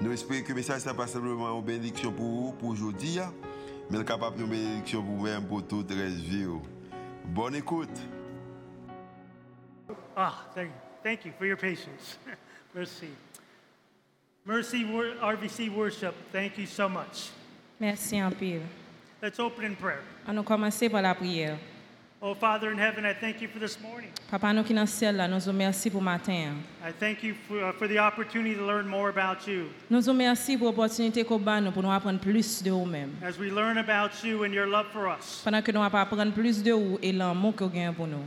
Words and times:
Nous 0.00 0.12
espérons 0.12 0.42
que 0.42 0.48
le 0.50 0.54
message 0.54 0.86
n'est 0.86 0.94
pas 0.94 1.08
simplement 1.08 1.58
une 1.58 1.64
bénédiction 1.64 2.12
pour 2.12 2.24
vous, 2.24 2.52
pour 2.52 2.68
aujourd'hui, 2.68 3.18
mais 3.90 4.04
capable 4.04 4.38
de 4.38 4.44
bénédiction 4.44 5.02
pour 5.02 5.16
vous-même, 5.16 5.44
pour 5.44 5.66
toute 5.66 5.90
la 5.90 6.06
vie. 6.06 6.46
Bonne 7.24 7.56
écoute. 7.56 7.98
Ah, 10.16 10.34
thank, 10.54 10.70
thank 11.02 11.24
you 11.24 11.32
for 11.36 11.46
your 11.46 11.56
patience. 11.56 12.18
Mercy. 12.74 13.08
Mercy 14.46 14.84
RVC 14.84 15.68
Worship, 15.74 16.14
thank 16.32 16.56
you 16.58 16.66
so 16.66 16.88
much. 16.88 17.30
Merci 17.80 18.22
en 18.22 18.30
pile. 18.30 18.62
Let's 19.20 19.38
open 19.40 19.64
in 19.64 19.74
prayer. 19.74 20.02
On 20.26 20.32
nous 20.32 20.44
commencer 20.44 20.88
par 20.88 21.02
la 21.02 21.14
prière. 21.14 21.58
Oh, 22.20 22.34
Father 22.34 22.72
in 22.72 22.78
heaven, 22.78 23.04
I 23.06 23.14
thank 23.14 23.40
you 23.40 23.46
for 23.46 23.60
this 23.60 23.78
morning. 23.80 24.10
Papa 24.28 24.52
nous 24.52 24.64
qui 24.64 24.74
dans 24.74 24.80
le 24.80 24.88
ciel 24.88 25.14
là, 25.16 25.28
nous 25.28 25.38
vous 25.38 25.52
merci 25.52 25.88
pour 25.88 26.02
matin. 26.02 26.56
I 26.84 26.90
thank 26.98 27.22
you 27.22 27.34
for, 27.46 27.62
uh, 27.62 27.72
for 27.78 27.86
the 27.86 27.98
opportunity 27.98 28.56
to 28.56 28.66
learn 28.66 28.88
more 28.88 29.08
about 29.08 29.46
you. 29.46 29.68
Nous 29.88 30.00
vous 30.04 30.12
merci 30.12 30.56
pour 30.56 30.66
l'opportunité 30.66 31.22
qu'on 31.24 31.40
a 31.46 31.60
nous 31.60 31.70
pour 31.70 31.80
nous 31.84 31.92
apprendre 31.92 32.18
plus 32.18 32.60
de 32.64 32.72
vous-même. 32.72 33.10
As 33.22 33.38
we 33.38 33.52
learn 33.52 33.78
about 33.78 34.24
you 34.24 34.42
and 34.44 34.52
your 34.52 34.66
love 34.66 34.86
for 34.92 35.06
us, 35.06 35.42
Pendant 35.44 35.62
que 35.62 35.70
nous 35.70 35.80
allons 35.80 35.94
apprendre 35.94 36.32
plus 36.32 36.60
de 36.60 36.72
vous 36.72 36.98
et 37.00 37.12
l'amour 37.12 37.54
que 37.54 37.62
vous 37.62 37.78
avez 37.78 37.94
pour 37.94 38.08
nous. 38.08 38.24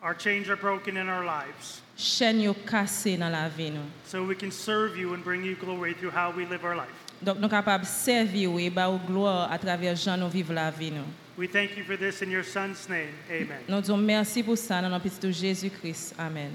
our 0.00 0.14
chains 0.16 0.48
are 0.48 0.56
broken 0.56 0.96
in 0.96 1.08
our 1.08 1.24
lives, 1.24 1.82
Chaîne 1.96 2.40
yo 2.40 2.54
cassée 2.54 3.16
dans 3.16 3.28
la 3.32 3.48
vie 3.48 3.72
nous. 3.72 3.82
so 4.06 4.22
we 4.22 4.36
can 4.36 4.52
serve 4.52 4.96
you 4.96 5.14
and 5.14 5.24
bring 5.24 5.42
you 5.44 5.56
glory 5.56 5.94
through 5.94 6.12
how 6.14 6.30
we 6.30 6.46
live 6.46 6.64
our 6.64 6.76
life. 6.76 6.94
Donc 7.20 7.38
nous 7.38 7.48
sommes 7.48 7.50
capables 7.50 7.82
de 7.82 7.88
servir 7.88 8.56
et 8.60 8.70
ba 8.70 8.88
ou 8.88 8.98
gloire 9.04 9.50
à 9.50 9.58
travers 9.58 9.96
gens 9.96 10.16
nous 10.16 10.28
vivre 10.28 10.52
la 10.52 10.70
vie 10.70 10.92
nous. 10.92 11.02
We 11.38 11.46
thank 11.46 11.76
you 11.76 11.84
for 11.84 11.96
this 11.96 12.20
in 12.20 12.32
your 12.32 12.42
Son's 12.42 12.88
name. 12.88 13.14
Amen. 13.30 13.60
Nous 13.68 13.80
disons 13.80 13.96
merci 13.96 14.42
pour 14.42 14.56
ça 14.58 14.82
dans 14.82 14.88
le 14.92 14.98
petit 14.98 15.20
de 15.20 15.30
Jésus-Christ. 15.30 16.14
Amen. 16.18 16.50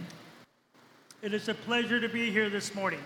It 1.22 1.34
is 1.34 1.48
a 1.48 1.54
pleasure 1.54 2.02
to 2.02 2.10
be 2.10 2.30
here 2.30 2.50
this 2.50 2.76
morning. 2.76 3.00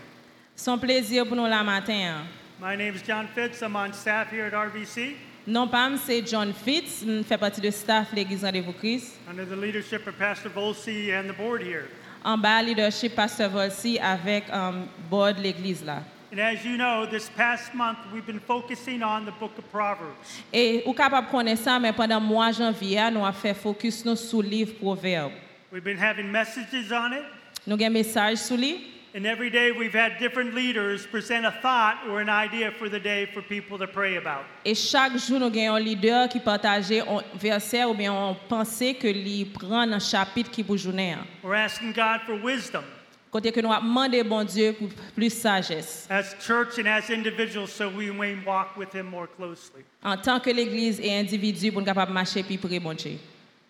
Son 0.56 0.80
plaisir 0.80 1.24
pour 1.28 1.38
nous 1.38 1.46
la 1.48 1.64
matin. 1.64 2.26
My 2.60 2.76
name 2.76 2.96
is 2.96 3.04
John 3.04 3.28
Fitz. 3.28 3.62
I'm 3.62 3.76
on 3.76 3.94
staff 3.94 4.32
here 4.32 4.46
at 4.48 4.54
RVC 4.54 5.18
Non 5.46 5.68
pas 5.68 5.96
c'est 6.04 6.24
John 6.28 6.52
Fitz, 6.52 7.04
je 7.06 7.22
fais 7.22 7.38
partie 7.38 7.62
de 7.62 7.70
staff 7.70 8.12
l'église 8.12 8.44
Rendez-vous 8.44 8.74
Christ. 8.74 9.14
under 9.30 9.46
the 9.46 9.56
leadership 9.56 10.08
of 10.08 10.18
Pastor 10.18 10.50
Volsi 10.50 11.12
and 11.14 11.30
the 11.30 11.38
board 11.38 11.62
here. 11.62 11.86
En 12.26 12.40
bas 12.40 12.64
leadership 12.64 13.14
Pasteur 13.16 13.52
Volsi 13.52 14.00
avec 14.00 14.50
um, 14.52 14.88
board 15.12 15.38
l'église 15.38 15.86
là. 15.86 16.02
And 16.30 16.42
as 16.42 16.66
you 16.66 16.76
know, 16.76 17.06
this 17.06 17.30
past 17.38 17.74
month 17.74 18.00
we've 18.14 18.26
been 18.26 18.42
focusing 18.42 19.02
on 19.02 19.26
the 19.26 19.32
book 19.40 19.58
of 19.58 19.64
Proverbs. 19.72 20.44
Et 20.52 20.84
ou 20.86 20.94
capable 20.94 21.30
connaître 21.30 21.64
ça 21.64 21.80
mais 21.80 21.94
pendant 21.94 22.20
mois 22.20 22.52
janvier 22.52 23.10
nous 23.12 23.26
a 23.26 23.32
fait 23.32 23.54
focus 23.54 24.04
nous 24.04 24.18
sur 24.18 24.42
le 24.42 24.50
livre 24.50 24.74
Proverbe. 24.74 25.32
We've 25.72 25.84
been 25.84 25.98
having 25.98 26.30
messages 26.30 26.92
on 26.92 27.14
it, 27.14 27.24
Nous 27.66 27.76
avons 27.76 27.86
un 27.86 27.90
message 27.92 28.40
sur 28.40 28.58
lui 28.58 28.78
and 29.16 29.26
every 29.26 29.50
day 29.50 29.72
we've 29.72 29.96
had 29.96 30.20
different 30.20 30.54
leaders 30.54 31.08
present 31.08 31.46
a 31.46 31.52
thought 31.62 31.96
or 32.10 32.20
an 32.20 32.30
idea 32.30 32.72
for 32.72 32.90
the 32.90 33.00
day 33.00 33.26
for 33.34 33.42
people 33.42 33.78
to 33.78 33.88
pray 33.88 34.18
about. 34.18 34.44
et 34.66 34.76
chaque 34.76 35.18
jour 35.18 35.40
nous 35.40 35.46
avons 35.48 35.76
un 35.76 35.80
leader 35.80 36.28
qui 36.28 36.42
partageait 36.42 37.00
un 37.08 37.22
verset 37.36 37.86
ou 37.86 37.94
bien 37.94 38.12
on 38.12 38.36
pensait 38.50 38.96
que 38.96 39.08
lui 39.08 39.46
prend 39.46 39.90
un 39.90 40.00
chapitre 40.00 40.52
qui 40.52 40.62
pour 40.62 40.76
journée. 40.76 41.16
We're 41.42 41.56
asking 41.56 41.94
God 41.94 42.20
for 42.26 42.36
wisdom 42.36 42.84
Côté 43.32 43.52
que 43.52 43.60
nous 43.60 43.70
demandé 43.70 44.24
bon 44.24 44.44
Dieu 44.46 44.74
pour 44.74 44.88
plus 45.16 45.30
sagesse 45.34 46.08
as 46.10 46.36
church 46.40 46.80
and 46.80 46.88
as 46.88 47.10
individuals 47.10 47.72
so 47.72 47.90
we 47.90 48.10
may 48.12 48.36
walk 48.46 48.78
with 48.78 48.94
Him 48.94 49.08
more 49.08 49.28
closely. 49.28 49.84
en 50.04 50.16
tant 50.18 50.40
que 50.40 50.50
l'église 50.50 51.00
et 51.02 51.14
individu 51.20 51.72
pour 51.72 51.82
nous 51.82 51.86
capable 51.86 52.14
marcher 52.14 52.42
plus 52.44 52.58
près 52.58 52.80
bon 52.80 52.94
Dieu. 52.96 53.18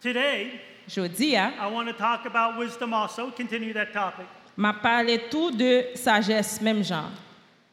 Today, 0.02 0.52
Je 0.88 1.02
dis 1.08 1.36
hein, 1.36 1.52
I 1.60 1.68
want 1.72 1.88
to 1.88 1.94
talk 1.94 2.26
about 2.26 2.58
wisdom 2.58 2.94
also, 2.94 3.32
continue 3.32 3.74
that 3.74 3.92
topic. 3.94 4.26
m'a 4.56 4.74
parlé 4.74 5.20
tout 5.30 5.52
de 5.52 5.86
sagesse 5.96 6.62
même 6.62 6.84
genre. 6.84 7.12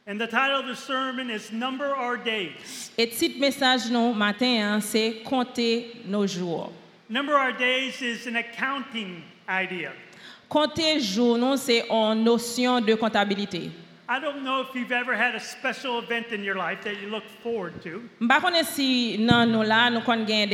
And 0.07 0.19
the 0.19 0.27
title 0.27 0.59
of 0.59 0.67
the 0.67 0.75
sermon 0.75 1.29
is 1.31 1.51
Number 1.51 1.85
Our 1.95 2.17
Days. 2.17 2.91
Et 2.97 3.07
titre 3.09 3.39
message 3.39 3.89
non 3.91 4.13
matin 4.13 4.45
hein, 4.75 4.81
c'est 4.81 5.21
compter 5.23 5.93
nos 6.05 6.27
jours. 6.27 6.71
Number 7.09 7.33
Our 7.35 7.53
Days 7.53 8.01
is 8.01 8.27
an 8.27 8.35
accounting 8.35 9.21
idea. 9.47 9.91
Compter 10.49 10.99
jours 10.99 11.37
non 11.37 11.57
c'est 11.57 11.85
une 11.89 12.23
notion 12.23 12.79
de 12.81 12.93
comptabilité. 12.95 13.71
I 14.07 14.19
don't 14.19 14.43
know 14.43 14.61
if 14.61 14.75
you've 14.75 14.91
ever 14.91 15.15
had 15.15 15.33
a 15.33 15.39
special 15.39 15.97
event 15.97 16.27
in 16.31 16.43
your 16.43 16.55
life 16.55 16.83
that 16.83 17.01
you 17.01 17.09
look 17.09 17.23
forward 17.41 17.81
to. 17.81 18.03
Si 18.63 19.17
nan 19.17 20.01
kon 20.05 20.25
gen. 20.27 20.49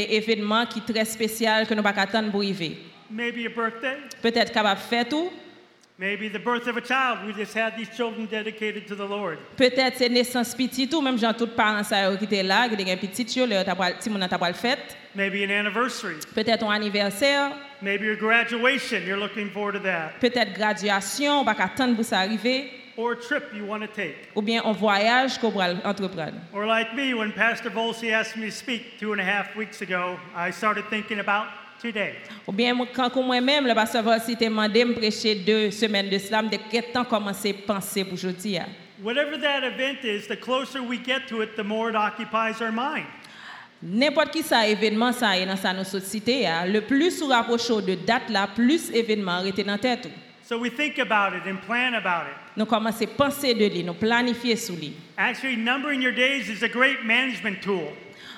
Maybe 3.14 3.46
a 3.46 3.50
birthday, 3.50 3.98
Peut-être 4.22 4.54
tout, 5.10 5.30
maybe 6.00 6.30
the 6.30 6.40
birth 6.40 6.66
of 6.68 6.78
a 6.78 6.82
child. 6.82 7.28
We 7.28 7.34
just 7.34 7.54
had 7.54 7.76
these 7.76 7.90
children 7.90 8.26
dedicated 8.26 8.88
to 8.88 8.96
the 8.96 9.06
Lord. 9.06 9.38
peut-être 9.58 9.98
c'est 9.98 10.08
naissance 10.08 10.56
petit 10.56 10.88
tout 10.88 11.02
même 11.02 11.20
tous 11.38 11.48
parents 11.48 11.84
ça 11.84 12.10
yo 12.10 12.18
qui 12.18 12.24
étaient 12.24 12.44
là, 12.44 12.70
qui 12.70 12.88
gen 12.88 12.98
petit 12.98 13.38
yo 13.38 13.46
leur 13.46 13.66
t'a 13.66 13.76
pas 13.76 13.92
ti 13.92 14.10
moun 14.10 14.26
t'a 14.30 14.38
pas 14.40 14.54
fête. 14.54 14.96
Maybe 15.14 15.44
an 15.44 15.50
anniversary, 15.50 16.16
Peut-être 16.34 16.64
un 16.64 16.72
anniversaire, 16.72 17.52
maybe 17.82 18.06
your 18.06 18.16
graduation. 18.18 19.04
You're 19.06 19.20
looking 19.20 19.50
forward 19.50 19.74
to 19.74 19.80
that. 19.84 20.20
peut-être 20.20 20.54
graduation, 20.54 21.42
on 21.42 21.46
pas 21.46 21.56
attendre 21.60 21.96
pour 21.96 22.06
ça 22.06 22.20
arriver 22.20 22.72
Or 22.98 23.14
a 23.14 23.16
trip 23.16 23.44
you 23.56 23.66
want 23.66 23.80
to 23.82 23.88
take. 23.88 24.16
ou 24.36 24.42
bien 24.42 24.62
un 24.66 24.74
voyage 24.74 25.38
qu'on 25.40 25.50
va 25.50 25.74
entreprendre. 25.86 26.38
Or 26.54 26.66
like 26.66 26.94
me, 26.94 27.14
when 27.14 27.32
Pastor 27.32 27.70
Volsi 27.72 28.12
asked 28.12 28.36
me 28.38 28.48
to 28.50 28.52
speak 28.56 29.00
two 29.00 29.14
and 29.14 29.20
a 29.22 29.24
half 29.24 29.56
weeks 29.56 29.82
ago, 29.82 30.18
I 30.36 30.52
started 30.52 30.86
thinking 30.90 31.20
about 31.20 31.48
today. 31.82 32.16
Ou 32.48 32.52
bien 32.52 32.76
quand 32.94 33.16
moi-même 33.24 33.66
le 33.66 33.74
pasteur 33.74 34.04
Volsi 34.04 34.36
t'a 34.36 34.46
demandé 34.46 34.84
me 34.86 34.94
prêcher 34.94 35.36
deux 35.36 35.72
semaines 35.72 36.10
de 36.10 36.18
slam 36.20 36.50
de 36.50 36.58
quel 36.70 36.92
temps 36.92 37.06
commencer 37.06 37.56
à 37.64 37.74
penser 37.74 38.04
pour 38.04 38.14
aujourd'hui. 38.14 38.58
hein? 38.58 38.68
Whatever 39.02 39.36
that 39.40 39.64
event 39.64 40.04
is, 40.04 40.28
the 40.28 40.36
closer 40.40 40.84
we 40.84 40.98
get 41.04 41.28
to 41.28 41.42
it, 41.42 41.56
the 41.56 41.64
more 41.64 41.90
it 41.90 41.96
occupies 41.96 42.62
our 42.62 42.72
mind. 42.72 43.06
N'importe 43.84 44.32
qui 44.32 44.44
ça 44.44 44.68
événement 44.68 45.12
ça 45.12 45.38
est 45.38 45.46
dans 45.46 45.56
sa 45.56 45.84
société, 45.84 46.46
hein, 46.46 46.66
le 46.68 46.82
plus 46.82 47.20
nous 47.20 47.28
rapprochons 47.28 47.82
de 47.82 47.96
date 47.96 48.30
là, 48.30 48.48
plus 48.54 48.92
événement 48.92 49.42
dans 49.66 49.78
tête. 49.78 50.08
So 50.44 50.58
we 50.58 50.70
think 50.70 51.00
about 51.00 51.34
it 51.34 51.48
and 51.48 51.62
plan 51.66 51.94
about 51.94 52.28
it. 52.28 52.36
Nous 52.58 52.66
commençons 52.66 53.06
à 53.06 53.08
penser 53.08 53.54
de 53.54 53.66
lui, 53.66 53.84
nous 53.84 53.94
planifier 53.94 54.56
sur 54.56 54.76
lui. 54.76 54.94
Actually, 55.18 55.56
numbering 55.56 56.02
your 56.02 56.12
days 56.14 56.50
is 56.50 56.62
a 56.64 56.68
great 56.68 57.06
management 57.06 57.62
tool 57.62 57.88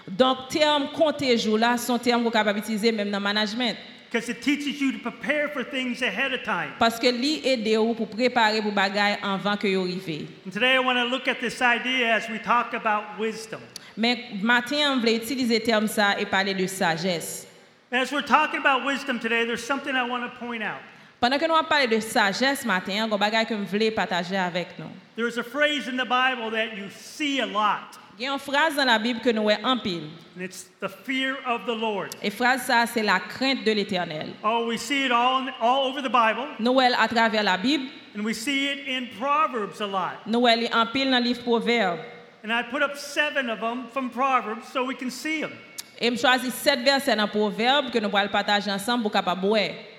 Donc 0.08 0.50
terme 0.50 0.90
compter 0.94 1.38
jour 1.38 1.58
là, 1.58 1.78
sont 1.78 1.98
termes 1.98 2.24
qu'on 2.24 2.30
capable 2.30 2.60
utiliser 2.60 2.92
même 2.92 3.10
dans 3.10 3.18
le 3.18 3.24
management 3.24 3.76
because 4.12 4.30
it 4.30 4.42
teaches 4.44 4.80
you 4.80 4.92
to 4.92 5.00
prepare 5.00 5.50
for 5.50 5.64
things 5.64 6.04
ahead 6.04 6.34
of 6.34 6.44
time. 6.44 6.72
parce 6.78 7.00
que 7.00 7.08
lui 7.08 7.42
aide 7.44 7.78
ou 7.80 7.96
pour 7.96 8.08
préparer 8.08 8.62
pour 8.62 8.72
bagaille 8.72 9.18
avant 9.24 9.58
que 9.58 9.68
yo 9.68 9.82
arrive. 9.82 10.28
And 10.46 10.52
today 10.52 10.76
I 10.76 10.80
want 10.80 10.98
to 10.98 11.06
look 11.06 11.28
at 11.28 11.40
this 11.40 11.62
idea 11.62 12.14
as 12.14 12.30
we 12.30 12.38
talk 12.38 12.74
about 12.74 13.18
wisdom. 13.20 13.60
Mais 13.98 14.18
matin 14.42 14.94
on 14.94 14.98
veut 15.00 15.14
utiliser 15.16 15.60
terme 15.60 15.88
ça 15.88 16.20
et 16.20 16.26
parler 16.26 16.54
de 16.54 16.66
sagesse. 16.68 17.48
As 17.92 18.12
we're 18.12 18.26
talking 18.26 18.60
about 18.60 18.86
wisdom 18.86 19.20
today, 19.20 19.46
there's 19.46 19.64
something 19.64 19.94
I 19.96 20.04
want 20.10 20.24
to 20.24 20.30
point 20.40 20.64
out. 20.64 20.82
Pendant 21.22 21.38
que 21.40 21.48
nous 21.48 21.54
parler 21.70 21.88
de 21.88 22.00
sagesse 22.02 22.66
matin, 22.66 23.08
on 23.10 23.18
bagaille 23.18 23.46
que 23.46 23.56
je 23.56 23.64
voulais 23.70 23.92
partager 23.92 24.36
avec 24.36 24.68
nous. 24.80 24.90
There's 25.16 25.38
a 25.38 25.44
phrase 25.44 25.88
in 25.88 25.96
the 25.96 26.06
Bible 26.06 26.50
that 26.52 26.76
you 26.76 26.90
see 26.90 27.40
a 27.40 27.46
lot, 27.46 28.00
Il 28.20 28.26
y 28.26 28.28
a 28.28 28.34
une 28.34 28.40
phrase 28.40 28.76
dans 28.76 28.86
la 28.86 28.98
Bible 29.00 29.22
que 29.22 29.30
nous 29.30 29.44
voyons 29.44 29.64
en 29.64 29.78
pile. 29.78 30.10
and 30.36 30.42
it's 30.42 30.66
the 30.82 30.90
fear 30.90 31.36
of 31.48 31.66
the 31.66 31.76
Lord. 31.80 32.10
Et 32.24 32.32
phrase 32.32 32.64
ça 32.64 32.86
c'est 32.88 33.04
la 33.04 33.20
crainte 33.20 33.64
de 33.64 33.72
l'Éternel. 33.72 34.34
Oh, 34.44 34.66
we 34.68 34.78
see 34.80 35.06
it 35.06 35.12
all, 35.12 35.48
all 35.62 35.86
over 35.88 36.02
the 36.02 36.12
Bible, 36.12 36.48
Nous 36.60 36.74
voyons 36.74 36.96
à 37.00 37.08
travers 37.08 37.44
la 37.44 37.58
Bible, 37.58 37.86
and 38.18 38.24
we 38.26 38.34
see 38.36 38.66
it 38.72 38.88
in 38.88 39.06
Proverbs 39.20 39.80
a 39.82 39.86
lot. 39.88 40.18
nous 40.26 40.40
voyons 40.42 40.68
en 40.74 40.88
pile 40.88 41.10
dans 41.12 41.20
le 41.20 41.24
livre 41.26 41.44
Proverbe. 41.44 42.00
And 42.44 42.52
I 42.52 42.62
put 42.62 42.84
up 42.84 42.98
seven 42.98 43.50
of 43.50 43.62
them 43.62 43.88
from 43.88 44.10
Proverbs 44.10 44.68
so 44.68 44.84
we 44.84 44.96
can 44.96 45.10
see 45.10 45.42
them. 45.42 45.54
Et 45.98 46.12
je 46.12 46.18
choisis 46.18 46.54
sept 46.54 46.84
versets 46.84 47.16
dans 47.16 47.30
Proverbe 47.30 47.90
que 47.90 48.00
nous 48.00 48.10
allons 48.14 48.30
partager 48.30 48.70
ensemble 48.70 49.04
pour 49.04 49.14
capable. 49.14 49.56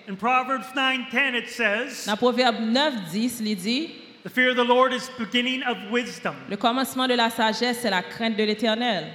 In 0.07 0.17
Proverbs 0.17 0.67
9:10 0.75 1.35
it 1.35 1.49
says, 1.49 2.05
Dans 2.05 2.19
Proverbe 2.19 2.61
9, 2.61 3.11
10, 3.11 3.41
il 3.41 3.55
dit 3.57 3.91
"The 4.25 4.29
fear 4.29 4.51
of 4.51 4.57
the 4.57 4.65
Lord 4.65 4.93
is 4.93 5.09
beginning 5.19 5.63
of 5.63 5.79
wisdom." 5.91 6.35
Le 6.51 6.59
commencement 6.59 7.09
de 7.09 7.15
la 7.15 7.31
sagesse, 7.31 7.79
c'est 7.81 7.89
la 7.89 8.03
crainte 8.03 8.37
de 8.37 8.45
l'Éternel. 8.45 9.07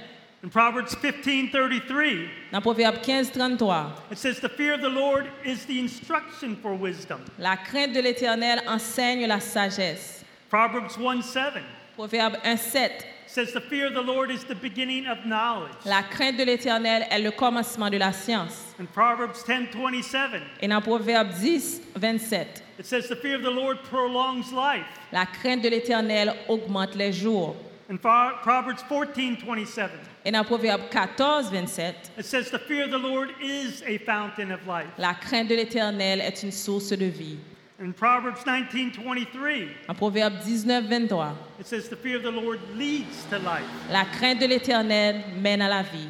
In 0.42 0.48
Proverbs 0.48 0.96
15:33, 0.96 2.28
Dans 2.50 2.60
Proverbe 2.60 3.00
15, 3.00 3.30
33, 3.30 3.92
it 4.10 4.18
says, 4.18 4.40
"The 4.40 4.48
fear 4.48 4.74
of 4.74 4.80
the 4.80 4.88
Lord 4.88 5.26
is 5.44 5.66
the 5.66 5.78
instruction 5.78 6.56
for 6.60 6.74
wisdom." 6.74 7.20
la 7.38 7.56
crainte 7.56 7.92
de 7.92 8.00
l'Éternel 8.00 8.60
enseigne 8.66 9.28
la 9.28 9.38
sagesse. 9.38 10.24
Proverbs 10.48 10.96
1:7 10.96 11.62
Proverbe 11.94 12.38
1, 12.42 13.04
7, 13.32 13.46
says 13.46 13.52
the 13.52 13.60
fear 13.60 13.86
of 13.86 13.94
the 13.94 14.02
Lord 14.02 14.30
is 14.30 14.44
the 14.44 14.54
beginning 14.54 15.06
of 15.06 15.18
knowledge. 15.24 15.72
La 15.84 16.02
crainte 16.02 16.36
de 16.36 16.44
l'Éternel 16.44 17.06
est 17.10 17.18
le 17.22 17.30
commencement 17.30 17.90
de 17.90 17.98
la 17.98 18.12
science. 18.12 18.74
In 18.80 18.86
Proverbs 18.86 19.44
10:27, 19.44 20.40
Et 20.60 20.68
dans 20.68 20.80
Proverbe 20.80 21.30
10, 21.40 21.80
27, 21.96 22.62
it 22.78 22.86
says 22.86 23.08
the 23.08 23.16
fear 23.16 23.36
of 23.36 23.42
the 23.42 23.50
Lord 23.50 23.78
prolongs 23.90 24.52
life. 24.52 24.84
la 25.12 25.26
crainte 25.26 25.62
de 25.62 25.68
l'Éternel 25.68 26.34
augmente 26.48 26.94
les 26.96 27.12
jours. 27.12 27.54
In 27.88 27.96
Pro- 27.98 28.36
Proverbs 28.42 28.82
14:27, 28.88 29.90
Et 30.24 30.30
dans 30.32 30.44
Proverbe 30.44 30.82
14, 30.90 31.50
27, 31.50 32.10
it 32.18 32.24
says 32.24 32.50
the 32.50 32.58
fear 32.58 32.84
of 32.84 32.90
the 32.90 32.98
Lord 32.98 33.30
is 33.42 33.82
a 33.86 33.98
fountain 33.98 34.50
of 34.52 34.60
life. 34.66 34.88
la 34.98 35.14
crainte 35.14 35.48
de 35.48 35.54
l'Éternel 35.56 36.20
est 36.20 36.42
une 36.42 36.52
source 36.52 36.90
de 36.90 37.06
vie. 37.06 37.38
In 37.80 37.94
Proverbs 37.94 38.44
19:23, 38.44 39.68
En 39.88 39.94
Proverbe 39.94 40.38
19, 40.44 40.86
23, 40.86 41.32
it 41.58 41.66
says 41.66 41.88
the 41.88 41.96
fear 41.96 42.16
of 42.16 42.22
the 42.22 42.30
Lord 42.30 42.60
leads 42.76 43.24
to 43.30 43.38
life. 43.38 43.64
la 43.90 44.04
crainte 44.04 44.38
de 44.38 44.46
l'Éternel 44.46 45.22
mène 45.40 45.62
à 45.62 45.68
la 45.68 45.82
vie. 45.82 46.08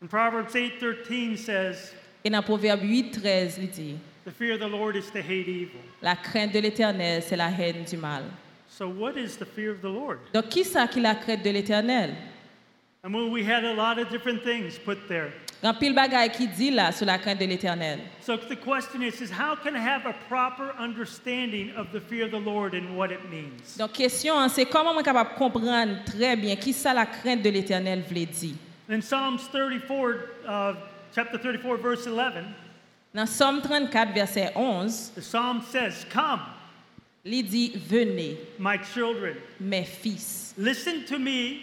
And 0.00 0.08
Proverbs 0.08 0.54
8:13 0.54 1.36
says 1.36 1.92
Et 2.24 2.30
dans 2.30 2.42
Proverbe 2.42 2.82
8, 2.82 3.10
13, 3.12 3.58
il 3.58 3.68
dit, 3.68 3.96
the 4.24 4.30
fear 4.32 4.54
of 4.54 4.60
the 4.60 4.68
Lord 4.68 4.96
is 4.96 5.10
to 5.12 5.18
hate 5.20 5.48
evil. 5.48 5.80
la 6.00 6.16
crainte 6.16 6.52
de 6.54 6.60
l'Éternel, 6.60 7.22
c'est 7.22 7.36
la 7.36 7.50
haine 7.50 7.84
du 7.84 7.98
mal. 7.98 8.22
So 8.70 8.88
what 8.88 9.18
is 9.18 9.36
the 9.36 9.44
fear 9.44 9.70
of 9.72 9.82
the 9.82 9.90
Lord? 9.92 10.18
Donc, 10.32 10.48
qui 10.48 10.64
ça 10.64 10.88
qui 10.88 11.00
la 11.00 11.14
crainte 11.14 11.42
de 11.44 11.50
l'Éternel? 11.50 12.14
And 13.04 13.12
well, 13.14 13.30
we 13.30 13.44
had 13.44 13.64
a 13.64 13.74
lot 13.74 13.98
of 13.98 14.08
different 14.08 14.42
things 14.42 14.78
put 14.78 15.06
there. 15.08 15.30
Grand 15.62 15.74
pile 15.74 15.94
bagaille 15.94 16.30
qui 16.30 16.46
dit 16.46 16.70
là 16.70 16.92
sur 16.92 17.06
la 17.06 17.18
crainte 17.18 17.38
de 17.38 17.46
l'Éternel. 17.46 18.00
So 18.20 18.36
the 18.36 18.56
question 18.56 19.02
is, 19.02 19.20
is 19.22 19.30
how 19.30 19.56
can 19.56 19.74
I 19.74 19.80
have 19.80 20.06
a 20.06 20.14
proper 20.28 20.74
understanding 20.78 21.72
of 21.76 21.90
the 21.92 22.00
fear 22.00 22.26
of 22.26 22.30
the 22.30 22.40
Lord 22.40 22.74
and 22.74 22.96
what 22.96 23.10
it 23.10 23.20
means? 23.30 23.76
Donc, 23.78 23.92
question, 23.92 24.38
hein, 24.38 24.48
c'est 24.48 24.66
comment 24.66 24.90
on 24.90 25.00
est 25.00 25.02
capable 25.02 25.30
de 25.30 25.38
comprendre 25.38 26.04
très 26.04 26.36
bien 26.36 26.56
qui 26.56 26.72
ça 26.72 26.92
la 26.92 27.06
crainte 27.06 27.42
de 27.42 27.50
l'Éternel 27.50 28.02
voulait 28.06 28.26
dire. 28.26 28.54
In 28.88 29.00
Psalms 29.00 29.40
34, 29.50 30.14
uh, 30.46 30.76
chapter 31.14 31.38
34, 31.38 31.76
verse 31.82 32.06
11, 32.06 32.44
Dans 33.16 33.26
Somme 33.26 33.62
34, 33.62 34.12
verset 34.12 34.52
11, 34.54 35.12
the 35.14 35.22
psalm 35.22 35.62
says, 35.62 36.04
Come, 36.10 36.42
il 37.24 37.42
dit 37.42 37.72
Venez, 37.88 38.36
my 38.58 38.76
children, 38.76 39.34
mes 39.58 39.84
fils, 39.84 40.52
listen 40.58 41.02
to 41.06 41.18
me, 41.18 41.62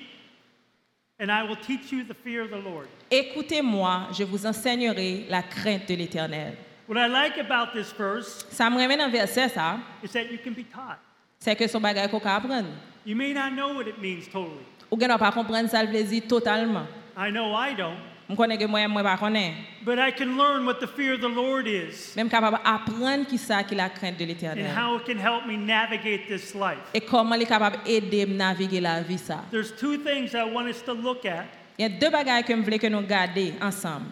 écoutez-moi, 3.11 4.07
je 4.11 4.23
vous 4.23 4.45
enseignerai 4.45 5.25
la 5.29 5.41
crainte 5.43 5.87
de 5.87 5.95
l'Éternel. 5.95 6.55
What 6.87 6.97
I 6.99 7.07
like 7.07 7.37
about 7.37 7.71
this 7.73 7.93
verse 7.97 8.45
Ça 8.49 8.69
me 8.69 8.77
ramène 8.77 8.99
dans 8.99 9.09
verset 9.09 9.49
ça, 9.49 9.77
is 10.03 10.09
that 10.09 10.23
you 10.31 10.37
can 10.43 10.51
be 10.51 10.65
taught. 10.69 10.97
c'est 11.39 11.55
que 11.55 11.67
son 11.67 11.79
bagage 11.79 12.09
qu'on 12.11 12.19
peut 12.19 12.27
apprendre. 12.29 12.67
You 13.05 13.15
may 13.15 13.33
not 13.33 13.51
know 13.51 13.73
what 13.73 13.87
it 13.87 13.97
means 14.01 14.25
totally. 14.31 14.65
Ou 14.91 14.97
bien 14.97 15.09
on 15.13 15.17
pas 15.17 15.31
comprendre 15.31 15.69
ça 15.69 15.81
le 15.81 15.89
plaisir 15.89 16.23
totalement. 16.27 16.85
I 17.17 17.31
know 17.31 17.53
I 17.55 17.73
don't. 17.75 17.97
Je 18.29 18.35
connais 18.35 18.57
que 18.57 18.65
moi 18.65 18.87
moi 18.87 19.03
pas 19.03 19.17
connais. 19.17 19.53
But 19.85 19.99
I 19.99 20.11
can 20.11 20.37
learn 20.37 20.65
what 20.65 20.75
the 20.79 20.87
fear 20.87 21.13
of 21.13 21.19
the 21.21 21.29
Lord 21.29 21.67
is 21.67 22.13
Même 22.15 22.29
capable 22.29 22.57
apprendre 22.63 23.25
qui 23.27 23.37
ça 23.37 23.63
qui 23.63 23.75
la 23.75 23.89
crainte 23.89 24.17
de 24.17 24.23
and 24.23 24.27
l'Éternel. 24.27 24.65
how 24.75 24.95
it 24.97 25.05
can 25.05 25.17
help 25.17 25.45
me 25.45 25.57
navigate 25.57 26.27
this 26.27 26.53
life. 26.55 26.79
Et 26.93 27.01
comment 27.01 27.35
il 27.35 27.41
est 27.41 27.45
capable 27.45 27.77
d'aider 27.85 28.25
me 28.25 28.35
naviguer 28.35 28.79
la 28.79 29.01
vie 29.01 29.17
ça. 29.17 29.43
There's 29.51 29.71
two 29.75 29.97
things 29.97 30.33
I 30.33 30.43
want 30.43 30.67
us 30.69 30.81
to 30.83 30.93
look 30.93 31.25
at 31.25 31.45
Il 31.77 31.81
y 31.81 31.85
a 31.85 31.89
deux 31.89 32.09
bagages 32.09 32.45
que 32.45 32.55
je 32.55 32.61
voulais 32.61 32.79
que 32.79 32.87
nous 32.87 33.01
gardions 33.01 33.53
ensemble 33.61 34.05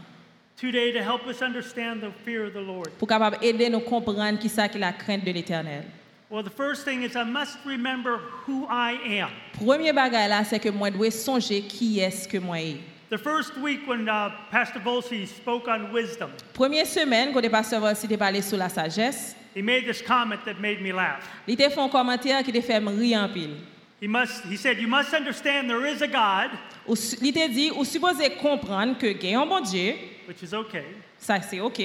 today 0.59 0.91
to 0.91 0.99
help 0.99 1.25
us 1.27 1.41
understand 1.41 2.01
the 2.01 2.11
fear 2.25 2.45
of 2.45 2.53
the 2.53 2.61
Lord. 2.61 2.89
pour 2.99 3.07
capable 3.07 3.37
aider 3.41 3.69
nous 3.69 3.79
comprendre 3.79 4.37
qui 4.39 4.49
ça 4.49 4.67
qui 4.67 4.77
la 4.77 4.91
crainte 4.91 5.23
de 5.23 5.31
l'Éternel. 5.31 5.83
Well, 6.29 6.43
the 6.43 6.49
first 6.49 6.85
thing 6.85 7.03
is 7.03 7.15
I 7.15 7.23
must 7.25 7.57
remember 7.65 8.19
who 8.47 8.65
I 8.69 8.97
am. 9.21 9.29
Premier 9.53 9.91
bagage 9.93 10.29
là 10.29 10.43
c'est 10.43 10.59
que 10.59 10.69
moi 10.69 10.89
dois 10.91 11.11
songer 11.11 11.61
qui 11.61 11.99
est-ce 11.99 12.27
que 12.27 12.37
moi 12.37 12.59
est. 12.59 12.77
The 13.11 13.17
first 13.17 13.57
week 13.57 13.85
when 13.87 14.07
uh, 14.07 14.31
Pastor 14.51 14.79
Volsi 14.79 15.27
spoke 15.27 15.67
on 15.67 15.91
wisdom, 15.91 16.29
Première 16.53 16.85
semaine 16.87 17.33
quand 17.33 17.41
le 17.41 17.49
pasteur 17.49 17.81
Volsi 17.81 18.07
t'a 18.07 18.17
parlé 18.17 18.41
sur 18.41 18.57
la 18.57 18.69
sagesse, 18.69 19.35
he 19.53 19.61
made 19.61 19.83
this 19.85 20.01
comment 20.01 20.39
that 20.45 20.61
made 20.61 20.81
me 20.81 20.93
laugh. 20.93 21.21
il 21.45 21.57
t'a 21.57 21.69
fait 21.69 21.81
un 21.81 21.89
commentaire 21.89 22.41
qui 22.41 22.53
t'a 22.53 22.61
fait 22.61 22.79
me 22.79 22.89
rire 22.89 23.19
en 23.19 23.27
pile. 23.27 23.57
He 24.01 24.07
must 24.07 24.45
he 24.49 24.55
said, 24.55 24.79
You 24.79 24.87
must 24.87 25.13
understand 25.13 25.67
there 25.69 25.85
is 25.85 26.01
a 26.01 26.07
God, 26.07 26.51
Ou 26.87 26.95
su- 26.95 27.17
Il 27.21 27.33
t'a 27.33 27.49
dit, 27.49 27.69
ou 27.75 27.83
supposé 27.83 28.29
comprendre 28.41 28.97
que 28.97 29.07
a 29.07 29.41
un 29.41 29.45
bon 29.45 29.59
Dieu, 29.59 29.93
which 30.25 30.41
is 30.41 30.53
okay. 30.53 30.85
ça 31.19 31.41
c'est 31.41 31.59
OK. 31.59 31.81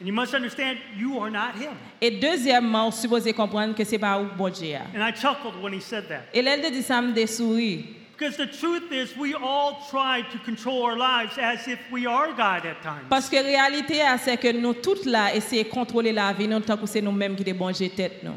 And 0.00 0.06
you 0.06 0.14
must 0.14 0.32
understand 0.32 0.78
you 0.96 1.20
are 1.20 1.30
not 1.30 1.56
him. 1.60 1.76
Et 2.00 2.10
deuxièmement, 2.10 2.88
ou 2.88 2.90
supposé 2.90 3.34
comprendre 3.34 3.74
que 3.74 3.84
c'est 3.84 3.98
pas 3.98 4.14
un 4.14 4.22
bon 4.24 4.48
Dieu. 4.48 4.78
And 4.96 5.02
I 5.06 5.12
chuckled 5.12 5.62
when 5.62 5.74
he 5.74 5.80
said 5.82 6.08
that. 6.08 6.22
Et 6.32 6.40
là, 6.40 6.56
il 6.56 6.62
te 6.62 6.70
dit 6.72 6.82
ça 6.82 7.02
me 7.02 7.12
dessourit. 7.12 7.99
Because 8.20 8.36
the 8.36 8.46
truth 8.46 8.92
is, 8.92 9.16
we 9.16 9.32
all 9.32 9.82
try 9.88 10.20
to 10.20 10.38
control 10.40 10.82
our 10.82 10.94
lives 10.94 11.38
as 11.38 11.66
if 11.66 11.78
we 11.90 12.04
are 12.04 12.30
God 12.34 12.66
at 12.66 12.82
times. 12.82 13.08
Parce 13.08 13.30
que 13.30 13.36
la 13.36 13.42
réalité, 13.42 14.02
ah, 14.02 14.18
c'est 14.18 14.36
que 14.36 14.52
nous 14.52 14.74
toutes 14.74 15.06
là, 15.06 15.34
essayons 15.34 15.62
de 15.62 15.70
contrôler 15.70 16.12
la 16.12 16.30
vie, 16.34 16.46
nous, 16.46 16.60
tant 16.60 16.76
que 16.76 16.84
c'est 16.84 17.00
nous-mêmes 17.00 17.34
qui 17.34 17.50
manger 17.54 17.88
tête. 17.88 18.22
Nous. 18.22 18.34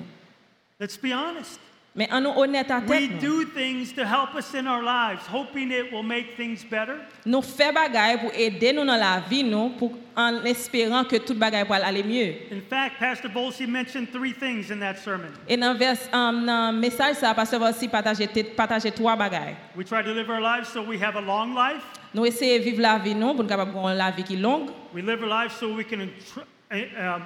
Let's 0.79 0.95
be 0.95 1.11
honest. 1.11 1.59
Mais 1.95 2.11
en 2.11 2.21
nous 2.21 2.31
honnête 2.35 2.71
à 2.71 2.79
We 2.79 3.07
tête, 3.07 3.21
nous. 3.21 3.43
do 3.43 3.45
things 3.53 3.93
to 3.93 4.01
help 4.03 4.33
us 4.35 4.55
in 4.55 4.65
our 4.65 4.81
lives, 4.81 5.27
hoping 5.27 5.71
it 5.71 5.91
will 5.91 6.01
make 6.01 6.35
things 6.35 6.63
better. 6.63 6.95
nous 7.23 7.43
faisons 7.43 7.71
bagaille 7.71 8.19
pour 8.19 8.31
aider 8.33 8.73
nous 8.73 8.83
dans 8.83 8.97
la 8.97 9.19
vie, 9.29 9.43
nous, 9.43 9.69
pour, 9.77 9.91
en 10.15 10.43
espérant 10.43 11.03
que 11.03 11.17
toute 11.17 11.37
bagaille 11.37 11.67
va 11.67 11.85
aller 11.85 12.01
mieux. 12.01 12.33
In 12.51 12.61
fact, 12.67 12.97
Pastor 12.99 13.29
Volsi 13.29 13.67
mentioned 13.67 14.11
three 14.11 14.33
things 14.33 14.71
in 14.71 14.79
that 14.79 14.95
sermon. 14.97 15.29
Et 15.47 15.55
dans 15.55 15.73
le 15.73 16.71
message, 16.79 17.17
ça, 17.17 17.35
aussi 17.69 17.87
partager, 17.87 18.27
partager 18.57 18.91
trois 18.91 19.15
bagailles. 19.15 19.55
We 19.75 19.85
try 19.85 20.01
to 20.01 20.13
live 20.13 20.31
our 20.31 20.41
lives 20.41 20.69
so 20.69 20.81
we 20.81 20.99
have 20.99 21.15
a 21.15 21.21
long 21.21 21.53
life. 21.53 21.83
Nous 22.11 22.25
essayons 22.25 22.57
de 22.57 22.63
vivre 22.63 22.81
la 22.81 22.97
vie, 22.97 23.13
nous, 23.13 23.35
pour 23.35 23.89
la 23.89 24.09
vie 24.09 24.23
qui 24.23 24.35
longue. 24.37 24.71
We 24.95 25.03
live 25.03 25.21
our 25.21 25.29
lives 25.29 25.53
so 25.59 25.75
we 25.75 25.83
can, 25.83 26.01
uh, 26.01 26.75
um, 26.75 26.81
uh, 26.97 27.19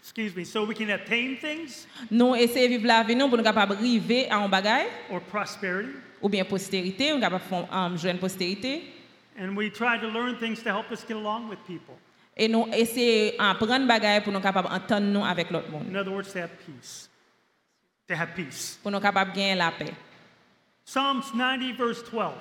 excuse 0.00 0.34
me, 0.34 0.44
so 0.44 0.64
we 0.64 0.74
can 0.74 0.90
obtain 0.90 1.36
things? 1.36 1.86
Nous 2.10 2.34
essayons 2.34 2.68
de 2.68 2.76
vivre 2.76 2.86
la 2.86 3.02
vie, 3.02 3.14
nous, 3.14 3.28
pour 3.28 3.38
nous 3.38 3.44
capables 3.44 3.74
d'arriver 3.76 4.28
à 4.30 4.38
un 4.38 4.48
bagaille, 4.48 4.88
or 5.10 5.20
prosperity? 5.20 5.90
ou 6.22 6.28
bien 6.28 6.44
postérité, 6.44 7.12
nous 7.12 7.20
capables 7.20 7.42
de 7.42 7.48
faire 7.48 7.68
um, 7.72 7.96
jouer 7.96 8.10
une 8.10 8.18
postérité? 8.18 8.82
And 9.38 9.56
we 9.56 9.70
try 9.70 9.98
to 9.98 10.06
learn 10.08 10.36
things 10.38 10.62
to 10.62 10.70
help 10.70 10.90
us 10.90 11.04
get 11.06 11.16
along 11.16 11.48
with 11.48 11.58
people. 11.66 11.96
Et 12.36 12.48
nous 12.48 12.66
essayons 12.72 13.36
d'apprendre 13.38 13.86
bagaille 13.86 14.22
pour 14.22 14.32
nous 14.32 14.40
capables 14.40 14.68
d'entendre 14.68 15.06
nous 15.06 15.24
avec 15.24 15.50
l'autre 15.50 15.70
monde. 15.70 15.86
In 15.88 15.96
other 15.96 16.12
words, 16.12 16.32
to 16.32 16.38
have 16.38 16.50
peace. 16.64 17.08
To 18.08 18.14
have 18.14 18.34
peace. 18.34 18.78
Pour 18.82 18.90
nous 18.90 19.00
capables 19.00 19.32
de 19.32 19.36
gagner 19.36 19.54
la 19.54 19.70
paix. 19.70 19.92
Psalms 20.84 21.22
90, 21.32 21.72
verse 21.72 22.02
12 22.10 22.32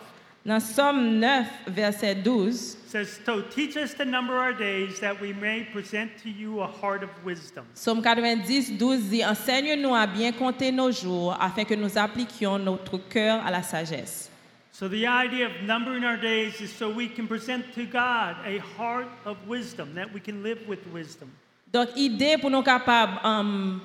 Dans 0.46 0.60
Somme 0.60 1.20
9, 1.20 1.46
verset 1.68 2.16
12, 2.16 2.76
says, 2.88 3.20
So 3.26 3.42
teach 3.44 3.78
us 3.78 3.94
to 3.94 4.04
number 4.04 4.34
our 4.34 4.52
days 4.52 5.00
that 5.00 5.22
we 5.22 5.32
may 5.32 5.64
present 5.72 6.12
to 6.22 6.30
you 6.30 6.60
a 6.60 6.68
heart 6.68 7.02
of 7.02 7.10
wisdom. 7.24 7.66
Somme 7.74 8.02
90, 8.02 8.78
12 8.78 9.10
dit 9.10 9.24
Enseigne-nous 9.24 9.96
à 9.96 10.06
bien 10.06 10.34
compter 10.34 10.74
nos 10.74 10.92
jours 10.92 11.34
afin 11.40 11.64
que 11.64 11.76
nous 11.76 11.98
appliquions 11.98 12.60
notre 12.60 12.98
cœur 12.98 13.42
à 13.46 13.52
la 13.52 13.64
sagesse. 13.64 14.30
So 14.74 14.90
the 14.90 15.08
idea 15.08 15.46
of 15.46 15.54
numbering 15.66 16.04
our 16.04 16.18
days 16.18 16.60
is 16.60 16.70
so 16.74 16.90
we 16.90 17.08
can 17.08 17.26
present 17.26 17.64
to 17.76 17.86
God 17.86 18.36
a 18.46 18.58
heart 18.78 19.08
of 19.24 19.38
wisdom, 19.48 19.96
that 19.96 20.12
we 20.14 20.20
can 20.20 20.44
live 20.44 20.60
with 20.68 20.80
wisdom. 20.92 21.30
Donc, 21.72 21.96
l'idée 21.96 22.38
pour 22.38 22.50
nous 22.50 22.64
capables 22.64 23.18
um, 23.24 23.80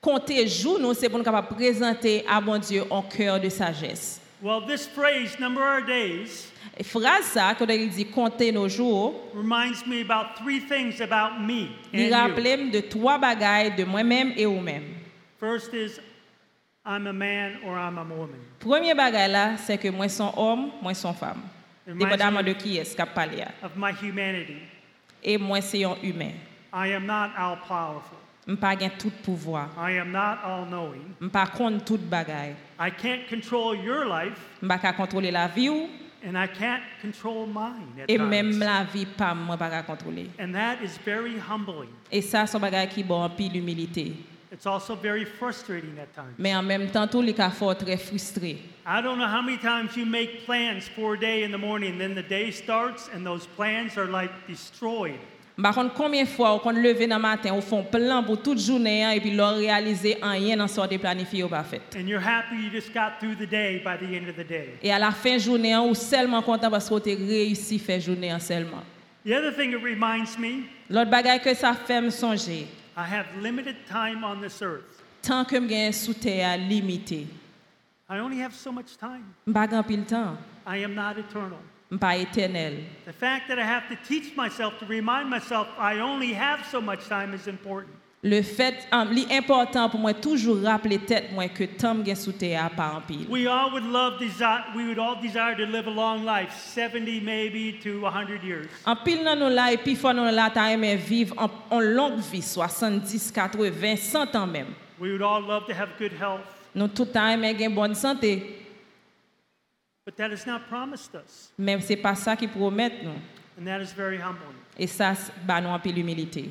compter 0.00 0.48
jours, 0.48 0.78
nous, 0.78 0.94
c'est 0.94 1.10
pour 1.10 1.18
nous 1.18 1.24
capables 1.24 1.48
présenter 1.48 2.24
à 2.26 2.40
bon 2.40 2.58
Dieu 2.58 2.84
un 2.90 3.02
cœur 3.02 3.38
de 3.38 3.50
sagesse. 3.50 4.20
Well, 4.42 4.62
this 4.66 4.86
phrase, 4.86 5.38
number 5.38 5.60
our 5.62 5.82
days, 5.82 6.50
Et 6.78 6.82
phrase 6.84 7.24
ça, 7.26 7.54
quand 7.58 7.66
il 7.68 7.90
dit 7.90 8.06
compter 8.06 8.50
nos 8.52 8.68
jours, 8.68 9.14
reminds 9.34 9.84
me 9.86 10.00
about 10.00 10.36
three 10.42 10.60
things 10.60 11.00
about 11.02 11.38
me 11.40 11.68
il 11.92 12.00
and 12.00 12.08
you. 12.08 12.14
rappelle 12.14 12.70
de 12.70 12.80
trois 12.80 13.18
bagailles 13.18 13.74
de 13.76 13.84
moi-même 13.84 14.32
et 14.36 14.46
vous-même. 14.46 14.84
First 15.38 15.74
is, 15.74 16.00
I'm 16.86 17.06
a 17.06 17.12
man 17.12 17.58
or 17.66 17.76
I'm 17.76 17.98
a 17.98 18.04
woman. 18.04 18.38
Premier 18.60 18.94
bagaille 18.94 19.30
là, 19.30 19.56
c'est 19.58 19.76
que 19.76 19.88
moi 19.88 20.08
son 20.08 20.32
homme, 20.36 20.70
moi 20.80 20.94
son 20.94 21.12
femme. 21.12 21.42
Reminds 21.86 21.98
Dépendamment 22.04 22.38
me 22.42 22.44
de 22.44 22.52
qui 22.54 22.78
est-ce 22.78 22.96
qu'a 22.96 23.04
parlé. 23.06 23.42
of 23.62 23.72
my 23.76 23.92
humanity. 24.02 24.56
Et 25.22 25.36
moi 25.36 25.60
c'est 25.60 25.84
un 25.84 25.96
humain. 26.02 26.32
I 26.72 26.94
am 26.94 27.04
not 27.04 27.30
all 27.36 27.58
powerful. 27.68 28.16
Pas 28.60 28.74
gain 28.74 28.90
tout 28.98 29.12
pouvoir. 29.22 29.68
I 29.78 29.98
am 29.98 30.10
not 30.10 30.38
all 30.44 30.66
knowing. 30.66 31.14
Je 31.20 31.28
pas 31.28 31.46
contre 31.46 31.84
toute 31.84 32.08
bagaille. 32.08 32.56
I 32.78 32.90
can't 32.90 33.28
control 33.28 33.76
your 33.76 34.04
life, 34.04 34.38
Je 34.62 34.66
pas 34.66 34.92
contrôler 34.92 35.30
la 35.30 35.46
vie 35.46 35.68
ou 35.68 35.88
and 36.26 36.36
I 36.36 36.46
can't 36.46 36.82
control 37.00 37.46
mine 37.46 38.02
at 38.02 38.06
et 38.08 38.18
même 38.18 38.50
times. 38.50 38.60
la 38.60 38.84
vie 38.84 39.06
pas 39.06 39.34
moi 39.34 39.56
pas 39.56 39.82
contrôler. 39.82 40.30
And 40.38 40.52
that 40.52 40.82
is 40.82 40.98
very 41.04 41.38
humbling. 41.38 41.90
Et 42.10 42.22
ça 42.22 42.46
son 42.46 42.58
bagaille 42.58 42.88
qui 42.88 43.02
bon 43.02 43.22
en 43.22 43.30
pile 43.30 43.56
humilité. 43.56 44.14
It's 44.52 44.66
also 44.66 44.96
very 44.96 45.24
frustrating 45.24 45.96
at 45.98 46.12
times. 46.12 46.34
Mais 46.38 46.54
en 46.56 46.62
même 46.62 46.90
temps 46.90 47.06
tout 47.06 47.22
les 47.22 47.34
cas 47.34 47.50
fort 47.50 47.76
très 47.76 47.96
frustré. 47.96 48.58
I 48.84 49.00
don't 49.00 49.18
know 49.18 49.28
how 49.28 49.42
many 49.42 49.58
times 49.58 49.96
you 49.96 50.04
make 50.04 50.44
plans 50.44 50.88
for 50.88 51.14
a 51.14 51.18
day 51.18 51.44
in 51.44 51.52
the 51.52 51.58
morning, 51.58 51.98
then 51.98 52.14
the 52.14 52.26
day 52.28 52.50
starts 52.50 53.08
and 53.14 53.24
those 53.24 53.46
plans 53.46 53.96
are 53.96 54.08
like 54.10 54.30
destroyed. 54.48 55.20
Par 55.62 55.74
contre, 55.74 55.94
combien 55.94 56.22
de 56.22 56.28
fois 56.28 56.60
on 56.64 56.70
lever 56.70 57.06
dans 57.06 57.16
le 57.16 57.22
matin, 57.22 57.50
on 57.52 57.60
font 57.60 57.82
plan 57.82 58.22
pour 58.22 58.40
toute 58.40 58.58
journée 58.58 59.04
hein, 59.04 59.10
et 59.10 59.20
puis 59.20 59.32
leur 59.32 59.56
réaliser 59.56 60.16
rien 60.22 60.56
dans 60.56 60.68
ce 60.68 60.80
de 60.88 60.96
planifié 60.96 61.44
ou 61.44 61.48
pas 61.48 61.64
fait. 61.64 61.80
And 61.96 62.06
you're 62.06 62.22
happy 62.22 62.56
you 62.56 62.70
just 62.70 62.92
got 62.94 63.18
through 63.20 63.36
the 63.36 63.48
day 63.48 63.82
by 63.84 63.96
the 63.98 64.10
end 64.10 64.28
of 64.28 64.36
the 64.36 64.46
day. 64.46 64.74
Et 64.82 64.92
à 64.92 64.98
la 64.98 65.10
fin 65.10 65.34
de 65.34 65.40
journée, 65.40 65.76
on 65.76 65.92
seulement 65.94 66.42
content 66.42 66.70
parce 66.70 66.88
qu'on 66.88 66.98
a 66.98 67.02
réussi 67.04 67.76
à 67.76 67.78
faire 67.78 68.00
journée 68.00 68.32
en 68.32 68.38
seulement. 68.38 68.82
The 69.24 69.32
other 69.32 69.54
thing 69.54 69.72
it 69.72 69.82
reminds 69.82 70.38
me, 70.38 70.64
L'autre 70.88 71.10
bagaille 71.10 71.40
que 71.40 71.54
ça 71.54 71.74
fait 71.74 72.00
me 72.00 72.10
songer, 72.10 72.66
I 72.96 73.02
have 73.02 73.26
limited 73.42 73.76
time 73.86 74.24
on 74.24 74.40
this 74.40 74.62
earth. 74.62 75.00
tant 75.22 75.44
que 75.44 75.56
je 75.56 75.92
sous 75.92 76.14
terre 76.14 76.56
limité. 76.56 77.26
I 78.08 78.18
only 78.18 78.40
have 78.40 78.52
so 78.54 78.72
much 78.72 78.96
time. 78.98 79.24
I 79.46 80.82
am 80.84 80.94
not 80.94 81.16
eternal. 81.18 81.58
Je 81.90 81.96
pas 81.96 82.16
éternel. 82.16 82.84
The 83.06 83.12
fact 83.12 83.48
that 83.48 83.58
I 83.58 83.64
have 83.64 83.88
to 83.88 83.96
teach 84.06 84.36
myself 84.36 84.78
to 84.78 84.86
remind 84.86 85.28
myself 85.28 85.68
I 85.78 86.00
only 86.00 86.32
have 86.34 86.64
so 86.70 86.80
much 86.80 87.08
time 87.08 87.34
is 87.34 87.48
important. 87.48 87.94
Le 88.22 88.42
fait, 88.42 88.86
um, 88.92 89.08
important 89.30 89.88
pour 89.88 89.98
moi 89.98 90.12
toujours 90.12 90.62
rappeler 90.62 90.98
tête 90.98 91.32
moi 91.32 91.48
que 91.48 91.64
temps 91.64 92.02
que 92.04 92.14
sous 92.14 92.32
terre 92.32 92.70
pas 92.76 92.92
en 92.94 93.00
pile. 93.00 93.26
We 93.30 93.46
all 93.46 93.72
would 93.72 93.90
love 93.90 94.18
desire, 94.18 94.62
we 94.76 94.84
would 94.84 94.98
all 94.98 95.16
desire 95.22 95.56
to 95.56 95.64
live 95.64 95.86
a 95.86 95.90
long 95.90 96.26
life, 96.26 96.52
70 96.74 97.22
maybe 97.22 97.80
to 97.82 98.02
100 98.02 98.44
years. 98.44 98.66
En 98.84 98.94
pile 98.94 99.24
dans 99.24 99.36
nous 99.36 99.48
là 99.48 99.72
et 99.72 99.78
puis 99.78 99.96
faut 99.96 100.12
nous 100.12 100.24
là 100.24 100.50
ta 100.50 100.70
aimer 100.70 100.96
vivre 100.96 101.34
en, 101.38 101.48
en 101.74 101.80
longue 101.80 102.20
vie 102.30 102.42
70, 102.42 103.32
80, 103.32 103.96
100 103.96 104.36
ans 104.36 104.46
même. 104.46 104.74
We 105.00 105.12
would 105.12 105.22
all 105.22 105.40
love 105.40 105.64
to 105.66 105.72
have 105.72 105.88
good 105.98 106.12
health, 106.12 106.44
Nous 106.74 106.88
tout 106.88 107.08
aimer 107.16 107.54
gain 107.54 107.70
bonne 107.70 107.94
santé, 107.94 108.60
but 110.04 110.16
that 110.16 110.32
is 110.32 110.46
not 110.46 110.62
promised 110.68 111.14
us, 111.14 111.52
mais 111.58 111.80
c'est 111.82 111.96
pas 111.96 112.14
ça 112.14 112.36
qui 112.36 112.46
promet 112.48 112.90
nous. 113.02 113.10
and 113.58 113.66
that 113.66 113.80
is 113.82 113.92
very 113.92 114.16
humbling. 114.18 114.56
Et 114.78 114.86
ça 114.86 115.14
c'est- 115.14 115.32
bah 115.46 115.60
nous 115.60 115.68
en 115.68 115.78
pile 115.78 115.98
humilité. 115.98 116.50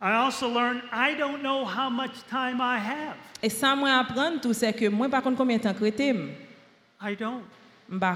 I 0.00 0.12
also 0.12 0.48
learned 0.48 0.82
I 0.92 1.14
don't 1.16 1.40
know 1.42 1.64
how 1.64 1.88
much 1.88 2.12
time 2.28 2.60
I 2.60 2.78
have. 2.78 3.16
Et 3.42 3.48
ça 3.48 3.74
moi 3.76 3.92
apprendre 3.98 4.40
tout 4.40 4.52
c'est 4.52 4.72
que 4.72 4.88
moi 4.88 5.08
contre 5.08 5.36
combien 5.36 5.56
de 5.58 5.62
temps 5.62 5.74
crété 5.74 6.12
I 7.00 7.14
don't. 7.16 7.42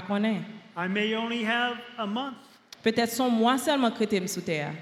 connais. 0.07 0.41
I 0.75 0.87
may 0.87 1.15
only 1.15 1.43
have 1.45 1.77
a 1.97 2.05
month. 2.05 2.35
Peut-être 2.83 3.11
son 3.11 3.29
mois 3.29 3.57
seulement 3.57 3.91
crété 3.91 4.25
sous 4.27 4.41
terre. 4.41 4.73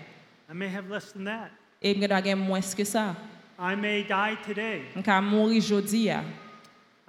I 0.50 0.54
may 0.54 0.68
have 0.68 0.90
less 0.90 1.14
than 1.14 1.26
that. 1.26 1.50
Et 1.82 1.94
je 1.94 2.00
dois 2.08 2.22
gagner 2.22 2.36
moins 2.36 2.62
que 2.62 2.84
ça. 2.84 3.16
I 3.60 3.76
may 3.76 4.04
die 4.04 4.38
today. 4.46 4.82
Mourir 5.22 5.58
aujourd'hui. 5.58 6.10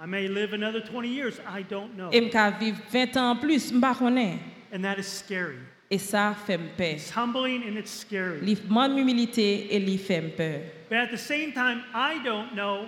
I 0.01 0.07
may 0.07 0.27
live 0.27 0.53
another 0.53 0.79
20 0.79 1.07
years. 1.07 1.39
I 1.47 1.61
don't 1.61 1.95
know. 1.95 2.09
Et 2.11 2.21
vais 2.21 2.51
vivre 2.59 2.81
20 2.91 3.17
ans 3.17 3.35
plus, 3.39 3.71
ne 3.71 3.93
connais. 3.93 4.39
And 4.73 4.81
that 4.83 4.97
is 4.97 5.05
scary. 5.05 5.59
Et 5.91 5.99
ça 5.99 6.33
fait 6.33 6.57
peur. 6.57 6.95
It's 6.95 7.11
humbling 7.11 7.63
and 7.67 7.77
it's 7.77 7.91
scary. 7.91 8.39
Il 8.41 8.57
manque 8.67 8.97
humilité 8.97 9.67
et 9.69 9.77
il 9.77 9.99
fait 9.99 10.21
peur. 10.35 10.61
But 10.89 10.97
at 10.97 11.11
the 11.11 11.19
same 11.19 11.53
time, 11.53 11.83
I 11.93 12.17
don't 12.23 12.55
know, 12.55 12.87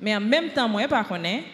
Mais 0.00 0.16
en 0.16 0.20
même 0.20 0.50
temps, 0.50 0.68
moi, 0.68 0.88
je 0.88 0.94
ne 0.94 1.04
connais, 1.04 1.44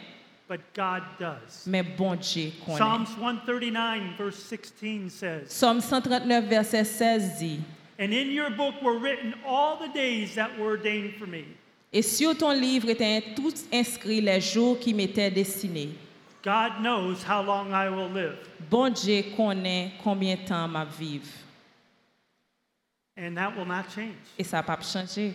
but 0.48 0.60
God 0.74 1.02
does. 1.18 1.66
mais 1.66 1.82
bon 1.82 2.16
Dieu 2.16 2.50
connaît. 2.64 2.78
Psalms 2.78 3.06
139, 3.06 4.16
verse 4.16 4.36
16 4.36 5.12
says, 5.12 5.50
Somme 5.50 5.82
139, 5.82 6.48
verset 6.48 6.84
16 6.84 7.38
dit, 7.38 7.60
And 7.98 8.14
in 8.14 8.30
your 8.30 8.48
book 8.48 8.80
were 8.82 8.98
written 8.98 9.34
all 9.46 9.76
the 9.76 9.92
days 9.92 10.34
that 10.36 10.58
were 10.58 10.70
ordained 10.70 11.16
for 11.18 11.26
me. 11.26 11.44
Et 11.92 12.02
sur 12.02 12.36
ton 12.36 12.52
livre 12.52 12.88
étaient 12.88 13.22
tous 13.34 13.64
inscrits 13.72 14.20
les 14.20 14.40
jours 14.40 14.78
qui 14.78 14.94
m'étaient 14.94 15.30
destinés. 15.30 15.90
God 16.42 16.80
knows 16.80 17.22
how 17.28 17.42
long 17.42 17.72
I 17.72 17.88
will 17.88 18.08
live. 18.12 18.36
Bon 18.70 18.88
Dieu 18.90 19.24
connaît 19.36 19.90
combien 20.02 20.36
de 20.36 20.40
temps 20.46 20.68
ma 20.68 20.84
vivre. 20.84 21.26
And 23.18 23.34
that 23.34 23.54
will 23.56 23.66
not 23.66 23.84
change. 23.94 24.14
Et 24.38 24.44
ça 24.44 24.62
pas 24.62 24.78
changé. 24.80 25.34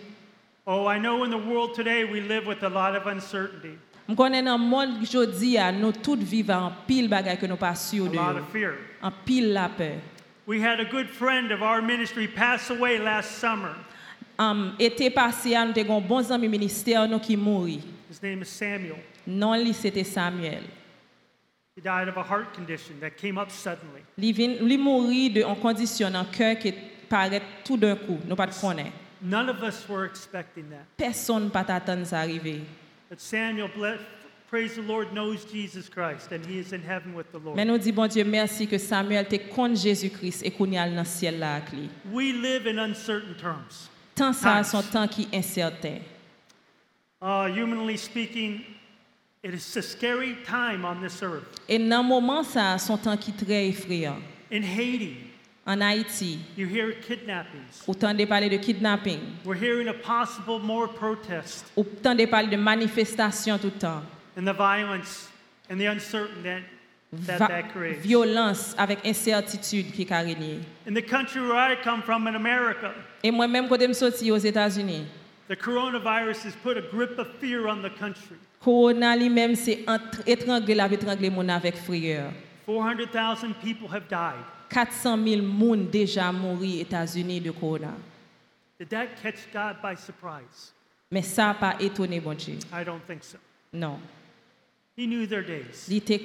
Oh, 0.66 0.88
I 0.88 0.98
know 0.98 1.24
in 1.26 1.30
the 1.30 1.38
world 1.38 1.76
today 1.76 2.06
we 2.06 2.22
live 2.22 2.48
with 2.48 2.64
a 2.64 2.70
lot 2.70 2.96
of 2.96 3.06
uncertainty, 3.06 3.78
Je 4.10 4.16
connais 4.16 4.42
dans 4.42 4.58
le 4.58 4.64
monde 4.66 4.98
aujourd'hui, 5.04 5.58
nous 5.80 5.92
tous 5.92 6.16
vivons 6.18 6.54
en 6.68 6.72
pile 6.88 7.08
bagaille 7.10 7.38
que 7.38 7.46
nous 7.46 7.58
pas 7.58 7.76
sûrs 7.76 8.06
a 8.06 8.10
de. 8.10 8.16
lot 8.16 8.38
of 8.40 8.50
fear. 8.52 8.74
En 9.04 9.12
pile 9.12 9.52
la 9.54 9.70
peur. 9.70 10.00
We 10.48 10.60
had 10.62 10.80
a 10.80 10.86
good 10.86 11.08
friend 11.10 11.52
of 11.52 11.62
our 11.62 11.82
ministry 11.82 12.28
pass 12.28 12.72
away 12.72 12.98
last 12.98 13.40
summer. 13.40 13.76
Um, 14.38 14.74
été 14.80 15.10
passé, 15.10 15.50
nous 15.52 15.80
avons 15.82 15.98
un 15.98 16.02
bon 16.02 16.32
ami 16.32 16.48
ministère 16.48 17.08
nous 17.08 17.20
qui 17.20 17.38
mourit. 17.38 17.82
His 18.12 18.20
name 18.22 18.42
is 18.42 18.46
Samuel. 18.46 18.98
Non, 19.26 19.56
lui 19.56 19.74
c'était 19.74 20.04
Samuel. 20.04 20.64
He 21.78 21.82
died 21.82 22.08
of 22.08 22.18
a 22.18 22.24
heart 22.24 22.54
condition 22.54 22.96
that 23.02 23.12
came 23.18 23.38
up 23.38 23.50
suddenly. 23.50 24.02
Lui, 24.18 24.32
vin- 24.32 24.66
lui 24.66 24.78
mourit 24.78 25.30
de 25.30 25.44
en 25.44 25.56
condition 25.56 26.08
en 26.16 26.24
cœur 26.26 26.58
qui 26.58 26.74
paraît 27.10 27.42
tout 27.64 27.78
d'un 27.78 27.96
coup, 27.96 28.18
nous 28.26 28.36
pas. 28.36 28.48
None 29.22 29.50
of 29.50 29.62
us 29.64 29.88
were 29.90 30.06
expecting 30.06 30.66
that. 30.70 30.86
Personne 30.98 31.50
pas 31.50 31.64
t'attendre 31.64 32.06
ça 32.06 32.20
arriver. 32.20 32.62
But 33.10 33.20
Samuel, 33.20 33.70
praise 34.50 34.76
the 34.76 34.88
Lord, 34.88 35.14
knows 35.14 35.46
Jesus 35.52 35.90
Christ 35.90 36.32
and 36.32 36.46
he 36.46 36.60
is 36.60 36.74
in 36.74 36.82
heaven 36.82 37.14
with 37.16 37.32
the 37.32 37.40
Lord. 37.44 37.56
Mais 37.56 37.66
nous 37.66 37.78
dit 37.78 37.92
bon 37.92 38.08
Dieu 38.08 38.24
merci 38.24 38.68
que 38.68 38.78
Samuel 38.78 39.28
te 39.28 39.36
contre 39.54 39.76
Jésus-Christ 39.76 40.44
et 40.46 40.52
qu'on 40.52 40.72
a 40.74 40.88
dans 40.88 40.96
le 40.98 41.06
ciel 41.06 41.40
là 41.40 41.56
avec 41.56 41.72
lui. 41.72 41.90
We 42.12 42.34
live 42.34 42.68
in 42.68 42.78
uncertain 42.78 43.34
terms. 43.40 43.90
Tant 44.16 44.34
ça 44.34 44.64
son 44.64 44.82
temps 44.82 45.08
qui 45.08 45.28
est 45.32 45.38
incertain. 45.38 46.00
Uh, 47.22 47.48
humanly 47.48 47.98
speaking, 47.98 48.62
it 49.44 49.54
is 49.54 49.76
a 49.78 49.82
scary 49.82 50.36
time 50.46 50.86
on 50.86 51.02
this 51.02 51.22
earth. 51.22 51.44
Et 51.68 51.78
dans 51.80 52.04
moment 52.04 52.44
ça 52.44 52.78
son 52.78 52.98
temps 52.98 53.18
qui 53.18 53.32
très 53.34 53.68
effrayant. 53.68 54.18
In 54.52 54.62
Haiti, 54.64 55.18
En 55.68 55.82
Haïti, 55.82 56.40
you 56.56 56.68
hear 56.68 56.94
kidnappings. 57.02 57.82
parler 58.28 58.50
de 58.50 58.58
kidnapping, 58.58 59.20
We're 59.44 59.56
hearing 59.56 59.88
a 59.88 59.94
possible 59.94 60.60
more 60.60 60.88
protest 60.88 61.66
parler 62.28 62.50
de 62.52 62.58
manifestations 62.58 63.58
tout 63.58 63.72
le 63.74 63.80
temps. 63.80 64.04
and 64.38 64.46
the 64.46 64.54
violence 64.54 65.30
and 65.70 65.78
the 65.80 65.88
uncertainty 65.88 66.64
Va- 67.22 67.38
that 67.48 67.64
creates. 67.74 68.02
violence 68.02 68.76
avec 68.78 69.06
incertitude 69.06 69.92
qui 69.92 70.08
a 70.12 70.20
régné. 70.20 70.60
In 70.88 70.94
the 70.94 71.02
country 71.06 71.40
where 71.42 71.72
I 71.72 71.76
come 71.84 72.02
from 72.02 72.28
in 72.28 72.36
America, 72.36 72.92
Et 73.24 73.32
moi-même, 73.32 73.68
quand 73.68 73.80
je 73.80 73.86
suis 73.86 73.96
sorti 73.96 74.32
aux 74.32 74.38
États-Unis, 74.38 75.06
the 75.50 75.56
coronavirus 75.56 76.46
has 76.46 76.54
put 76.64 76.78
a 76.78 76.82
grip 76.82 77.18
of 77.18 77.28
fear 77.40 77.66
on 77.68 77.82
the 77.82 77.90
country. 78.00 78.36
Corona 78.64 79.16
lui-même, 79.16 79.56
c'est 79.56 79.84
entre- 79.88 80.22
étrangler 80.28 80.76
la 80.76 80.92
étrangler 80.92 81.30
mon 81.30 81.48
avec 81.50 81.76
frayeur. 81.78 82.32
400,000 82.66 83.54
people 83.62 83.88
have 83.88 84.08
died. 84.10 84.44
400 84.70 85.18
000 85.24 85.42
personnes 85.42 85.88
déjà 85.92 86.32
morts 86.32 86.60
aux 86.60 86.64
États-Unis 86.64 87.40
de 87.40 87.52
Corona. 87.52 87.94
Did 88.80 88.90
that 88.90 89.08
catch 89.22 89.48
God 89.54 89.78
by 89.82 89.96
surprise? 89.96 90.74
Mais 91.12 91.22
ça 91.22 91.46
n'a 91.48 91.54
pas 91.54 91.76
étonné 91.80 92.20
bon 92.20 92.34
Dieu. 92.34 92.56
I 92.74 92.84
don't 92.84 93.00
think 93.08 93.24
so. 93.24 93.38
Non. 93.72 94.00
He 94.98 95.08
knew 95.08 95.28
their 95.28 95.44
days. 95.44 95.88
Te 95.88 96.18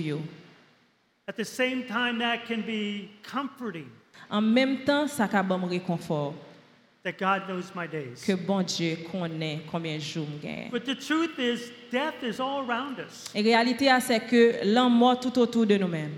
yo. 0.00 0.22
At 1.26 1.36
the 1.36 1.44
same 1.44 1.84
time, 1.84 2.18
that 2.18 2.46
can 2.46 2.62
be 2.62 3.10
comforting 3.22 3.90
En 4.30 4.40
même 4.42 4.84
temps, 4.84 5.06
ça 5.08 5.28
a 5.30 5.42
bon 5.42 5.66
réconfort 5.66 6.34
that 7.04 7.18
God 7.18 7.46
knows 7.46 7.74
my 7.74 7.86
days. 7.86 8.24
que 8.24 8.34
bon 8.34 8.62
Dieu 8.62 8.98
connaît 9.10 9.60
combien 9.70 9.96
de 9.96 10.02
jours 10.02 10.26
je 10.40 10.46
gagne. 10.46 10.70
But 10.70 10.84
the 10.84 10.94
truth 10.94 11.38
is, 11.38 11.70
death 11.90 12.22
is 12.22 12.40
all 12.40 12.66
around 12.68 12.98
us. 12.98 13.30
Réalité, 13.34 13.88
ah, 13.90 14.00
c'est 14.00 14.20
que 14.20 14.64
l'homme 14.64 14.94
mort 14.94 15.20
tout 15.20 15.38
autour 15.38 15.66
de 15.66 15.76
nous-mêmes. 15.76 16.14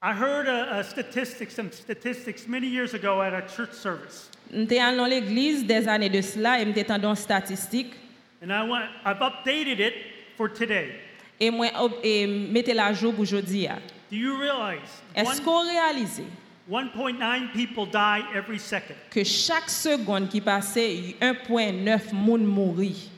I 0.00 0.12
heard 0.12 0.46
a, 0.46 0.78
a 0.78 0.84
statistic, 0.84 1.50
some 1.50 1.72
statistics 1.72 2.46
many 2.46 2.68
years 2.68 2.94
ago 2.94 3.20
at 3.20 3.34
a 3.34 3.42
church 3.48 3.72
service. 3.72 4.30
J'étais 4.52 4.78
allé 4.78 4.96
dans 4.96 5.06
l'église 5.06 5.66
des 5.66 5.88
années 5.88 6.08
de 6.08 6.22
cela 6.22 6.60
et 6.62 6.64
j'étais 6.64 6.98
dans 6.98 7.16
statistique 7.16 7.92
And 8.40 8.52
I 8.52 8.62
want, 8.62 8.84
I've 9.04 9.20
updated 9.20 9.80
it 9.80 9.94
for 10.38 10.48
today. 10.48 10.92
et 11.40 11.50
moi 11.50 11.66
et 12.02 12.26
mettez 12.26 12.72
la 12.74 12.92
jour 12.94 13.12
pour 13.12 13.22
aujourd'hui. 13.22 13.66
Do 14.10 14.16
you 14.16 14.36
realize 14.38 15.02
Est-ce 15.14 15.38
one- 15.40 15.44
qu'on 15.44 15.68
réalise 15.68 16.22
1.9 16.70 17.52
people 17.52 17.86
die 17.86 18.22
every 18.34 18.58
second? 18.58 18.94
que 19.10 19.24
chaque 19.24 19.68
seconde 19.68 20.28
qui 20.28 20.40
passait, 20.40 21.14
1.9 21.20 22.12
moun 22.12 22.44
mourit. 22.46 23.10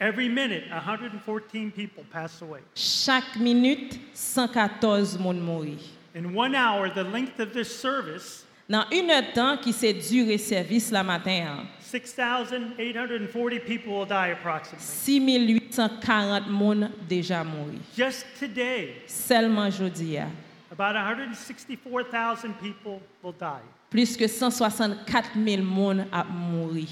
Every 0.00 0.28
minute, 0.28 0.64
114 0.70 1.70
people 1.72 2.04
pass 2.10 2.42
away. 2.42 2.60
Chaque 2.74 3.36
minute, 3.36 3.98
114 4.14 5.18
moun 5.18 5.40
mourit. 5.40 5.78
In 6.14 6.34
one 6.34 6.54
hour, 6.54 6.88
the 6.88 7.04
length 7.04 7.38
of 7.40 7.52
this 7.52 7.68
service, 7.68 8.44
Dans 8.68 8.84
une 8.90 9.10
heure 9.10 9.22
de 9.22 9.32
temps 9.32 9.56
qui 9.58 9.72
s'est 9.72 9.92
duré 9.92 10.38
service 10.38 10.90
la 10.90 11.04
matin, 11.04 11.46
hein, 11.60 11.66
6,840 11.80 13.60
people 13.60 13.92
will 13.92 14.06
die 14.06 14.32
approximately. 14.32 14.82
6840 14.84 16.48
moun 16.50 16.90
déjà 17.08 17.44
mouri. 17.44 17.78
Just 17.96 18.26
today, 18.40 18.94
Seulement 19.06 19.68
aujourd'hui, 19.68 20.18
hein, 20.18 20.30
about 20.72 20.96
164,000 20.96 22.54
people 22.60 23.00
will 23.22 23.32
die. 23.38 23.62
plus 23.90 24.16
que 24.16 24.26
164 24.26 25.34
000 25.36 25.62
moun 25.62 26.04
a 26.12 26.24
mouri. 26.24 26.88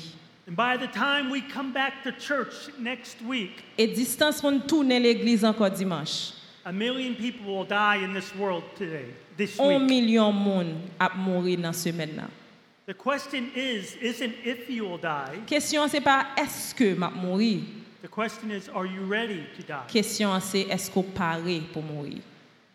And 0.46 0.54
by 0.54 0.76
the 0.76 0.86
time 0.92 1.30
we 1.30 1.40
come 1.40 1.72
back 1.72 2.04
to 2.04 2.12
church 2.12 2.68
next 2.78 3.16
week, 3.22 3.64
Et 3.78 3.88
distance 3.88 4.42
nous 4.44 4.60
tourner 4.60 5.00
l'église 5.00 5.44
encore 5.44 5.70
dimanche. 5.70 6.34
A 6.66 6.72
million 6.72 7.14
people 7.14 7.46
will 7.46 7.64
die 7.66 7.96
in 8.04 8.14
this 8.14 8.32
world 8.36 8.62
today, 8.78 9.06
this 9.36 9.58
Un 9.58 9.80
week. 9.80 9.88
million 9.88 10.32
moun 10.32 10.74
ap 11.00 11.16
mouri 11.16 11.56
nan 11.58 11.72
semen 11.72 12.16
nan. 12.16 12.30
The 12.86 12.94
question 12.94 13.50
is, 13.54 13.96
isn't 14.02 14.34
if 14.44 14.68
you 14.68 14.84
will 14.84 14.98
die? 14.98 15.38
Question 15.46 15.88
c'est 15.88 16.02
pas 16.02 16.26
est-ce 16.36 16.74
que 16.74 16.94
m'a. 16.94 17.10
The 18.02 18.08
question 18.08 18.50
is, 18.50 18.68
are 18.68 18.84
you 18.84 19.06
ready 19.06 19.44
to 19.56 19.62
die? 19.62 19.86
Question 19.88 20.38
c'est 20.40 20.66
est-ce 20.68 20.90
qu'on 20.90 21.02
paré 21.02 21.62
pour 21.72 21.82
mourir? 21.82 22.18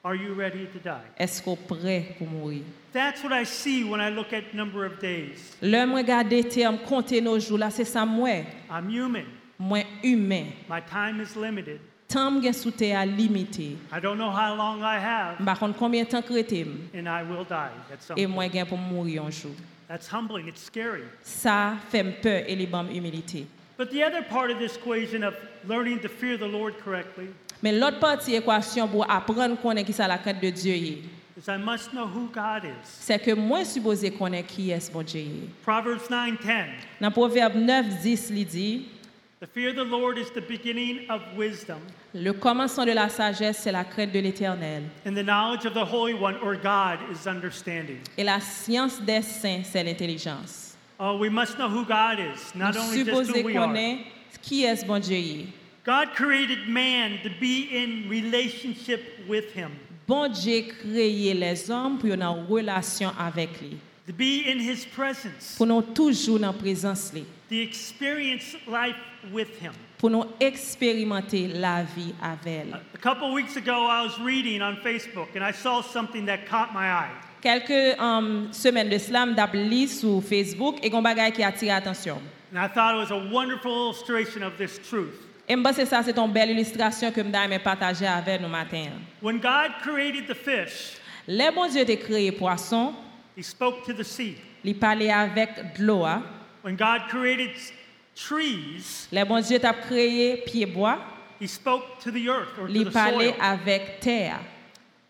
Are 0.04 0.16
you 0.16 0.34
ready 0.34 0.66
to 0.74 0.80
die? 0.80 1.04
Est-ce 1.18 1.42
qu'on 1.44 1.56
prêt 1.56 2.16
pour 2.18 2.28
mourir? 2.28 2.64
That's 2.94 3.24
what 3.24 3.32
I 3.34 3.44
see 3.44 3.84
when 3.84 4.02
I 4.02 4.10
look 4.10 4.34
at 4.34 4.56
number 4.56 4.86
of 4.86 5.00
days. 5.00 5.56
L'homme 5.62 5.94
regarde 5.94 6.50
terme 6.50 6.80
compter 6.80 7.22
nos 7.22 7.38
jours 7.38 7.60
là 7.60 7.70
c'est 7.70 7.86
ça 7.86 8.06
moi. 8.06 8.46
I'm 8.72 8.90
human. 8.90 9.26
Moi 9.60 9.84
humain. 10.02 10.48
My 10.68 10.80
time 10.82 11.22
is 11.22 11.36
limited. 11.36 11.80
Temps 12.10 12.42
gen 12.42 12.54
sous 12.54 12.72
terre 12.72 13.06
limité. 13.06 13.78
I 13.96 14.02
don't 14.02 14.18
know 14.18 14.32
how 14.32 14.56
long 14.56 14.82
I 14.82 14.98
have, 14.98 15.38
combien 15.78 16.04
de 16.04 16.10
temps 16.10 16.24
crété 16.24 16.66
and 16.96 17.08
I 17.08 17.22
will 17.22 17.46
die 17.48 17.70
at 17.94 18.02
some 18.02 18.18
et 18.18 18.26
point. 18.26 18.50
moi 18.50 18.66
pour 18.66 18.80
mourir 18.80 19.26
un 19.26 19.30
jour. 19.30 19.52
That's 19.88 20.08
humbling. 20.12 20.48
It's 20.48 20.64
scary. 20.64 21.04
Ça 21.22 21.74
fait 21.92 22.04
peur 22.04 22.44
et 22.48 22.56
li 22.56 22.66
bam 22.66 22.90
humilité. 22.90 23.46
But 23.78 23.92
the 23.92 24.04
other 24.04 24.24
part 24.28 24.50
of 24.50 24.58
this 24.58 24.76
equation 24.76 25.24
of 25.24 25.36
learning 25.68 26.00
to 26.00 26.10
fear 26.10 26.36
the 26.36 26.48
Lord 26.52 26.74
correctly 26.84 27.28
Mais 27.62 27.72
l'autre 27.72 28.00
partie 28.00 28.34
équation 28.34 28.88
pour 28.88 29.10
apprendre 29.10 29.56
connaître 29.62 29.86
qui 29.86 29.94
ça 29.94 30.08
la 30.08 30.18
crainte 30.18 30.42
de 30.42 30.50
Dieu 30.50 30.74
est, 30.74 31.04
I 31.48 31.58
must 31.58 31.92
know 31.92 32.06
who 32.08 32.28
God 32.34 32.66
is. 32.66 32.86
c'est 32.86 33.20
que 33.20 33.34
moi 33.36 33.64
supposé 33.64 34.10
connaître 34.10 34.48
qui 34.48 34.72
est 34.72 34.92
bon 34.92 35.04
Dieu. 35.04 35.26
Proverbs 35.64 36.10
9:10. 36.10 36.66
Dans 37.00 37.12
Proverbe 37.12 37.56
9 37.56 38.02
10 38.02 38.32
il 38.36 38.46
dit 38.48 38.86
The 39.40 39.48
fear 39.48 39.70
of 39.70 39.78
the 39.78 39.86
Lord 39.86 40.18
is 40.18 40.30
the 40.32 40.42
beginning 40.42 41.10
of 41.10 41.22
wisdom, 41.38 41.78
le 42.14 42.34
commencement 42.34 42.86
de 42.86 42.94
la 42.94 43.08
sagesse 43.08 43.60
c'est 43.60 43.72
la 43.72 43.86
crainte 43.86 44.12
de 44.12 44.20
l'Éternel 44.20 44.84
and 45.06 45.16
the 45.16 45.24
knowledge 45.24 45.66
of 45.66 45.74
the 45.74 45.86
Holy 45.86 46.14
One 46.14 46.36
or 46.44 46.56
God 46.58 47.00
is 47.10 47.26
understanding. 47.26 48.00
et 48.18 48.26
la 48.26 48.42
science 48.42 49.00
des 49.00 49.22
saints 49.22 49.64
c'est 49.72 49.82
l'intelligence. 49.84 50.76
Oh, 51.00 51.18
we 51.18 51.30
must 51.30 51.58
know 51.58 51.70
who 51.70 51.86
God 51.86 52.20
is, 52.20 52.54
not 52.54 52.74
Nous 52.74 52.82
only 52.82 53.04
just 53.06 53.32
who 53.32 53.44
we 53.46 53.56
are. 53.56 53.74
qui 54.42 54.66
est 54.66 54.86
bon 54.86 55.00
Dieu. 55.00 55.46
God 55.86 56.10
created 56.14 56.68
man 56.68 57.20
to 57.24 57.30
be 57.40 57.70
in 57.72 58.10
relationship 58.10 59.02
with 59.30 59.54
him, 59.54 59.72
Bon 60.06 60.28
Dieu 60.30 60.64
créé 60.84 61.34
les 61.34 61.72
hommes 61.72 61.98
pour 61.98 62.10
être 62.12 62.22
en 62.24 62.46
relation 62.46 63.12
avec 63.18 63.62
lui. 63.62 63.78
to 64.06 64.12
be 64.12 64.44
in 64.46 64.60
his 64.60 64.84
presence, 64.86 65.56
Pour 65.58 65.66
nous 65.68 65.82
toujours 65.82 66.40
dans 66.40 66.52
présence 66.52 67.14
lui. 67.14 67.24
To 67.50 67.56
experience 67.56 68.56
life 68.68 68.96
with 69.32 69.50
him. 69.60 69.74
Pour 69.98 70.10
nous 70.10 70.26
expérimenter 70.40 71.48
la 71.48 71.84
vie 71.84 72.14
avec. 72.22 72.68
A 72.94 72.98
couple 72.98 73.34
weeks 73.34 73.58
ago, 73.58 73.88
I 73.88 74.04
was 74.04 74.18
reading 74.20 74.62
on 74.62 74.78
Facebook 74.78 75.36
and 75.36 75.44
I 75.44 75.52
saw 75.52 75.82
something 75.82 76.26
that 76.28 76.46
caught 76.48 76.74
my 76.74 76.90
eye. 76.90 77.12
Quelques 77.42 78.00
um, 78.00 78.50
semaines 78.52 78.90
de 78.90 78.98
slam 78.98 79.34
d'abli 79.34 79.88
sur 79.88 80.22
Facebook 80.22 80.78
et 80.84 80.94
un 80.94 81.02
bagage 81.02 81.34
qui 81.34 81.44
a 81.44 81.48
attiré 81.48 81.72
l'attention. 81.72 82.22
And 82.54 82.58
I 82.58 82.68
thought 82.68 82.96
it 82.96 83.00
was 83.00 83.12
a 83.12 83.30
wonderful 83.32 83.72
illustration 83.72 84.44
of 84.44 84.58
this 84.58 84.80
truth. 84.80 85.26
Et 85.48 85.56
je 85.56 85.62
pense 85.62 85.78
que 85.78 85.86
ça 85.86 86.04
c'est 86.04 86.18
une 86.18 86.32
belle 86.32 86.52
illustration 86.52 87.12
que 87.12 87.24
je 87.24 87.50
vais 87.50 87.60
partager 87.60 88.06
avec 88.06 88.40
nous 88.42 88.48
matin. 88.48 88.92
When 89.22 89.40
God 89.40 89.72
created 89.82 90.28
the 90.28 90.36
fish, 90.36 90.98
bon 91.28 91.68
Dieu 91.68 91.82
a 91.82 91.96
créé 91.96 92.32
poisson, 92.32 92.94
he 93.36 93.44
spoke 93.44 93.84
to 93.86 93.94
the 93.94 94.04
sea. 94.04 94.36
il 94.64 94.76
parlait 94.76 95.12
avec 95.12 95.78
de 95.78 95.84
l'eau. 95.84 96.06
When 96.64 96.76
God 96.76 97.08
created 97.10 97.52
trees, 98.16 99.08
Les 99.12 99.24
bon 99.26 99.42
Dieu 99.42 99.60
a 99.64 99.74
créé 99.74 100.44
pied 100.46 100.66
bois, 100.66 100.98
he 101.40 101.48
spoke 101.48 102.00
to 102.04 102.12
the 102.12 102.28
earth 102.30 102.58
or 102.60 102.68
to 102.68 102.74
il 102.74 102.86
the 102.86 102.92
parlait 102.92 103.34
soil. 103.36 103.42
avec 103.42 104.00
terre. 104.02 104.40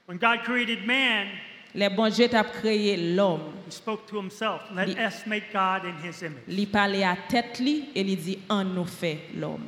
When 0.07 0.17
God 0.17 0.43
created 0.43 0.85
man, 0.85 1.27
Les 1.75 1.89
bon 1.89 2.09
Dieu 2.09 2.27
a 2.33 2.43
créé 2.43 3.15
l'homme. 3.15 3.53
he 3.65 3.71
spoke 3.71 4.05
to 4.07 4.17
himself. 4.17 4.61
Let 4.75 4.89
us 4.97 5.25
make 5.25 5.51
God 5.53 5.85
in 5.85 5.95
his 6.03 6.21
image. 6.21 6.43
Il 6.47 6.67
parlait 6.67 7.03
à 7.03 7.15
tête 7.27 7.59
li 7.59 7.89
et 7.95 8.01
il 8.01 8.15
dit 8.17 8.39
en 8.49 8.63
nous 8.63 8.85
fait 8.85 9.19
l'homme. 9.35 9.67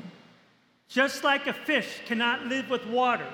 Just 0.90 1.24
like 1.24 1.48
a 1.48 1.54
fish 1.54 2.02
cannot 2.08 2.46
live 2.50 2.70
with 2.70 2.86
water, 2.92 3.26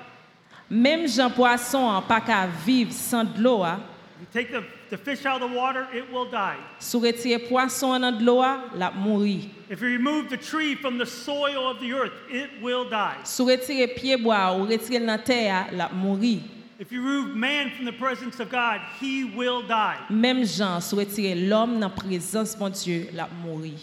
Même 0.70 1.08
Jean 1.08 1.30
poisson 1.30 1.78
en 1.78 2.02
pas 2.02 2.20
qu'à 2.20 2.46
vivre 2.46 2.92
sans 2.92 3.24
de 3.24 3.42
l'eau. 3.42 3.62
hein. 3.62 3.80
You 4.20 4.26
take 4.32 4.50
the, 4.50 4.64
the 4.90 4.96
fish 4.96 5.24
out 5.24 5.40
of 5.42 5.50
the 5.50 5.56
water, 5.56 5.86
it 5.92 6.10
will 6.12 6.28
die. 6.28 6.56
Sous 6.80 7.00
retirer 7.00 7.38
poisson 7.48 8.00
dans 8.00 8.18
de 8.18 8.24
l'eau, 8.24 8.42
la 8.74 8.90
mourir. 8.90 9.48
If 9.70 9.80
you 9.80 9.88
remove 9.88 10.28
the 10.28 10.36
tree 10.36 10.74
from 10.74 10.98
the 10.98 11.06
soil 11.06 11.70
of 11.70 11.80
the 11.80 11.92
earth, 11.92 12.12
it 12.28 12.50
will 12.60 12.88
die. 12.88 13.16
Sous 13.24 13.46
retirer 13.46 13.94
pied 13.94 14.22
bois 14.22 14.56
ou 14.56 14.66
retirer 14.66 15.06
dans 15.06 15.24
terre, 15.24 15.68
la 15.72 15.88
mourir. 15.88 16.42
If 16.80 16.92
you 16.92 17.02
remove 17.02 17.36
man 17.36 17.70
from 17.70 17.84
the 17.84 17.92
presence 17.92 18.40
of 18.40 18.50
God, 18.50 18.80
he 19.00 19.24
will 19.24 19.62
die. 19.62 19.98
Même 20.10 20.44
Jean 20.44 20.80
sous 20.80 20.96
retirer 20.96 21.34
l'homme 21.34 21.80
la 21.80 21.88
présence 21.88 22.54
de 22.54 22.68
Dieu, 22.70 23.10
la 23.12 23.28
mourir. 23.44 23.78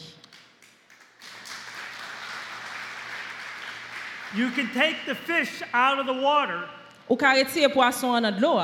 You 4.35 4.49
can 4.51 4.67
take 4.73 4.97
the 5.05 5.15
fish 5.15 5.63
out 5.73 5.97
of 5.97 6.07
the 6.07 6.13
water, 6.13 6.67
Ou 7.09 7.15
ka 7.15 7.33
retirer 7.33 7.71
poisson 7.71 8.19
dans 8.19 8.31
de 8.31 8.41
l'eau. 8.41 8.59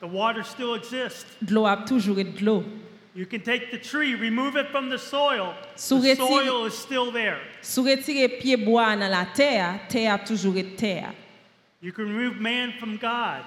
The 0.00 0.06
water 0.06 0.42
still 0.42 0.74
exists. 0.74 1.26
l'eau 1.48 1.66
a 1.66 1.76
toujours 1.76 2.18
été 2.18 2.40
de 2.40 2.44
l'eau. 2.44 2.64
You 3.14 3.26
can 3.26 3.40
take 3.40 3.72
the 3.72 3.78
tree, 3.78 4.14
remove 4.14 4.56
it 4.56 4.68
from 4.68 4.88
the 4.88 4.98
soil, 4.98 5.54
Sous 5.74 6.00
the 6.00 6.14
soil 6.14 6.64
is 6.66 6.74
still 6.74 7.10
there. 7.10 7.38
Sous 7.60 7.82
retirer 7.82 8.28
pied 8.28 8.56
bois 8.56 8.96
dans 8.96 9.10
la 9.10 9.26
terre, 9.34 9.80
terre 9.88 10.14
a 10.14 10.18
toujours 10.18 10.56
été 10.56 10.76
terre. 10.76 11.12
You 11.82 11.92
can 11.92 12.04
remove 12.04 12.40
man 12.40 12.72
from 12.78 12.96
God 12.98 13.42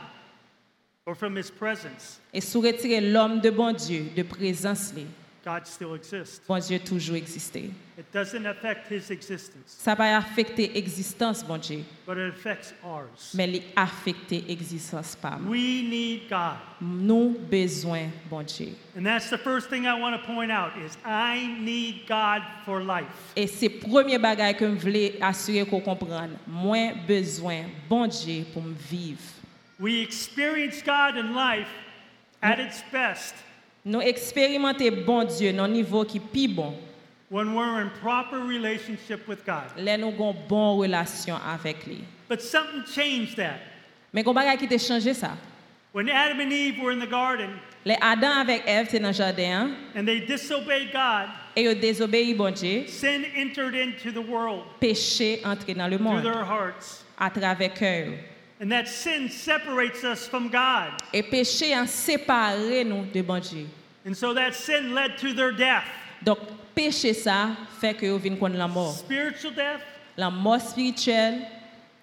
or 1.06 1.16
from 1.16 1.38
his 1.38 1.50
presence. 1.50 2.20
Et 2.34 2.42
sous 2.42 2.62
retirer 2.62 3.00
l'homme 3.00 3.40
de 3.40 3.50
bon 3.50 3.74
Dieu, 3.74 4.08
de 4.16 4.24
présence, 4.24 4.94
li, 4.96 5.06
God 5.44 5.68
still 5.68 5.94
exists. 5.94 6.42
bon 6.48 6.58
Dieu 6.60 6.80
toujours 6.80 7.18
existé. 7.18 7.70
It 7.98 8.06
doesn't 8.14 8.46
affect 8.46 8.88
his 8.90 9.12
existence, 9.12 9.78
Ça 9.78 9.94
va 9.94 10.18
affecter 10.18 10.68
l'existence, 10.74 11.44
bon 11.44 11.58
Dieu, 11.58 11.84
but 12.08 12.18
it 12.18 12.34
affects 12.34 12.74
ours. 12.84 13.34
mais 13.36 13.50
il 13.50 13.62
affecter 13.76 14.42
l'existence 14.48 15.16
pas. 15.16 15.38
We 15.46 15.84
need 15.84 16.30
God. 16.30 16.58
Nous 16.82 17.38
besoin, 17.52 18.10
bon 18.30 18.44
Dieu. 18.44 18.70
And 18.98 19.04
that's 19.06 19.30
the 19.30 19.38
first 19.38 19.70
thing 19.70 19.86
I 19.86 20.00
want 20.00 20.20
to 20.20 20.26
point 20.26 20.50
out 20.52 20.72
is 20.78 20.98
I 21.06 21.46
need 21.60 22.08
God 22.08 22.42
for 22.66 22.82
life. 22.82 23.34
Et 23.36 23.48
c'est 23.48 23.70
premier 23.70 24.18
bagage 24.18 24.58
que 24.58 24.66
je 24.66 24.80
voulais 24.80 25.16
assurer 25.22 25.66
qu'on 25.66 25.82
comprenne. 25.82 26.38
Moi 26.48 26.94
besoin, 27.08 27.66
bon 27.90 28.08
Dieu, 28.08 28.46
pour 28.54 28.64
me 28.64 28.74
vivre. 28.90 29.20
We 29.80 30.02
experience 30.02 30.82
God 30.82 31.18
in 31.18 31.34
life 31.36 31.68
at 32.42 32.60
its 32.60 32.82
best 32.92 33.36
Nous 33.86 34.02
expérimenter 34.02 34.90
bon 34.92 35.24
Dieu 35.26 35.52
dans 35.54 35.64
un 35.64 35.68
niveau 35.68 36.04
qui 36.06 36.18
est 36.18 36.22
plus 36.22 36.48
bon. 36.48 36.74
when 37.30 37.56
we're 37.56 37.82
in 37.82 37.90
proper 38.00 38.38
relationship 38.38 39.28
with 39.28 39.44
God. 39.44 39.64
Là, 39.78 39.98
nous 39.98 40.10
avons 40.10 40.34
une 40.34 40.48
bonne 40.48 40.78
relation 40.80 41.36
avec 41.44 41.86
lui. 41.88 42.04
But 42.30 42.42
something 42.42 42.84
changed 42.86 43.36
that. 43.38 43.60
Mais 44.14 44.24
un 44.28 44.34
bagage 44.34 44.60
qui 44.60 44.74
a 44.74 44.78
changé 44.78 45.14
ça? 45.16 45.32
When 45.94 46.10
Adam 46.10 46.40
and 46.40 46.52
Eve 46.52 46.80
were 46.80 46.92
in 46.92 47.00
the 47.00 47.10
garden 47.10 47.50
Les 47.86 47.98
Adam 48.02 48.32
avec 48.42 48.64
Ève 48.66 48.86
étaient 48.88 49.00
dans 49.00 49.10
le 49.10 49.14
jardin 49.14 49.72
and 49.96 50.06
they 50.06 50.22
disobeyed 50.22 50.92
God, 50.94 51.28
et 51.56 51.64
ils 51.64 51.80
désobéi 51.80 52.34
bon 52.34 52.52
Dieu. 52.54 52.86
sin 52.88 53.24
entered 53.36 53.76
into 53.76 54.12
the 54.12 54.24
world 54.26 54.64
Péché 54.80 55.42
entré 55.44 55.74
dans 55.74 55.88
le 55.88 55.98
through 55.98 56.12
monde 56.14 56.24
their 56.24 56.46
hearts. 56.46 57.04
à 57.20 57.30
travers 57.30 57.74
cœur. 57.74 58.14
And 58.64 58.72
that 58.72 58.88
sin 58.88 59.28
separates 59.30 60.06
us 60.06 60.26
from 60.26 60.48
God. 60.48 60.94
Et 61.14 61.22
péché 61.22 61.74
a 61.74 61.86
séparé 61.86 62.86
nous 62.86 63.04
de 63.14 63.22
bon 63.22 63.42
Dieu. 63.42 63.68
And 64.08 64.16
so 64.16 64.34
that 64.34 64.54
sin 64.54 64.94
led 64.96 65.18
to 65.18 65.34
their 65.34 65.52
death 65.52 65.84
Donc 66.24 66.38
péché 66.74 67.14
ça 67.14 67.50
fait 67.82 67.94
que 67.94 68.06
vous 68.10 68.20
venez 68.20 68.38
connaître 68.38 68.60
la 68.60 68.70
mort. 68.70 68.94
spiritual 68.94 69.54
death 69.54 69.82
La 70.16 70.30
mort 70.30 70.62
spirituelle 70.62 71.42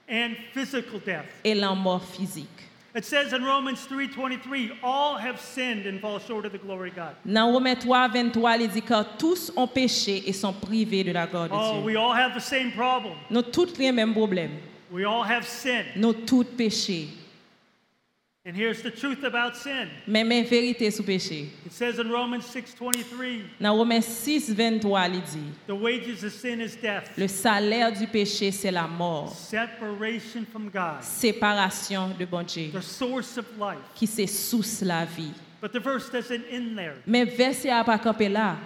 and 0.06 0.34
physical 0.52 1.00
death. 1.00 1.24
et 1.42 1.54
la 1.54 1.74
mort 1.74 2.02
physique. 2.04 2.46
It 2.94 3.06
says 3.06 3.32
in 3.32 3.42
Romans 3.42 3.86
3:23, 3.88 4.72
all 4.82 5.16
have 5.16 5.40
sinned 5.40 5.86
and 5.86 5.98
fall 6.00 6.18
short 6.18 6.44
of 6.44 6.52
the 6.52 6.58
glory 6.58 6.90
of 6.90 6.96
God. 6.96 7.14
Dans 7.24 7.50
Romains 7.52 7.76
3, 7.78 8.08
23, 8.08 8.56
il 8.58 8.68
dit 8.68 8.82
que 8.82 9.02
tous 9.16 9.50
ont 9.56 9.66
péché 9.68 10.24
et 10.26 10.34
sont 10.34 10.52
privés 10.52 11.04
de 11.04 11.12
la 11.12 11.26
gloire 11.26 11.48
de 11.48 11.54
Oh, 11.54 11.72
Dieu. 11.76 11.84
we 11.84 11.96
all 11.96 12.12
have 12.12 12.34
the 12.34 12.40
same 12.44 12.70
problem. 12.72 13.14
Nous 13.30 13.42
tous 13.42 13.78
les 13.78 13.92
mêmes 13.92 14.12
problèmes. 14.12 14.58
We 14.90 15.04
all 15.04 15.22
have 15.22 15.46
sin. 15.46 15.84
Nous 15.96 16.12
tous 16.12 16.44
péché. 16.44 17.08
And 18.46 18.56
here's 18.56 18.82
the 18.82 18.90
truth 18.90 19.22
about 19.22 19.54
sin. 19.54 19.88
Mais 20.06 20.24
même 20.24 20.44
vérité 20.46 20.90
sous 20.90 21.02
péché. 21.04 21.48
It 21.66 21.72
says 21.72 21.98
in 21.98 22.10
Romans 22.10 22.42
6:23, 22.42 23.42
Dans 23.60 23.76
Romains 23.76 24.00
6, 24.00 24.50
23, 24.54 25.08
il 25.08 25.20
dit 25.20 25.52
the 25.66 25.74
wages 25.74 26.24
of 26.24 26.32
sin 26.32 26.60
is 26.60 26.74
death, 26.80 27.10
Le 27.18 27.28
salaire 27.28 27.92
du 27.92 28.06
péché, 28.06 28.50
c'est 28.50 28.70
la 28.70 28.88
mort. 28.88 29.32
separation 29.34 30.46
from 30.50 30.70
God, 30.70 31.02
Séparation 31.02 32.08
de 32.18 32.24
bon 32.24 32.42
Dieu, 32.44 32.70
the 32.72 32.80
source 32.82 33.36
of 33.36 33.44
life. 33.58 33.78
qui 33.94 34.06
c'est 34.06 34.26
sous 34.26 34.82
la 34.82 35.04
vie. 35.04 35.32
But 35.60 35.72
the 35.72 35.80
verse 35.80 36.08
doesn't 36.10 36.42
end 36.50 36.76
there. 36.76 36.94
Mais 37.06 37.26
verset 37.26 37.68
a 37.68 37.84
pas 37.84 37.98
campé 37.98 38.30
là. 38.30 38.56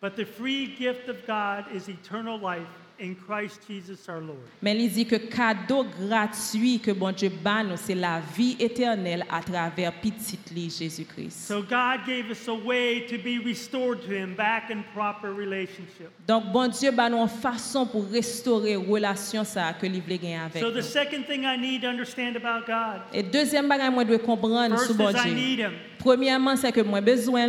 But 0.00 0.16
the 0.16 0.24
free 0.24 0.74
gift 0.78 1.08
of 1.10 1.16
God 1.26 1.66
is 1.74 1.88
eternal 1.90 2.38
life 2.38 2.66
in 3.00 3.14
Christ 3.14 3.60
Jesus 3.66 4.08
our 4.08 4.20
Lord. 4.20 4.38
Mais 4.62 4.76
il 4.76 4.90
dit 4.90 5.06
que 5.06 5.16
cadeau 5.16 5.84
gratuit 5.84 6.78
que 6.78 6.92
bon 6.92 7.12
Dieu 7.12 7.28
bat 7.28 7.62
nous, 7.64 7.76
c'est 7.76 7.94
la 7.94 8.20
vie 8.36 8.56
éternelle 8.58 9.24
à 9.30 9.40
travers 9.40 9.92
petit 10.00 10.38
li 10.54 10.70
Jésus-Christ. 10.70 11.48
So 11.48 11.62
God 11.62 12.06
gave 12.06 12.30
us 12.30 12.48
a 12.48 12.54
way 12.54 13.06
to 13.08 13.16
be 13.18 13.38
restored 13.44 14.02
to 14.02 14.12
Him 14.12 14.34
back 14.34 14.70
in 14.70 14.82
proper 14.94 15.28
relationship. 15.28 16.10
Donc 16.26 16.52
bon 16.52 16.68
Dieu 16.68 16.90
bat 16.90 17.10
nous 17.10 17.26
façon 17.26 17.86
pour 17.86 18.08
restaurer 18.10 18.76
relation 18.76 19.44
ça 19.44 19.72
que 19.72 19.86
veut 19.86 20.16
gagner 20.16 20.38
avec 20.38 20.62
So 20.62 20.70
the 20.70 20.82
second 20.82 21.24
thing 21.26 21.44
I 21.44 21.56
need 21.56 21.82
to 21.82 21.88
understand 21.88 22.36
about 22.36 22.66
God 22.66 23.02
Et 23.12 23.22
deuxième 23.22 23.68
bagage 23.68 23.92
moi 23.92 24.04
dois 24.04 24.18
comprendre 24.18 24.78
sur 24.78 24.94
bon 24.94 25.10
Dieu. 25.12 25.70
Premièrement, 25.98 26.56
c'est 26.56 26.72
que 26.72 26.80
moi 26.80 27.00
besoin. 27.00 27.46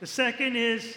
The 0.00 0.06
second 0.06 0.54
is 0.54 0.96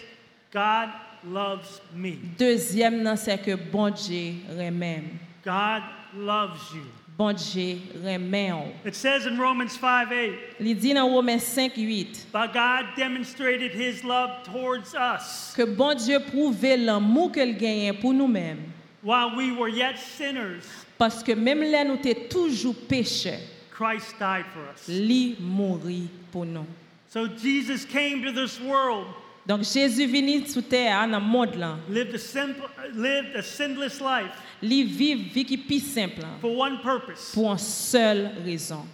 God 0.52 0.90
loves 1.24 1.80
me. 1.94 2.16
Deuxième, 2.38 3.02
non, 3.02 3.16
c'est 3.16 3.38
que 3.38 3.54
bon 3.54 3.90
Dieu 3.90 4.34
remet. 4.56 5.04
God 5.44 5.82
loves 6.16 6.60
you. 6.74 6.82
Bon 7.16 7.32
Dieu 7.34 7.78
remet. 8.02 8.72
It 8.84 8.94
says 8.94 9.26
in 9.26 9.38
Romans 9.38 9.72
5 9.78 10.10
8, 10.10 10.32
Il 10.60 10.74
dit 10.74 10.94
dans 10.94 11.06
Romains 11.08 11.38
5, 11.38 11.76
8 11.76 12.26
but 12.32 12.52
God 12.54 12.86
demonstrated 12.96 13.72
His 13.72 14.02
love 14.04 14.42
towards 14.44 14.94
us 14.94 15.52
que 15.54 15.64
bon 15.66 15.94
Dieu 15.94 16.18
prouve 16.20 16.62
l'amour 16.62 17.30
qu'il 17.32 17.56
gagne 17.58 17.92
pour 18.00 18.14
nous-mêmes. 18.14 18.72
while 19.02 19.36
we 19.36 19.52
were 19.52 19.68
yet 19.68 19.98
sinners. 19.98 20.64
Parce 20.98 21.22
que 21.22 21.32
même 21.32 21.62
là, 21.62 21.84
nous 21.84 21.98
étions 22.04 22.28
toujours 22.28 22.74
pécheurs, 22.88 23.40
Christ 23.70 24.14
died 24.18 24.44
for 24.52 24.62
us. 24.74 24.88
lui 24.88 25.36
mourit 25.40 26.08
pour 26.32 26.44
nous. 26.46 26.66
So 27.08 27.26
Jesus 27.26 27.84
came 27.84 28.22
to 28.22 28.32
this 28.32 28.60
world, 28.60 29.06
Donc 29.50 29.64
Jésus 29.64 30.06
venu 30.06 30.46
sur 30.46 30.62
terre, 30.62 31.08
dans 31.08 31.18
le 31.18 31.24
monde 31.26 31.56
là, 31.56 31.76
lived 31.88 32.14
a 32.14 32.18
simple, 32.18 32.68
lived 32.94 33.34
a 33.34 33.42
sinless 33.42 34.00
life 34.00 34.30
lui 34.62 34.84
vit 34.84 35.16
vie 35.16 35.44
qui 35.44 35.54
est 35.54 35.56
plus 35.56 35.80
simple, 35.80 36.22
hein, 36.22 36.38
for 36.40 36.56
one 36.56 36.78
purpose: 36.80 37.32
pour 37.34 37.50
une 37.50 37.58
seule 37.58 38.30
raison, 38.44 38.86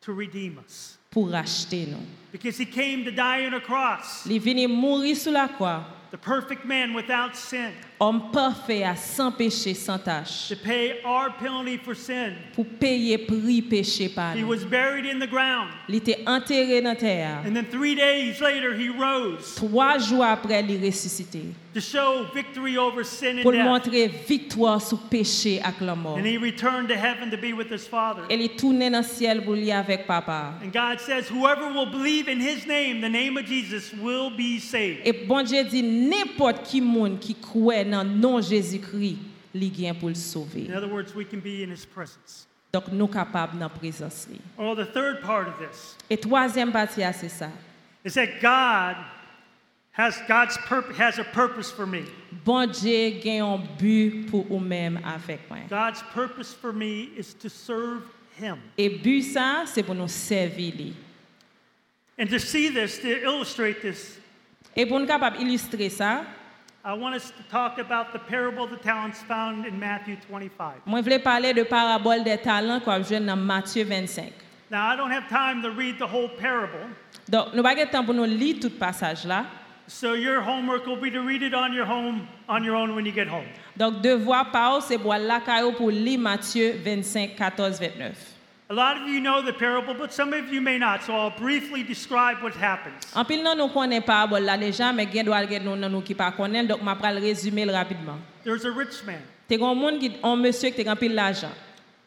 to 0.00 0.12
redeem 0.12 0.58
us. 0.66 0.98
pour 1.12 1.30
racheter 1.30 1.86
nous. 1.86 2.04
Because 2.32 2.58
He 2.58 2.66
came 2.66 3.04
to 3.04 3.12
die 3.12 3.46
on 3.46 3.54
a 3.54 3.60
cross, 3.60 4.26
Il 4.26 4.40
venu 4.40 4.66
mourir 4.66 5.16
sur 5.16 5.30
la 5.30 5.46
croix, 5.46 5.84
the 6.10 6.18
perfect 6.18 6.64
man 6.64 6.92
without 6.92 7.36
sin, 7.36 7.70
homme 8.00 8.30
parfait, 8.32 8.84
à 8.84 8.94
sans 8.94 9.32
péché, 9.32 9.74
sans 9.74 9.98
tâche, 9.98 10.48
to 10.50 10.54
pay 10.56 11.00
our 11.04 11.30
penalty 11.38 11.76
for 11.78 11.94
sin. 11.96 12.32
pour 12.54 12.64
payer 12.64 13.18
prix 13.18 13.60
péché 13.62 14.08
par 14.08 14.36
He 14.36 14.40
nous. 14.42 14.48
was 14.48 14.64
buried 14.64 15.04
in 15.06 15.18
the 15.18 15.28
ground, 15.28 15.68
Il 15.88 15.96
était 15.96 16.18
enterré 16.26 16.80
dans 16.80 16.90
la 16.90 16.96
terre. 16.96 17.40
and 17.46 17.54
then 17.54 17.66
three 17.66 17.94
days 17.96 18.40
later 18.40 18.72
He 18.74 18.88
rose 18.88 19.54
Trois 19.56 19.98
jours 19.98 20.24
après, 20.24 20.62
il 20.68 20.84
est 20.84 20.86
ressuscité. 20.88 21.40
to 21.74 21.80
show 21.80 22.24
victory 22.34 22.76
over 22.78 23.04
sin 23.04 23.40
Pour 23.42 23.52
and 23.52 23.56
death. 23.58 23.64
montrer 23.66 24.08
victoire 24.28 24.80
sur 24.80 24.98
péché 24.98 25.60
avec 25.62 25.80
la 25.80 25.94
mort. 25.94 26.16
And 26.18 26.24
He 26.26 26.38
returned 26.38 26.88
to 26.88 26.94
heaven 26.94 27.30
to 27.30 27.36
be 27.36 27.52
with 27.52 27.70
His 27.70 27.86
Father. 27.88 28.22
Elle 28.30 28.42
est 28.42 28.56
tournée 28.58 28.90
dans 28.90 28.98
le 28.98 29.04
ciel 29.04 29.42
pour 29.44 29.54
lui 29.54 29.70
avec 29.72 30.06
papa. 30.06 30.54
And 30.64 30.70
God 30.72 30.98
says, 31.00 31.28
whoever 31.30 31.66
will 31.72 31.90
believe 31.90 32.28
in 32.28 32.40
His 32.40 32.66
name, 32.66 33.00
the 33.00 33.08
name 33.10 33.36
of 33.36 33.44
Jesus, 33.44 33.92
will 34.00 34.30
be 34.30 34.58
saved. 34.60 35.00
Et 35.04 35.12
bon 35.26 35.42
Dieu 35.44 35.62
dit, 35.64 35.82
n'importe 35.82 36.62
qui 36.64 36.80
monde 36.80 37.18
qui 37.20 37.34
croit 37.34 37.84
dans 37.88 38.02
le 38.04 38.10
nom 38.10 38.40
Jésus-Christ, 38.40 39.18
il 39.54 39.70
vient 39.70 39.94
pour 39.94 40.08
le 40.08 40.14
sauver. 40.14 40.66
In 40.68 40.74
other 40.74 40.88
words, 40.90 41.14
we 41.14 41.24
can 41.24 41.40
be 41.40 41.62
in 41.62 41.70
His 41.72 41.86
presence. 41.86 42.46
Donc 42.72 42.88
nous 42.92 43.08
capables 43.08 43.54
dans 43.54 43.60
la 43.66 43.68
présence. 43.68 44.26
li. 44.30 44.40
Well, 44.58 44.74
the 44.76 44.90
third 44.92 45.22
part 45.22 45.48
of 45.48 45.58
this 45.58 45.96
Et 46.10 46.16
troisième 46.18 46.70
partie, 46.70 47.02
ah, 47.02 47.12
c'est 47.12 47.30
ça. 47.30 47.50
is 48.04 48.14
that 48.14 48.40
God 48.40 48.96
has 49.92 50.20
God's 50.28 50.56
purp- 50.58 50.94
has 50.96 51.18
a 51.18 51.24
purpose 51.24 51.70
for 51.70 51.86
me. 51.86 52.04
Bon 52.44 52.66
Dieu 52.66 53.20
un 53.40 53.62
but 53.78 54.26
pour 54.30 54.44
avec 54.44 55.40
moi. 55.50 55.58
God's 55.68 56.02
purpose 56.14 56.52
for 56.52 56.72
me 56.72 57.10
is 57.16 57.34
to 57.34 57.48
serve 57.48 58.02
Him. 58.38 58.58
Et 58.76 58.88
but 58.88 59.22
ça, 59.22 59.64
c'est 59.66 59.82
pour 59.82 59.94
nous 59.94 60.08
servir. 60.08 60.74
li. 60.76 60.94
And 62.18 62.28
to 62.28 62.38
see 62.38 62.68
this, 62.68 62.98
to 62.98 63.08
illustrate 63.08 63.80
this, 63.80 64.18
Et 64.76 64.86
pour 64.86 65.00
nous 65.00 65.06
illustrer 65.40 65.88
ça, 65.88 66.24
I 66.88 66.94
want 66.94 67.14
us 67.14 67.30
to 67.36 67.42
talk 67.50 67.76
about 67.78 68.14
the 68.14 68.18
parable 68.18 68.64
of 68.64 68.70
the 68.70 68.78
talents 68.78 69.20
found 69.20 69.66
in 69.66 69.78
Matthew 69.78 70.16
25. 70.26 70.86
moi 70.86 71.02
voulais 71.02 71.18
parler 71.22 71.52
de 71.52 71.62
parabole 71.62 72.24
des 72.24 72.38
talents 72.38 72.80
qu'on 72.80 73.00
dans 73.26 73.36
Matthieu 73.36 73.84
25. 73.84 74.32
Now, 74.70 74.88
I 74.88 74.96
don't 74.96 75.10
have 75.10 75.28
time 75.28 75.60
to 75.60 75.70
read 75.70 75.98
the 75.98 76.06
whole 76.06 76.30
parable, 76.40 76.88
Donc, 77.28 77.52
nous 77.54 77.62
pas 77.62 77.74
le 77.74 77.84
temps 77.90 78.02
pour 78.02 78.14
nous 78.14 78.24
lire 78.24 78.56
tout 78.58 78.70
passage 78.70 79.26
là. 79.26 79.44
so 79.86 80.14
your 80.14 80.40
homework 80.40 80.86
will 80.86 80.96
be 80.96 81.10
to 81.10 81.20
read 81.20 81.42
it 81.42 81.52
on 81.52 81.74
your 81.74 81.84
home 81.84 82.26
on 82.48 82.64
your 82.64 82.74
own 82.74 82.94
when 82.94 83.04
you 83.04 83.12
get 83.12 83.28
home. 83.28 83.44
Donc, 83.76 84.00
devoir 84.00 84.50
par 84.50 84.80
c'est 84.80 84.96
pour 84.96 85.14
la 85.14 85.40
caillou 85.40 85.72
pour 85.72 85.90
lire 85.90 86.18
Matthieu 86.18 86.74
25, 86.82 87.36
14, 87.36 87.78
29. 87.80 88.37
A 88.70 88.74
lot 88.74 89.00
of 89.00 89.08
you 89.08 89.18
know 89.20 89.40
the 89.40 89.52
parable, 89.54 89.94
but 89.94 90.12
some 90.12 90.34
of 90.34 90.52
you 90.52 90.60
may 90.60 90.76
not, 90.78 91.02
so 91.02 91.14
I'll 91.14 91.30
briefly 91.38 91.82
describe 91.82 92.42
what 92.42 92.52
happens. 92.54 92.96
En 93.14 93.24
pile, 93.24 93.42
non, 93.42 93.56
nous 93.56 93.68
connaissons 93.68 94.02
parabole 94.04 94.44
là 94.44 94.58
déjà, 94.58 94.92
mais 94.92 95.04
il 95.04 95.14
y 95.16 95.20
a 95.20 95.46
des 95.46 95.58
gens 95.64 95.76
nous 95.88 96.02
qui 96.02 96.14
ne 96.14 96.30
connaissent 96.36 96.66
donc 96.68 96.80
je 96.80 97.02
vais 97.02 97.14
le 97.14 97.20
résumer 97.20 97.64
rapidement. 97.64 98.18
There's 98.44 98.66
a 98.66 98.70
rich 98.70 99.02
man 99.06 99.20
Il 99.48 99.58
y 99.58 99.62
a 99.62 99.66
un 99.66 99.74
monde 99.74 99.98
qui- 99.98 100.12
un 100.22 100.36
monsieur 100.36 100.68
qui 100.68 100.86
a 100.86 100.94
pile 100.96 101.14
l'argent. 101.14 101.50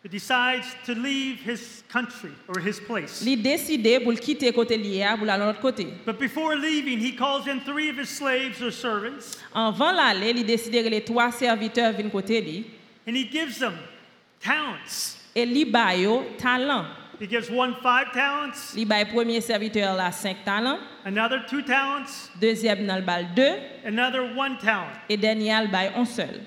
who 0.03 0.09
decides 0.09 0.65
to 0.85 0.93
leave 0.93 1.39
his 1.43 1.83
country 1.91 2.31
or 2.47 2.59
his 2.59 2.79
place. 2.79 3.23
Il 3.25 3.41
décide 3.41 4.03
pour 4.03 4.11
le 4.11 4.17
quitter 4.19 4.51
côté 4.51 4.77
lié 4.77 5.05
pour 5.17 5.27
aller 5.29 5.39
de 5.43 5.47
l'autre 5.47 5.61
côté. 5.61 5.87
But 6.05 6.19
before 6.19 6.55
leaving, 6.55 6.99
he 6.99 7.15
calls 7.15 7.47
in 7.47 7.59
three 7.61 7.89
of 7.89 7.97
his 7.99 8.09
slaves 8.09 8.61
or 8.61 8.71
servants, 8.71 9.37
Avant 9.53 9.91
l'aller, 9.93 10.31
il 10.35 10.45
décide 10.45 10.73
que 10.83 10.89
les 10.89 11.01
trois 11.03 11.31
serviteurs 11.31 11.91
viennent 11.93 12.11
côté 12.11 12.39
lui 12.41 12.65
and 13.07 13.15
he 13.15 13.27
gives 13.27 13.57
them 13.59 13.73
talents. 14.39 15.17
Et 15.35 15.43
il 15.43 15.71
baille 15.71 16.01
yo 16.03 16.23
talent. 16.37 16.85
He 17.19 17.27
gives 17.27 17.51
one 17.51 17.75
five 17.83 18.11
talents, 18.13 18.73
baille 18.87 19.05
premier 19.05 19.41
serviteur 19.41 19.95
là 19.95 20.11
5 20.11 20.43
talents, 20.43 20.79
another 21.05 21.45
two 21.47 21.61
talents, 21.61 22.29
deuxième 22.41 22.87
le 22.87 23.01
balle 23.01 23.27
2 23.35 23.43
another 23.85 24.23
one 24.35 24.57
talent. 24.57 24.87
et 25.07 25.17
dernier 25.17 25.53
il 25.63 25.69
baille 25.69 25.91
un 25.95 26.05
seul. 26.05 26.41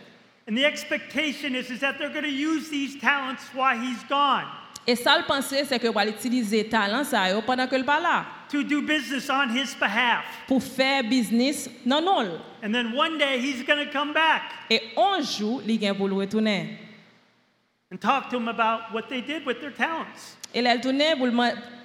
And 0.48 0.56
the 0.56 0.64
expectation 0.64 1.54
is, 1.54 1.70
is 1.70 1.78
that 1.80 1.94
they're 1.98 2.10
going 2.12 2.24
to 2.24 2.28
use 2.28 2.68
these 2.68 2.98
talents 3.00 3.42
while 3.54 3.78
he's 3.78 4.02
gone 4.08 4.44
Et 4.86 4.96
ça 4.96 5.16
le 5.16 5.24
penser 5.24 5.64
c'est 5.64 5.78
que 5.78 5.88
va 5.88 6.06
utiliser 6.06 6.68
talent 6.68 7.04
ça 7.04 7.30
yo 7.30 7.40
pendant 7.40 7.66
que 7.68 7.76
il 7.76 7.84
pas 7.84 8.00
là 8.00 8.24
to 8.50 8.62
do 8.62 8.82
business 8.82 9.30
on 9.30 9.48
his 9.54 9.74
behalf. 9.78 10.24
pour 10.48 10.62
faire 10.62 11.04
business 11.04 11.70
non 11.86 12.02
non. 12.02 12.40
And 12.62 12.72
then 12.72 12.92
one 12.94 13.16
day 13.16 13.38
he's 13.38 13.64
going 13.64 13.86
to 13.86 13.90
come 13.92 14.12
back 14.12 14.42
Et 14.68 14.80
un 14.96 15.22
jour, 15.22 15.62
il 15.66 15.78
vient 15.78 15.94
pour 15.94 16.08
le 16.08 16.14
retourner. 16.14 16.78
And 17.94 18.00
talk 18.00 18.28
to 18.28 18.36
them 18.36 18.48
about 18.48 18.92
what 18.92 19.08
they 19.08 19.20
did 19.20 19.46
with 19.46 19.60
their 19.60 19.70
talents. 19.70 20.36
Et 20.52 20.60
là, 20.60 20.76
tourne 20.78 21.00
pour 21.16 21.28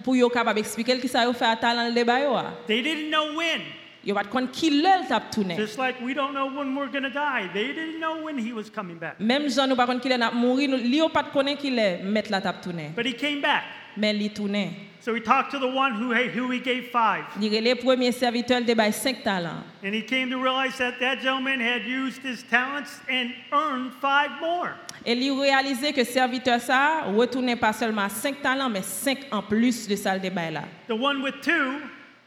pour 0.04 0.16
yo 0.16 0.30
capable 0.30 0.60
expliquer 0.60 0.98
qui 1.00 1.08
ça 1.08 1.24
yo 1.24 1.34
fait 1.34 1.56
talent 1.60 1.88
le 1.88 1.94
débat 1.94 2.22
yo. 2.22 2.36
They 2.68 2.82
didn't 2.82 3.12
know 3.12 3.36
when. 3.36 3.62
Yo 4.04 4.16
va 4.16 4.24
connait 4.24 4.50
qui 4.52 4.72
l'el 4.72 5.08
tap 5.08 5.30
tourner. 5.30 5.56
Just 5.56 5.78
like 5.78 6.02
we 6.02 6.16
don't 6.16 6.34
know 6.34 6.48
when 6.48 6.76
we're 6.76 6.90
going 6.90 7.04
to 7.04 7.12
die. 7.12 7.50
They 7.54 7.74
didn't 7.74 8.00
know 8.00 8.24
when 8.24 8.40
he 8.40 8.54
was 8.54 8.70
coming 8.72 8.98
back. 8.98 9.20
Même 9.20 9.50
Jean 9.50 9.68
nous 9.68 9.76
pas 9.76 9.86
connait 9.86 10.00
qui 10.00 10.10
l'el 10.10 10.20
n'a 10.20 10.32
mourir, 10.32 10.76
li 10.76 10.98
yo 10.98 11.10
pas 11.10 11.24
connait 11.24 11.58
qui 11.58 11.70
l'el 11.70 12.04
mettre 12.04 12.32
la 12.32 12.42
tap 12.42 12.62
tourner. 12.62 12.92
But 12.96 13.06
he 13.06 13.14
came 13.14 13.42
back. 13.42 13.64
Mais 13.96 14.16
il 14.16 14.34
tourne. 14.34 14.74
So 15.02 15.14
he 15.14 15.22
talked 15.22 15.52
to 15.52 15.60
the 15.60 15.68
one 15.68 15.94
who, 15.94 16.14
who 16.14 16.50
he 16.52 16.60
gave 16.60 16.90
five. 16.92 17.24
Il 17.40 17.50
les 17.50 17.76
premiers 17.76 18.12
serviteurs 18.12 18.62
de 18.62 18.74
bail 18.74 18.92
5 18.92 19.24
talents. 19.24 19.64
And 19.84 19.94
he 19.94 20.02
came 20.02 20.30
to 20.30 20.38
realize 20.38 20.78
that 20.78 21.00
that 21.00 21.22
gentleman 21.22 21.60
had 21.60 21.86
used 21.86 22.22
his 22.22 22.44
talents 22.44 23.00
and 23.10 23.34
earned 23.54 23.94
five 24.02 24.32
more. 24.42 24.76
Et 25.06 25.14
il 25.14 25.32
réalisait 25.32 25.94
que 25.94 26.04
serviteur 26.04 26.60
ça 26.60 27.04
retournait 27.16 27.56
pas 27.56 27.74
seulement 27.74 28.10
5 28.10 28.42
talents 28.42 28.70
mais 28.70 28.82
5 28.82 29.28
en 29.32 29.42
plus 29.42 29.88
de 29.88 29.96
salle 29.96 30.22
de 30.22 30.30
bail 30.30 30.54
là. 30.54 30.64
The 30.88 31.00
one 31.00 31.22
with 31.22 31.42
two 31.42 31.80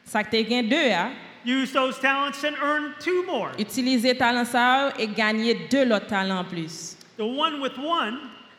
Ça 0.05 0.23
gain 0.23 0.63
deux 0.63 0.91
hein. 0.91 1.13
used 1.45 1.75
those 1.75 1.99
talents 2.01 2.45
and 2.45 2.55
earned 2.63 2.95
two 2.99 3.25
more. 3.27 3.51
Utiliser 3.59 4.17
talent 4.17 4.45
ça 4.45 4.93
et 4.99 5.07
gagner 5.07 5.55
deux 5.71 5.91
autres 5.93 6.07
talents 6.07 6.41
en 6.41 6.45
plus. 6.45 6.97
The 7.17 7.23
one 7.23 7.61
with 7.61 7.77
one 7.79 8.19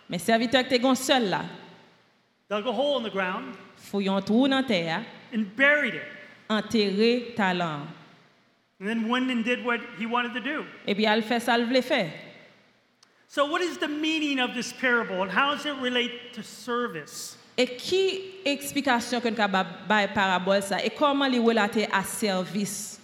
Mais 0.09 0.19
serviteur 0.19 0.63
tu 0.67 0.85
un 0.85 0.95
seul 0.95 1.29
là, 1.29 1.41
dug 2.49 2.67
a 2.67 2.71
hole 2.71 2.99
in 3.01 3.09
the 3.09 3.11
ground 3.11 3.55
trou 4.25 4.47
dans 4.47 4.63
terre, 4.63 5.01
and 5.33 5.45
buried 5.55 5.95
it. 5.95 6.01
enterrer 6.49 7.33
talent. 7.35 7.87
And 8.79 8.87
then 8.87 9.07
went 9.09 9.31
and 9.31 9.43
did 9.43 9.63
what 9.63 9.79
he 9.97 10.05
wanted 10.05 10.33
to 10.33 10.41
do. 10.41 10.65
Et 10.85 10.93
puis 10.95 11.05
elle 11.05 11.23
fait 11.23 11.39
ça, 11.39 11.55
elle 11.55 11.65
voulait 11.65 11.81
faire. 11.81 12.09
So, 13.33 13.45
what 13.45 13.63
is 13.63 13.79
the 13.79 13.87
meaning 13.87 14.37
of 14.39 14.53
this 14.53 14.71
parable 14.71 15.23
and 15.23 15.31
how 15.31 15.55
does 15.55 15.65
it 15.65 15.73
relate 15.81 16.33
to 16.35 16.43
service? 16.43 17.35
Et 17.57 17.65
qui 17.79 18.19
explication 18.45 19.19
que 19.19 19.27
nous 19.31 19.35
capable 19.35 19.69
bailler 19.89 20.07
parabole 20.13 20.61
ça? 20.61 20.77
Et 20.85 20.91
comment 20.91 21.25
les 21.27 21.39
relater 21.39 21.87
à 21.91 22.03
service? 22.03 22.99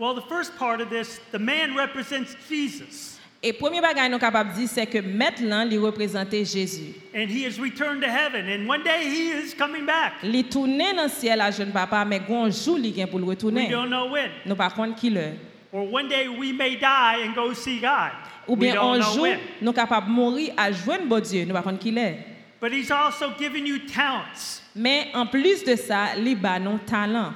Well, 0.00 0.14
the 0.14 0.26
first 0.28 0.56
part 0.58 0.80
of 0.80 0.90
this, 0.90 1.20
the 1.30 1.38
man 1.38 1.76
represents 1.76 2.34
Jesus, 2.48 3.20
Et 3.40 3.52
premier 3.52 3.80
bagage 3.80 4.10
nous 4.10 4.18
capable 4.18 4.52
dire 4.52 4.66
c'est 4.68 4.86
que 4.86 4.98
maintenant 4.98 5.64
il 5.70 5.78
représentait 5.78 6.44
Jésus. 6.44 6.94
and 7.14 7.28
he 7.30 7.44
has 7.44 7.60
returned 7.60 8.02
to 8.02 8.08
heaven, 8.10 8.48
and 8.48 8.66
one 8.66 8.82
day 8.82 9.04
he 9.04 9.30
is 9.30 9.54
coming 9.54 9.86
back. 9.86 10.14
Il 10.24 10.42
tourné 10.48 10.92
dans 10.92 11.04
le 11.04 11.08
ciel 11.08 11.40
à 11.40 11.52
jeune 11.52 11.70
papa 11.70 12.04
mais 12.04 12.20
un 12.28 12.50
jour 12.50 12.80
il 12.80 12.92
vient 12.92 13.06
pour 13.06 13.20
le 13.20 13.26
We 13.26 13.36
retourner. 13.36 13.68
don't 13.68 13.88
know 13.90 14.08
when. 14.10 14.28
Nous 14.44 14.56
par 14.56 14.74
contre 14.74 14.96
qui 14.96 15.10
le. 15.10 15.34
Or 15.72 15.84
one 15.88 16.08
day 16.08 16.26
we 16.26 16.52
may 16.52 16.74
die 16.74 17.22
and 17.24 17.32
go 17.36 17.52
see 17.54 17.78
God. 17.78 18.10
Ou 18.48 18.56
bien 18.56 18.80
un 18.80 19.00
jour, 19.00 19.28
nous 19.60 19.72
capables 19.72 20.06
de 20.06 20.12
mourir 20.12 20.52
à 20.56 20.72
joindre 20.72 21.06
bon 21.06 21.20
Dieu, 21.20 21.42
nous 21.42 21.48
ne 21.48 21.54
savons 21.54 21.72
pas 21.72 21.76
qui 21.78 21.96
est. 21.96 22.26
But 22.60 22.72
He's 22.72 22.90
also 22.90 23.30
given 23.38 23.66
you 23.66 23.78
talents. 23.80 24.60
Mais 24.74 25.08
en 25.14 25.26
plus 25.26 25.64
de 25.64 25.76
ça, 25.76 26.16
il 26.16 26.38
a 26.46 26.58
nos 26.58 26.78
talents. 26.78 27.34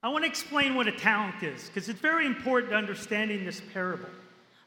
I 0.00 0.08
want 0.08 0.22
to 0.22 0.28
explain 0.28 0.76
what 0.76 0.86
a 0.86 0.92
talent 0.92 1.42
is 1.42 1.66
because 1.66 1.88
it's 1.88 2.00
very 2.00 2.24
important 2.24 2.70
to 2.70 2.76
understanding 2.76 3.44
this 3.44 3.60
parable. 3.74 4.08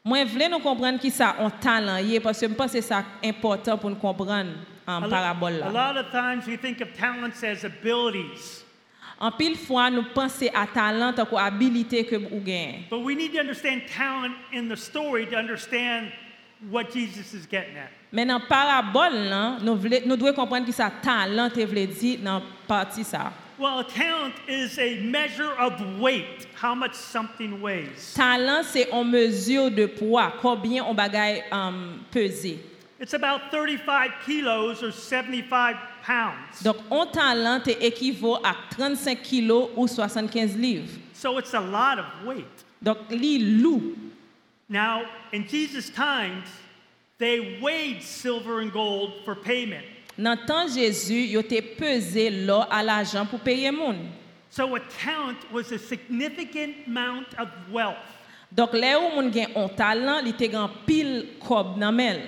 Moi, 0.04 0.24
je 0.26 0.32
voulais 0.32 0.48
nous 0.48 0.58
comprendre 0.60 0.98
qui 0.98 1.10
ça 1.10 1.36
un 1.38 1.48
talent 1.48 1.96
est 1.96 2.20
parce 2.20 2.40
que 2.40 2.48
je 2.48 2.52
pense 2.52 2.72
que 2.72 2.80
c'est 2.80 2.94
important 3.24 3.78
pour 3.78 3.88
nous 3.88 3.96
comprendre 3.96 4.50
en 4.86 5.08
parabole 5.08 5.62
a 5.62 5.70
lot 5.70 5.96
of 5.96 6.10
times 6.10 6.46
we 6.46 6.56
think 6.56 6.80
of 6.80 6.92
talents 6.94 7.42
as 7.44 7.64
abilities, 7.64 8.64
En 9.22 9.30
pile 9.30 9.56
fois, 9.56 9.88
nous 9.88 10.02
pensons 10.12 10.48
à 10.52 10.66
talent 10.66 11.14
habilité 11.38 12.04
que 12.04 12.16
vous 12.16 12.40
gagnez. 12.40 12.86
but 12.90 13.04
we 13.04 13.14
need 13.14 13.32
to 13.32 13.38
understand 13.38 13.82
talent 13.86 14.34
in 14.52 14.68
the 14.68 14.76
story 14.76 15.26
to 15.26 15.36
understand 15.36 16.10
what 16.68 16.90
Jesus 16.92 17.32
is 17.32 17.46
getting 17.46 17.76
at. 17.76 17.88
Mais 18.10 18.26
dans 18.26 18.40
la 18.40 18.46
parabole, 18.48 19.28
là, 19.28 19.58
nous, 19.62 19.76
devons 19.76 20.32
comprendre 20.32 20.66
qui 20.66 20.72
ça 20.72 20.90
talent 20.90 21.48
voulait 21.54 21.86
dire 21.86 22.18
dans 22.20 22.42
partie 22.66 23.04
ça. 23.04 23.32
Well, 23.60 23.78
a 23.78 23.84
talent 23.84 24.32
is 24.48 24.76
a 24.80 25.00
measure 25.02 25.52
of 25.56 26.00
weight, 26.00 26.48
how 26.60 26.74
much 26.74 26.94
something 26.94 27.60
weighs. 27.62 28.14
Talent, 28.16 28.64
c'est 28.64 28.90
en 28.90 29.04
mesure 29.04 29.70
de 29.70 29.86
poids, 29.86 30.32
combien 30.42 30.82
on 30.82 30.94
bagaille 30.94 31.44
um, 31.52 32.00
peser. 32.10 32.58
It's 32.98 33.14
about 33.14 33.52
35 33.52 34.10
kilos 34.26 34.82
or 34.82 34.90
75 34.90 35.76
pounds. 36.04 36.62
Donc, 36.62 36.76
un 36.90 37.06
talent 37.06 37.60
équivaut 37.80 38.36
à 38.42 38.54
35 38.70 39.22
kilos 39.22 39.70
ou 39.76 39.86
75 39.86 40.56
livres. 40.56 40.88
So 41.14 41.38
it's 41.38 41.54
a 41.54 41.60
lot 41.60 41.98
of 41.98 42.26
weight. 42.26 42.64
Donc, 42.82 42.98
li. 43.10 43.38
Now, 44.68 45.02
in 45.32 45.46
Jesus' 45.46 45.90
times, 45.90 46.48
they 47.18 47.60
weighed 47.62 48.02
silver 48.02 48.60
and 48.60 48.72
gold 48.72 49.24
for 49.24 49.36
payment. 49.36 49.84
Dans 50.18 50.36
temps 50.36 50.68
Jésus, 50.68 51.26
yo 51.26 51.42
te 51.42 51.60
pesé 51.60 52.30
l'or 52.30 52.66
à 52.70 52.82
l'argent 52.82 53.24
pour 53.24 53.40
payer 53.40 53.70
moun. 53.70 54.10
So 54.50 54.74
a 54.74 54.80
talent 54.80 55.38
was 55.50 55.72
a 55.72 55.78
significant 55.78 56.86
amount 56.86 57.34
of 57.38 57.48
wealth. 57.70 57.96
Donc, 58.50 58.74
là 58.74 58.98
où 58.98 59.14
moun 59.14 59.32
gen 59.32 59.48
un 59.56 59.68
talent, 59.68 60.20
li 60.20 60.34
te 60.36 60.50
gen 60.50 60.68
pile 60.84 61.38
kob 61.40 61.78
nan 61.80 61.94
mel. 61.96 62.20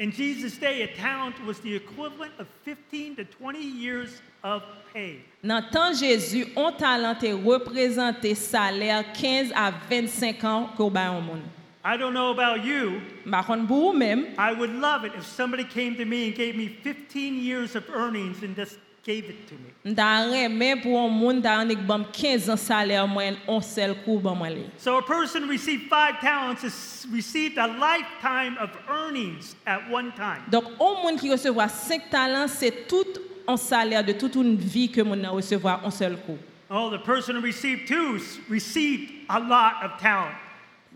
In 0.00 0.10
Jesus' 0.10 0.56
day, 0.56 0.82
a 0.82 0.88
talent 0.88 1.36
was 1.46 1.60
the 1.60 1.72
equivalent 1.72 2.32
of 2.40 2.48
15 2.64 3.14
to 3.16 3.24
20 3.24 3.60
years 3.60 4.20
of 4.42 4.64
pay. 4.92 5.20
Dans 5.44 5.62
temps 5.70 5.92
Jésus, 5.92 6.46
un 6.56 6.72
talent 6.72 7.14
te 7.14 7.32
représenté 7.32 8.34
salaire 8.34 9.04
15 9.12 9.52
à 9.54 9.72
25 9.88 10.44
ans 10.44 10.70
que 10.76 10.90
bay 10.90 10.98
un 11.00 11.20
moun. 11.20 11.42
I 11.84 11.96
don't 11.96 12.12
know 12.12 12.30
about 12.32 12.64
you. 12.64 13.00
Par 13.30 13.46
contre, 13.46 13.68
pour 13.68 13.92
vous 13.92 13.98
même, 13.98 14.26
I 14.36 14.52
would 14.52 14.74
love 14.80 15.04
it 15.04 15.12
if 15.16 15.24
somebody 15.24 15.64
came 15.64 15.94
to 15.96 16.04
me 16.04 16.26
and 16.26 16.34
gave 16.34 16.56
me 16.56 16.66
15 16.66 17.36
years 17.36 17.76
of 17.76 17.84
earnings 17.90 18.42
and 18.42 18.56
just 18.56 18.78
gave 19.04 19.28
it 19.28 19.46
to 19.46 19.54
me. 19.54 19.70
m'ta 19.84 20.24
remè 20.24 20.82
pour 20.82 20.98
un 20.98 21.08
moun 21.08 21.42
ta 21.42 21.58
anik 21.60 21.86
bam 21.86 22.04
15 22.10 22.48
ans 22.50 22.56
salaire 22.56 23.06
moyen 23.06 23.36
on 23.46 23.60
seul 23.60 23.94
coup 24.04 24.18
ban 24.18 24.34
moi 24.34 24.48
li. 24.48 24.64
So 24.78 24.96
a 24.96 25.02
person 25.02 25.46
received 25.48 25.90
five 25.90 26.20
talents 26.20 26.62
has 26.62 27.06
received 27.12 27.58
a 27.58 27.66
lifetime 27.66 28.56
of 28.58 28.70
earnings 28.88 29.54
at 29.66 29.80
one 29.90 30.12
time. 30.12 30.42
Donc, 30.50 30.64
un 30.80 31.02
moun 31.02 31.18
qui 31.18 31.30
recevra 31.30 31.68
5 31.68 32.10
talents, 32.10 32.48
c'est 32.48 32.88
tout 32.88 33.06
un 33.46 33.56
salaire 33.56 34.02
de 34.02 34.12
toute 34.12 34.34
une 34.36 34.56
vie 34.56 34.90
que 34.90 35.02
moun 35.02 35.24
a 35.24 35.30
recevoir 35.30 35.84
un 35.84 35.90
seul 35.90 36.16
coup. 36.16 36.38
Oh, 36.70 36.90
the 36.90 36.98
person 37.04 37.36
who 37.36 37.42
received 37.42 37.86
two 37.86 38.18
received 38.48 39.10
a 39.28 39.38
lot 39.38 39.84
of 39.84 40.00
talent. 40.00 40.32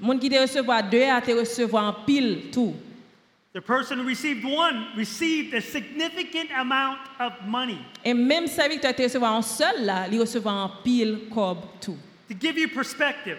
Moun 0.01 0.19
qui 0.19 0.31
te 0.31 0.39
recevoir 0.39 0.83
2 0.83 1.03
a 1.03 1.21
te 1.21 1.33
recevoir 1.33 1.85
en 1.85 2.05
pile 2.07 2.51
tout. 2.51 2.75
The 3.59 3.63
person 3.63 3.99
who 3.99 4.05
received 4.05 4.45
one 4.45 4.87
received 4.97 5.53
a 5.53 5.61
significant 5.61 6.49
amount 6.57 7.01
of 7.19 7.33
money. 7.45 7.81
Et 8.05 8.15
même 8.15 8.47
serviteur 8.47 8.95
te 8.95 9.03
recevoir 9.03 9.35
un 9.35 9.43
seul 9.43 9.85
là, 9.85 10.07
il 10.09 10.21
recevoir 10.21 10.55
en 10.55 10.71
pile 10.85 11.29
cob 11.29 11.59
tout. 11.81 11.97
To 12.29 12.37
give 12.39 12.57
you 12.57 12.69
perspective, 12.69 13.39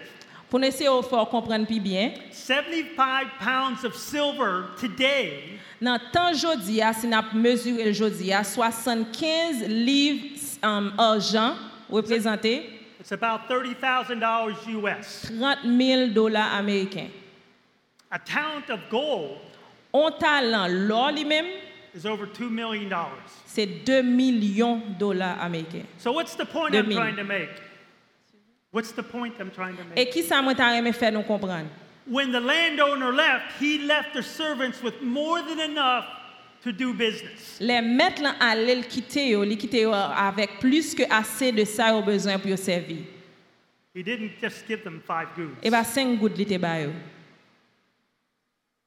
Pour 0.50 0.62
essayer 0.62 0.90
de 0.90 1.02
faire 1.06 1.26
comprendre 1.26 1.66
plus 1.66 1.80
bien, 1.80 2.12
75 2.32 3.28
pounds 3.38 3.82
of 3.82 3.96
silver 3.96 4.64
today 4.78 5.58
dans 5.80 5.98
temps 6.12 6.34
jodi 6.34 6.82
a, 6.82 6.92
si 6.92 7.06
n'a 7.06 7.24
mesuré 7.32 7.84
le 7.86 7.92
jodi 7.94 8.30
a, 8.30 8.44
75 8.44 9.66
livres 9.68 10.36
um, 10.62 10.92
argent 10.98 11.54
représenté 11.88 12.68
it's 13.00 13.12
about 13.12 13.48
$30,000 13.48 14.68
US. 14.84 15.30
30 15.34 15.60
000 15.64 16.08
dollars 16.12 16.52
américains. 16.52 17.08
A 18.12 18.18
talent 18.18 18.68
of 18.68 18.80
gold 18.90 19.38
Un 19.92 20.10
talent, 20.12 20.66
l'or 20.68 21.10
lui-même, 21.12 21.46
is 21.94 22.06
over 22.06 22.26
$2 22.26 22.48
million. 22.48 22.88
c'est 23.46 23.66
2 23.66 24.02
millions 24.02 24.76
de 24.76 24.98
dollars 24.98 25.40
américains. 25.42 25.84
So 25.98 26.12
what's 26.12 26.36
the 26.36 26.44
point 26.44 26.72
I'm 26.74 26.88
trying 26.90 27.16
to 27.16 27.24
make? 27.24 27.48
What's 28.72 28.92
the 28.92 29.02
point 29.02 29.32
I'm 29.40 29.50
trying 29.50 29.74
to 29.76 29.82
Et 29.96 30.04
make? 30.04 30.10
qui 30.12 30.22
ça 30.22 30.40
moi 30.40 30.54
t'a 30.54 30.76
aimé 30.78 30.92
faire 30.92 31.10
nous 31.12 31.22
comprendre? 31.22 31.66
When 32.06 32.30
the 32.30 32.40
landowner 32.40 33.12
left, 33.12 33.60
he 33.60 33.78
left 33.78 34.14
the 34.14 34.22
servants 34.22 34.80
with 34.82 34.94
more 35.02 35.42
than 35.42 35.58
enough 35.60 36.04
to 36.62 36.70
do 36.72 36.92
business. 36.92 37.56
Les 37.60 37.80
maîtres 37.82 38.22
là 38.22 38.34
allaient 38.40 38.76
le 38.76 38.82
quitter 38.82 39.34
avec 40.16 40.60
plus 40.60 40.94
que 40.94 41.02
assez 41.12 41.50
de 41.50 41.64
ça 41.64 41.94
au 41.96 42.02
besoin 42.02 42.38
pour 42.38 42.56
servir. 42.56 42.98
He 43.94 44.04
didn't 44.04 44.30
just 44.40 44.66
give 44.68 44.84
them 44.84 45.00
five 45.04 45.28
goods. 45.36 45.56
Et 45.64 45.70
ba 45.70 45.82
5 45.82 46.16
gouttes 46.20 46.38
li 46.38 46.46
te 46.46 46.56
ba 46.58 46.80
yo. 46.80 46.90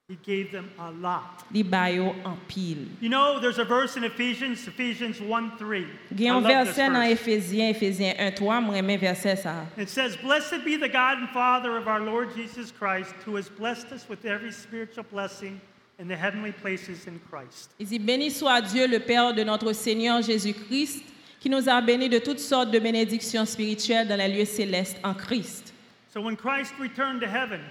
He 0.10 0.18
gave 0.18 0.52
them 0.52 0.70
a 0.80 0.92
lot. 0.92 1.46
Li 1.54 1.64
ba 1.64 1.90
yo 1.90 2.14
en 2.26 2.38
pile. 2.50 2.88
You 3.00 3.08
know, 3.08 3.40
there's 3.40 3.58
a 3.58 3.64
verse 3.64 3.96
in 3.96 4.04
Ephesians, 4.04 4.68
Ephesians 4.68 5.22
1 5.22 5.58
3. 5.58 5.86
Gen 6.14 6.36
un 6.36 6.42
verset 6.42 6.90
dans 6.90 7.08
verse. 7.08 7.22
Éphésiens, 7.22 7.70
Éphésiens 7.70 8.14
1 8.20 8.32
3, 8.32 8.60
moi 8.60 8.76
remè 8.76 9.00
verset 9.00 9.38
ça. 9.38 9.66
It 9.78 9.88
says, 9.88 10.18
Blessed 10.18 10.66
be 10.66 10.76
the 10.76 10.90
God 10.90 11.20
and 11.20 11.30
Father 11.30 11.78
of 11.78 11.88
our 11.88 12.02
Lord 12.02 12.36
Jesus 12.36 12.70
Christ, 12.70 13.14
who 13.26 13.38
has 13.38 13.48
blessed 13.48 13.94
us 13.94 14.10
with 14.10 14.26
every 14.26 14.52
spiritual 14.52 15.06
blessing 15.10 15.62
in 16.00 16.10
the 16.10 16.18
heavenly 16.18 16.52
places 16.52 17.08
in 17.08 17.18
Christ. 17.30 17.70
Il 17.80 17.88
dit 17.88 18.00
béni 18.00 18.30
soit 18.30 18.60
Dieu 18.62 18.88
le 18.88 19.00
Père 19.00 19.34
de 19.34 19.46
notre 19.46 19.72
Seigneur 19.72 20.22
Jésus-Christ 20.22 21.02
qui 21.40 21.50
nous 21.50 21.70
a 21.70 21.80
bénis 21.80 22.10
de 22.10 22.20
toutes 22.20 22.40
sortes 22.40 22.72
de 22.72 22.80
bénédictions 22.80 23.46
spirituelles 23.46 24.10
dans 24.10 24.18
les 24.18 24.28
lieux 24.28 24.46
célestes 24.46 24.98
en 25.06 25.14
Christ. 25.14 25.74
So 26.14 26.20
when 26.20 26.36
Christ 26.36 26.74
returned 26.78 27.22
to 27.22 27.28
heaven, 27.28 27.62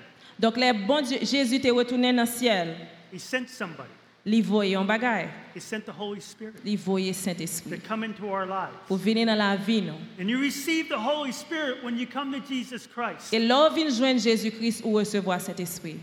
Donc 0.43 0.57
les 0.57 0.73
bon 0.73 1.01
Dieu, 1.03 1.19
Jésus 1.23 1.61
est 1.65 1.71
retourné 1.71 2.13
dans 2.13 2.23
le 2.23 2.29
ciel. 2.29 2.75
he 3.13 3.19
sent 3.19 3.47
somebody. 3.49 3.89
Il 4.25 4.43
voyait 4.43 4.77
un 4.77 4.85
bagage. 4.85 5.29
He 5.55 5.61
sent 5.61 5.83
the 5.85 5.93
Holy 5.97 6.21
Spirit 6.21 6.55
Il 6.65 6.77
voyait 6.79 7.13
to 7.13 7.19
Saint-Esprit 7.19 7.81
come 7.81 8.05
into 8.05 8.27
our 8.27 8.47
lives. 8.47 8.75
pour 8.87 8.97
venir 8.97 9.27
dans 9.27 9.37
la 9.37 9.57
vie 9.57 9.83
nous. 9.83 9.95
And 10.21 10.29
you 10.29 10.41
receive 10.41 10.89
the 10.89 10.99
Holy 10.99 11.33
Spirit 11.33 11.83
when 11.85 11.97
you 11.97 12.07
come 12.07 12.33
to 12.33 12.41
Jesus 12.41 12.87
Christ. 12.87 13.33
Et 13.33 13.39
là, 13.39 13.69
vient 13.75 13.89
joindre 13.89 14.21
Jésus-Christ 14.21 14.83
ou 14.85 14.93
recevoir 14.95 15.41
Saint-Esprit. 15.41 15.97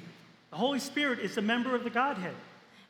The 0.51 0.57
Holy 0.57 0.79
Spirit 0.79 1.19
is 1.23 1.37
a 1.37 1.41
member 1.41 1.75
of 1.75 1.83
the 1.83 1.89
Godhead. 1.89 2.33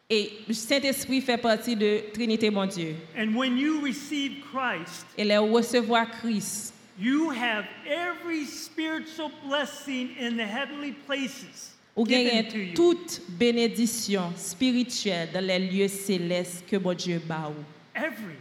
Et 0.10 0.32
Saint-Esprit 0.52 1.22
fait 1.22 1.38
partie 1.38 1.76
de 1.76 2.02
Trinité 2.14 2.50
mon 2.50 2.66
Dieu. 2.66 2.96
And 3.16 3.36
when 3.36 3.58
you 3.58 3.82
receive 3.82 4.44
Christ, 4.52 5.06
Et 5.18 5.24
les 5.24 5.38
recevoir 5.38 6.10
Christ, 6.10 6.74
you 7.00 7.30
have 7.30 7.66
every 7.88 8.46
spiritual 8.46 9.32
blessing 9.48 10.16
in 10.20 10.36
the 10.36 10.46
heavenly 10.46 10.92
places 10.92 11.76
ou 11.96 12.06
given 12.06 12.44
gagnez 12.44 12.74
toute 12.74 13.22
bénédiction 13.30 14.32
spirituelle 14.38 15.30
dans 15.34 15.46
les 15.46 15.60
lieux 15.60 15.88
célestes 15.88 16.66
que 16.66 16.78
mon 16.78 16.94
Dieu 16.94 17.22
bat. 17.26 17.52
Every. 17.96 18.38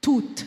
Toute. 0.00 0.44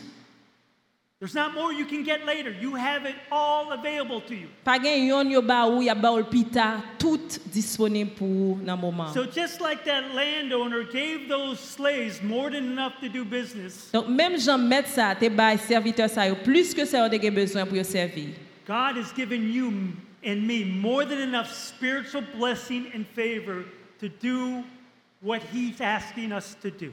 There's 1.22 1.36
not 1.36 1.54
more 1.54 1.72
you 1.72 1.86
can 1.86 2.02
get 2.02 2.26
later. 2.26 2.50
You 2.50 2.74
have 2.74 3.06
it 3.06 3.14
all 3.30 3.70
available 3.70 4.20
to 4.22 4.34
you. 4.34 4.48
Gen 4.66 5.06
yon 5.06 5.30
yo 5.30 5.40
ba 5.40 5.68
ou, 5.70 5.80
ya 5.80 5.94
ba 5.94 6.10
ou 6.10 6.24
pita, 6.24 6.82
tout 6.98 7.38
disponible 7.46 8.10
pour 8.16 8.58
ou 8.58 8.76
moment. 8.76 9.14
So 9.14 9.24
just 9.24 9.60
like 9.60 9.84
that 9.84 10.16
landowner 10.16 10.82
gave 10.82 11.28
those 11.28 11.60
slaves 11.60 12.20
more 12.24 12.50
than 12.50 12.72
enough 12.72 12.98
to 12.98 13.08
do 13.08 13.24
business, 13.24 13.92
Donc 13.92 14.08
même 14.08 14.36
Jean 14.36 14.58
met 14.58 14.88
ça, 14.88 15.14
te 15.14 15.28
bay 15.28 15.56
serviteur 15.58 16.08
yo, 16.26 16.34
plus 16.42 16.74
que 16.74 16.84
ça 16.84 16.98
yo 16.98 17.08
te 17.08 17.22
gen 17.22 17.32
besoin 17.32 17.66
yo 17.72 17.84
servir. 17.84 18.34
God 18.66 18.96
has 18.96 19.12
given 19.12 19.48
you 19.48 19.92
and 20.24 20.44
me 20.44 20.64
more 20.64 21.04
than 21.04 21.20
enough 21.20 21.52
spiritual 21.52 22.24
blessing 22.36 22.90
and 22.92 23.06
favor 23.06 23.64
to 24.00 24.08
do 24.08 24.64
what 25.20 25.40
he's 25.52 25.80
asking 25.80 26.32
us 26.32 26.56
to 26.60 26.72
do. 26.72 26.92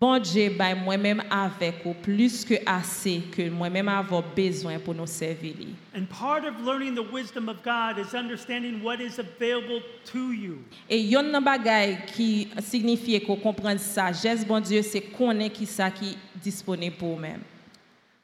Bon 0.00 0.16
Dieu 0.20 0.50
bay 0.50 0.76
moi-même 0.76 1.24
avec 1.28 1.84
ou 1.84 1.92
plus 1.92 2.44
que 2.44 2.54
assez 2.64 3.20
que 3.32 3.50
moi-même 3.50 3.88
avoir 3.88 4.22
besoin 4.22 4.78
pour 4.78 4.94
nous 4.94 5.06
servir. 5.06 5.54
And 5.92 6.04
part 6.08 6.44
of 6.44 6.64
learning 6.64 6.94
the 6.94 7.12
wisdom 7.12 7.48
of 7.48 7.56
God 7.64 7.98
is 7.98 8.14
understanding 8.14 8.80
what 8.80 9.00
is 9.00 9.18
available 9.18 9.80
to 10.12 10.32
you. 10.32 10.58
Et 10.88 11.00
yon 11.02 11.32
nan 11.32 11.42
bagay 11.42 11.98
qui 12.14 12.48
signifie 12.60 13.20
qu'on 13.20 13.36
comprend 13.36 13.76
sagesse 13.76 14.46
bon 14.46 14.60
Dieu, 14.60 14.82
c'est 14.82 15.00
connaître 15.00 15.56
qui 15.56 15.66
ça 15.66 15.90
qui 15.90 16.16
disponible 16.40 16.94
pour 16.94 17.16
nous-mêmes. 17.16 17.42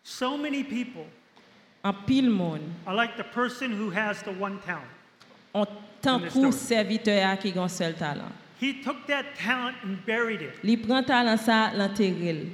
So 0.05 0.37
many 0.37 0.63
people 0.63 1.07
En 1.83 1.93
pile 1.93 2.31
monde, 2.31 2.63
are 2.87 2.95
like 2.95 3.17
the 3.17 3.25
person 3.25 3.73
who 3.73 3.91
has 3.91 4.23
the 4.23 4.31
one 4.31 4.59
talent. 4.65 4.87
on 5.53 5.67
tant 6.01 6.21
serviteur 6.53 7.39
qui 7.39 7.53
a 7.59 7.63
un 7.63 7.69
seul 7.69 7.95
talent. 7.95 8.31
He 8.64 8.72
took 8.83 9.07
that 9.09 9.35
talent 9.37 9.77
and 9.83 9.98
buried 10.07 10.40
it. 10.40 10.64
Li 10.64 10.79
prend 10.79 11.07
talent 11.07 11.38
ça, 11.38 11.70
l'enterre. 11.74 12.48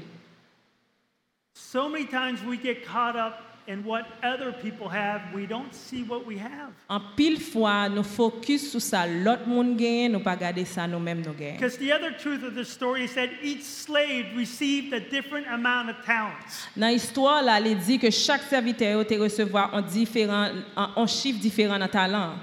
So 1.55 1.89
many 1.89 2.05
times 2.07 2.43
we 2.43 2.57
get 2.57 2.85
caught 2.85 3.15
up 3.15 3.35
in 3.69 3.85
what 3.85 4.07
other 4.25 4.51
people 4.53 4.89
have, 4.89 5.21
we 5.33 5.47
don't 5.47 5.73
see 5.73 6.03
what 6.03 6.27
we 6.27 6.37
have. 6.37 6.73
En 6.89 7.01
pile 7.17 7.39
fois, 7.39 7.89
nous 7.89 8.03
focus 8.03 8.73
sur 8.73 8.81
ça, 8.81 9.07
l'autre 9.07 9.47
monde 9.47 9.77
gagne, 9.77 10.11
nous 10.11 10.19
pas 10.19 10.35
garder 10.35 10.65
ça 10.65 10.89
nous-mêmes 10.89 11.23
nous 11.25 11.33
gagne. 11.33 11.55
Because 11.55 11.79
the 11.79 11.93
other 11.93 12.11
truth 12.19 12.43
of 12.43 12.57
the 12.57 12.65
story 12.65 13.05
is 13.05 13.15
that 13.15 13.29
each 13.41 13.63
slave 13.63 14.37
received 14.37 14.93
a 14.93 14.99
different 14.99 15.47
amount 15.47 15.91
of 15.91 16.05
talents. 16.05 16.67
Dans 16.77 16.89
l'histoire 16.89 17.41
là, 17.41 17.61
il 17.61 17.79
dit 17.79 18.01
que 18.01 18.11
chaque 18.11 18.43
serviteur 18.43 19.07
te 19.07 19.15
recevoir 19.15 19.73
un 19.73 19.83
différent 19.83 20.49
un, 20.77 21.07
chiffre 21.07 21.39
différent 21.39 21.79
dans 21.79 21.87
talent. 21.87 22.35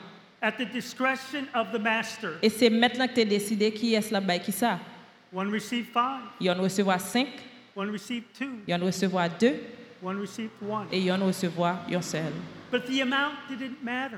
At 0.41 0.51
the 0.59 0.65
discretion 0.71 1.47
of 1.55 1.71
the 1.71 1.79
master, 1.79 2.33
Et 2.43 2.49
c'est 2.49 2.69
maintenant 2.69 3.07
que 3.07 3.13
tu 3.15 3.21
as 3.21 3.25
décidé 3.25 3.71
qui 3.71 3.95
est 3.95 4.11
là 4.11 4.21
bas 4.21 4.37
qui 4.37 4.51
ça. 4.51 4.79
one 5.33 5.51
received 5.51 5.87
five, 5.91 6.21
Il 6.39 6.45
y 6.47 6.51
en 6.51 6.55
recevoir 6.61 7.01
5, 7.01 7.27
one 7.75 7.91
received 7.91 8.25
two, 8.37 8.45
il 8.67 8.71
y 8.71 8.75
en 8.75 8.85
recevoir 8.85 9.29
2 9.39 9.53
one 10.03 10.19
received 10.21 10.51
one. 10.61 10.85
et 10.91 10.99
il 10.99 11.05
y 11.05 11.11
en 11.11 11.25
recevoir 11.25 11.79
un 11.91 12.01
seul. 12.01 12.31
But 12.71 12.85
the 12.85 13.01
amount 13.01 13.33
didn't 13.49 13.81
matter. 13.83 14.17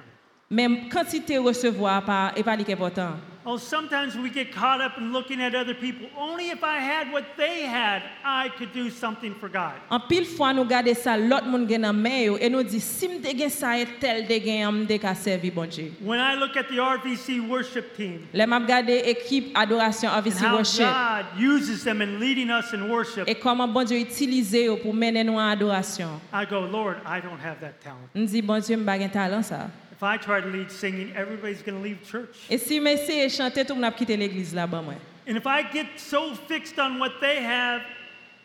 Même 0.51 0.89
quantité 0.89 1.38
recevoir 1.38 2.03
pas 2.03 2.34
est 2.36 2.43
pas 2.43 2.58
important. 2.58 3.12
Oh, 3.51 3.57
sometimes 3.57 4.15
we 4.15 4.29
get 4.29 4.51
caught 4.51 4.79
up 4.79 4.99
in 4.99 5.12
looking 5.12 5.41
at 5.41 5.55
other 5.55 5.73
people. 5.73 6.07
Only 6.15 6.51
if 6.51 6.63
I 6.63 6.77
had 6.77 7.12
what 7.12 7.23
they 7.35 7.63
had, 7.63 8.03
I 8.23 8.49
could 8.49 8.71
do 8.73 8.91
something 8.91 9.33
for 9.33 9.49
God. 9.49 9.73
En 9.89 9.99
pile 9.99 10.25
fois 10.25 10.53
nous 10.53 10.65
garder 10.65 10.93
ça 10.93 11.17
l'autre 11.17 11.47
monde 11.47 11.65
gagne 11.65 11.81
dans 11.81 11.91
main 11.91 12.25
yo, 12.25 12.38
et 12.39 12.47
nous 12.47 12.62
dit 12.62 12.79
si 12.79 13.07
me 13.07 13.19
gagne 13.19 13.49
ça 13.49 13.79
et 13.79 13.88
tel 13.99 14.27
de 14.27 14.38
gagne 14.38 14.71
me 14.71 14.97
ka 14.99 15.15
servi 15.15 15.49
bon 15.49 15.67
Dieu. 15.67 15.91
When 15.99 16.19
I 16.19 16.35
look 16.35 16.55
at 16.57 16.67
the 16.69 16.77
RVC 16.77 17.49
worship 17.49 17.97
team 17.97 18.27
Les 18.35 18.45
m'a 18.45 18.59
regardé 18.59 18.97
équipe 19.07 19.51
adoration 19.55 20.09
RVC 20.09 20.45
how 20.45 20.57
worship 20.57 20.85
God 20.85 21.25
uses 21.35 21.83
them 21.83 22.03
in 22.03 22.19
leading 22.19 22.51
us 22.51 22.71
in 22.71 22.88
worship, 22.88 23.27
et 23.27 23.33
comment 23.33 23.67
bon 23.67 23.83
Dieu 23.83 23.97
utilisé 23.97 24.65
yo 24.65 24.77
pour 24.77 24.93
mener 24.93 25.23
nous 25.23 25.39
en 25.39 25.49
adoration. 25.49 26.21
I 26.31 26.45
go, 26.45 26.67
Lord, 26.71 26.97
I 27.03 27.19
don't 27.19 27.39
have 27.43 27.59
that 27.62 27.81
talent. 27.83 28.09
On 28.15 28.25
dit 28.25 28.43
bon 28.43 28.62
Dieu 28.62 28.77
me 28.77 28.85
pas 28.85 28.99
talent 29.09 29.41
ça. 29.41 29.69
If 29.99 30.03
I 30.03 30.15
try 30.15 30.39
to 30.39 30.47
lead 30.47 30.71
singing, 30.71 31.12
everybody's 31.13 31.62
going 31.62 31.77
to 31.77 31.83
leave 31.83 32.01
church. 32.09 32.38
Et 32.49 32.57
si 32.57 32.77
essayer 32.77 33.27
chanter 33.27 33.65
tout 33.65 33.75
le 33.75 33.81
monde 33.81 33.93
quitter 33.97 34.15
l'église 34.15 34.53
là 34.53 34.65
bas 34.65 34.81
moi. 34.81 34.93
And 35.27 35.35
if 35.35 35.45
I 35.45 35.62
get 35.62 35.88
so 35.97 36.35
fixed 36.35 36.79
on 36.79 36.99
what 36.99 37.19
they 37.19 37.43
have, 37.43 37.81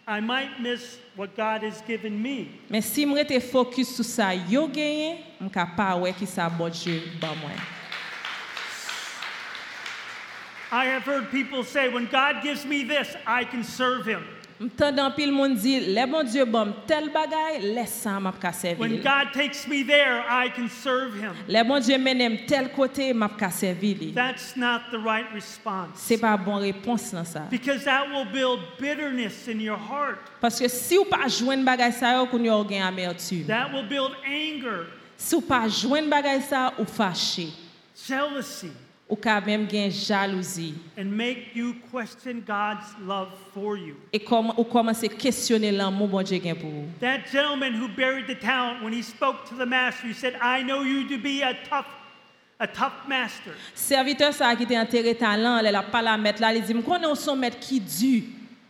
I 0.05 0.19
might 0.19 0.61
miss 0.61 0.99
what 1.15 1.37
God 1.37 1.63
has 1.63 1.81
given 1.87 2.21
me. 2.21 2.49
Mais 2.69 2.81
si 2.81 3.05
rete 3.05 3.41
focus 3.41 3.95
sur 3.95 4.05
ça 4.05 4.35
yo 4.35 4.67
gagné, 4.67 5.21
me 5.41 5.49
ka 5.49 5.65
pas 5.65 5.97
ouais 5.97 6.13
qui 6.13 6.27
ça 6.27 6.49
bon 6.49 6.69
Dieu 6.69 7.01
ba 7.21 7.37
moi. 7.41 7.53
I 10.73 10.87
have 10.87 11.05
heard 11.05 11.31
people 11.31 11.63
say, 11.63 11.89
when 11.89 12.07
God 12.07 12.43
gives 12.43 12.65
me 12.67 12.83
this, 12.83 13.15
I 13.25 13.45
can 13.45 13.63
serve 13.63 14.05
him. 14.07 14.25
M'tendan 14.65 15.13
pil 15.13 15.33
moun 15.35 15.53
di, 15.61 15.75
le 15.93 16.05
bon 16.09 16.25
Diyo 16.25 16.47
bom 16.49 16.71
tel 16.89 17.11
bagay, 17.13 17.59
lesan 17.75 18.23
map 18.25 18.39
ka 18.41 18.49
servil. 18.57 18.81
When 18.81 19.03
God 19.05 19.35
takes 19.35 19.67
me 19.69 19.83
there, 19.83 20.25
I 20.25 20.49
can 20.49 20.71
serve 20.71 21.13
him. 21.21 21.37
Le 21.47 21.61
bon 21.69 21.83
Diyo 21.85 21.99
menem 22.01 22.39
tel 22.49 22.71
kote, 22.73 23.11
map 23.13 23.37
ka 23.37 23.51
servili. 23.53 24.15
That's 24.15 24.57
not 24.57 24.89
the 24.91 24.99
right 24.99 25.29
response. 25.35 26.01
Se 26.01 26.17
pa 26.17 26.33
bon 26.41 26.63
repons 26.65 27.13
nan 27.13 27.29
sa. 27.29 27.45
Because 27.53 27.85
that 27.85 28.09
will 28.09 28.25
build 28.25 28.65
bitterness 28.81 29.49
in 29.49 29.61
your 29.61 29.77
heart. 29.77 30.19
Paske 30.41 30.71
si 30.73 30.97
ou 30.97 31.05
pa 31.05 31.29
jwen 31.29 31.67
bagay 31.67 31.93
sa 31.93 32.15
yo, 32.17 32.25
koun 32.33 32.49
yo 32.49 32.63
gen 32.65 32.87
amertume. 32.89 33.45
That 33.51 33.69
will 33.69 33.85
build 33.85 34.17
anger. 34.25 34.87
Si 35.21 35.37
ou 35.37 35.45
pa 35.45 35.67
jwen 35.69 36.09
bagay 36.09 36.41
sa, 36.49 36.71
ou 36.79 36.89
fache. 36.89 37.51
Jealousy. 38.07 38.73
Ou 39.09 39.17
ka 39.17 39.41
même 39.41 39.69
gen 39.69 39.91
jalousie. 39.91 40.75
and 40.97 41.05
make 41.05 41.55
you 41.55 41.75
question 41.93 42.43
God's 42.47 42.87
love 43.07 43.29
for 43.53 43.77
you. 43.77 43.97
Et 44.13 44.19
comme 44.19 44.53
ou 44.57 44.65
commencer 44.65 45.09
questionner 45.09 45.71
l'amour 45.71 46.09
bon 46.09 46.23
Dieu 46.23 46.41
gen 46.43 46.57
pour 46.57 46.71
vous. 46.71 46.87
That 47.01 47.27
gentleman 47.31 47.75
who 47.75 47.89
buried 47.89 48.27
the 48.27 48.39
talent, 48.39 48.83
when 48.83 48.93
he 48.93 49.03
spoke 49.03 49.45
to 49.49 49.55
the 49.55 49.67
master, 49.67 50.09
he 50.09 50.15
said, 50.15 50.37
I 50.41 50.63
know 50.63 50.83
you 50.83 51.07
to 51.09 51.19
be 51.19 51.43
a 51.43 51.55
tough, 51.69 51.87
a 52.59 52.67
tough 52.67 53.07
master. 53.07 53.53
Serviteur 53.75 54.33
ça 54.33 54.57
qui 54.57 54.63
était 54.63 54.79
enterré 54.79 55.15
talent, 55.15 55.59
elle 55.59 55.77
a 55.77 55.83
pas 55.83 56.01
la 56.01 56.17
mettre 56.17 56.41
là, 56.41 56.55
il 56.55 56.63
dit, 56.63 56.75
me 56.75 56.83
connais 56.83 57.15
son 57.15 57.37
maître 57.37 57.59
qui 57.61 57.81
dur. 57.81 58.23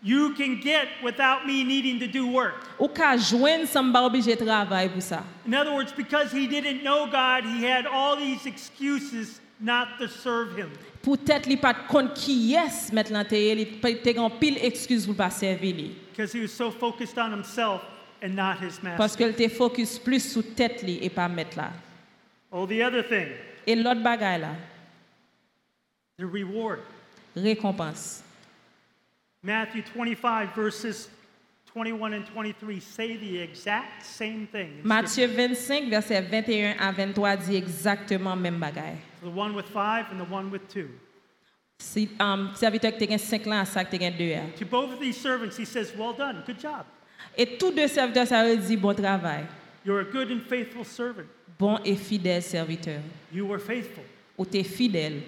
You 0.03 0.35
can 0.37 0.61
get 0.61 0.89
without 1.03 1.47
me 1.47 1.65
needing 1.65 1.99
to 2.01 2.07
do 2.07 2.27
work. 2.27 2.57
Ou 2.79 2.89
ka 2.89 3.17
joindre 3.17 3.67
sans 3.67 3.91
pas 3.91 4.05
obligé 4.05 4.35
de 4.37 4.45
travailler 4.45 4.91
pour 4.91 5.01
ça. 5.01 5.23
In 5.47 5.55
other 5.55 5.73
words, 5.73 5.95
because 5.97 6.31
he 6.31 6.47
didn't 6.47 6.83
know 6.83 7.07
God, 7.07 7.45
he 7.45 7.65
had 7.65 7.87
all 7.87 8.15
these 8.15 8.45
excuses 8.45 9.41
not 9.61 9.99
to 9.99 10.07
serve 10.09 10.57
him. 10.59 10.69
Peut-être 11.03 11.47
li 11.47 11.57
pas 11.57 11.73
de 11.75 11.87
compte 11.89 12.15
qui 12.15 12.55
est 12.55 12.93
mettre 12.93 13.13
l'enterré, 13.13 13.53
il 13.53 13.99
te 14.01 14.19
en 14.19 14.31
pile 14.31 14.59
excuse 14.63 15.07
pour 15.07 15.15
pas 15.17 15.31
servir 15.31 15.75
li. 15.75 15.95
Because 16.11 16.33
he 16.35 16.41
was 16.41 16.49
so 16.53 16.71
focused 16.71 17.19
on 17.19 17.33
himself 17.33 17.83
and 18.23 18.35
not 18.35 18.57
his 18.61 18.79
Parce 18.97 18.99
master. 18.99 19.17
qu'elle 19.19 19.35
te 19.35 19.49
focus 19.55 19.99
plus 19.99 20.21
sur 20.33 20.43
tête 20.55 20.83
li 20.83 20.99
et 21.03 21.11
pas 21.11 21.29
mettre 21.29 21.57
là. 21.59 21.73
Oh, 22.51 22.67
the 22.67 22.81
other 22.83 23.03
thing, 23.07 23.29
Et 23.67 23.75
l'autre 23.77 24.03
bagaille 24.03 24.41
là, 24.41 24.55
the 26.19 26.25
reward. 26.25 26.79
récompense. 27.37 28.23
Matthew 29.43 29.83
25, 29.95 30.55
verses 30.57 31.11
21 31.75 32.15
and 32.15 32.27
23 32.27 32.79
say 32.79 33.17
the 33.17 33.41
exact 33.41 34.07
same 34.07 34.47
thing. 34.47 34.79
in 34.81 34.87
Matthieu 34.89 35.27
25, 35.27 35.91
verset 35.91 36.23
21 36.31 36.77
à 36.79 36.93
23 36.93 37.37
dit 37.37 37.57
exactement 37.57 38.37
même 38.37 38.61
bagaille. 38.61 38.97
Scripture. 39.19 39.31
The 39.31 39.37
one 39.37 39.55
with 39.57 39.67
five 39.67 40.07
and 40.13 40.21
the 40.21 40.33
one 40.33 40.51
with 40.53 40.69
two. 40.69 40.89
Si 41.81 42.09
um, 42.21 42.53
serviteur 42.55 42.93
qui 42.93 43.09
te 43.09 43.19
5 43.19 43.47
ans, 43.49 43.65
ça 43.65 43.85
qui 43.85 43.99
te 43.99 44.19
2 44.19 44.35
ans. 44.35 44.51
To 44.57 44.65
both 44.65 44.93
of 44.93 45.01
these 45.01 45.17
servants, 45.21 45.57
he 45.57 45.65
says, 45.65 45.93
Well 45.97 46.13
done, 46.13 46.45
good 46.47 46.61
job. 46.61 46.87
Et 47.37 47.59
tous 47.59 47.73
deux 47.73 47.89
serviteurs, 47.89 48.29
ça 48.29 48.45
veut 48.45 48.57
dire 48.57 48.79
bon 48.79 48.95
travail. 48.95 49.45
You're 49.85 50.01
a 50.01 50.05
good 50.05 50.31
and 50.31 50.43
faithful 50.49 50.85
servant. 50.85 51.27
Bon 51.59 51.81
et 51.85 51.97
fidèle 51.97 52.43
serviteur. 52.43 53.01
You 53.33 53.47
were 53.47 53.59
faithful. 53.59 54.05
Ou 54.39 54.45
t'es 54.45 54.63
fidèle. 54.63 55.23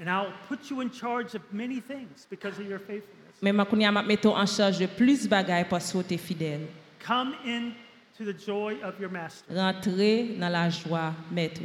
And 0.00 0.10
I'll 0.10 0.32
put 0.48 0.70
you 0.70 0.80
in 0.80 0.90
charge 0.90 1.36
of 1.36 1.42
many 1.52 1.80
things 1.80 2.26
because 2.28 2.58
of 2.58 2.66
your 2.66 2.80
faithfulness. 2.80 3.23
Mais 3.44 3.52
ma 3.52 3.66
kounya 3.66 3.92
m'a 3.92 4.02
metto 4.02 4.30
en 4.34 4.46
charge 4.46 4.78
de 4.78 4.86
plus 4.86 5.28
bagaille 5.28 5.66
parce 5.68 5.92
que 5.92 6.16
fidèle. 6.16 6.66
Come 7.06 7.34
into 7.44 8.24
the 8.24 8.32
joy 8.32 8.78
of 8.82 8.98
your 8.98 9.10
master. 9.10 9.44
Rentrer 9.54 10.34
dans 10.40 10.48
la 10.48 10.70
joie, 10.70 11.12
maître. 11.30 11.60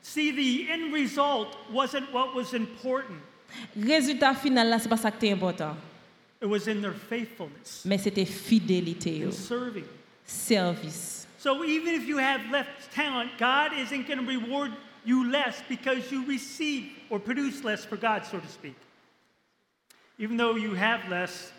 See, 0.00 0.32
the 0.32 0.70
end 0.72 0.90
result 0.90 1.48
wasn't 1.70 2.10
what 2.14 2.34
was 2.34 2.54
important, 2.54 3.18
Résultat 3.76 4.32
final 4.36 4.70
là, 4.70 4.78
c'est 4.78 4.88
pas 4.88 4.96
ça 4.96 5.10
qui 5.10 5.26
est 5.26 5.32
important. 5.32 5.76
it 6.40 6.46
was 6.48 6.66
in 6.66 6.80
their 6.80 6.94
faithfulness 6.94 7.82
Mais 7.84 7.98
c'était 7.98 8.24
fidélité, 8.24 9.24
in 9.26 9.30
serving. 9.30 9.84
service. 10.24 11.26
So 11.38 11.62
even 11.62 11.94
if 11.94 12.08
you 12.08 12.16
have 12.16 12.40
less 12.50 12.66
talent, 12.94 13.28
God 13.38 13.72
isn't 13.78 14.06
going 14.08 14.18
to 14.18 14.24
reward 14.26 14.70
you 15.04 15.30
less 15.30 15.62
because 15.68 16.10
you 16.10 16.24
receive 16.26 16.86
or 17.10 17.18
produce 17.20 17.62
less 17.64 17.84
for 17.84 17.98
God, 17.98 18.24
so 18.24 18.38
to 18.38 18.48
speak. 18.48 18.76
Even 20.18 20.36
though 20.36 20.56
you 20.56 20.74
have 20.74 21.08
less 21.08 21.52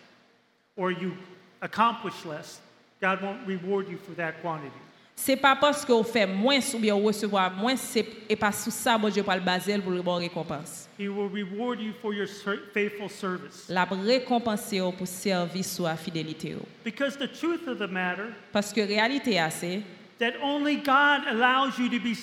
or 0.75 0.91
you 0.91 1.13
accomplish 1.61 2.25
less, 2.25 2.59
God 3.01 3.21
won't 3.21 3.47
reward 3.47 3.87
you 3.87 3.97
for 3.97 4.11
that 4.15 4.41
quantity. 4.41 4.73
C'est 5.15 5.35
pas 5.35 5.53
parce 5.53 5.83
que 5.83 5.91
vous 5.91 6.03
faites 6.03 6.29
moins 6.29 6.61
ou 6.73 6.79
bien 6.79 6.93
vous 6.95 7.03
recevoir 7.07 7.51
moins, 7.51 7.75
c'est 7.75 8.05
et 8.29 8.37
pas 8.37 8.53
sous 8.53 8.71
ça, 8.71 8.97
bon 8.97 9.09
Dieu, 9.09 9.21
pas 9.21 9.35
le 9.35 9.41
baser 9.41 9.77
pour 9.79 9.91
le 9.91 10.01
bon 10.01 10.15
récompense. 10.15 10.87
He 10.97 11.09
will 11.09 11.27
reward 11.27 11.81
you 11.81 11.91
for 12.01 12.13
your 12.13 12.27
faithful 12.73 13.09
service. 13.09 13.65
La 13.67 13.83
récompense 13.83 14.71
yo 14.71 14.93
pour 14.93 15.07
service 15.07 15.77
ou 15.79 15.85
fidélité. 15.97 16.55
Because 16.85 17.17
the 17.17 17.27
truth 17.27 17.67
of 17.67 17.79
the 17.79 17.89
matter 17.89 18.33
Parce 18.53 18.71
que 18.71 18.79
réalité 18.79 19.37
a 19.39 19.49
c'est 19.49 19.81
that 20.19 20.33
only 20.41 20.77
God 20.77 21.27
allows 21.27 21.77
you 21.77 21.89
to 21.89 21.99
be 21.99 22.13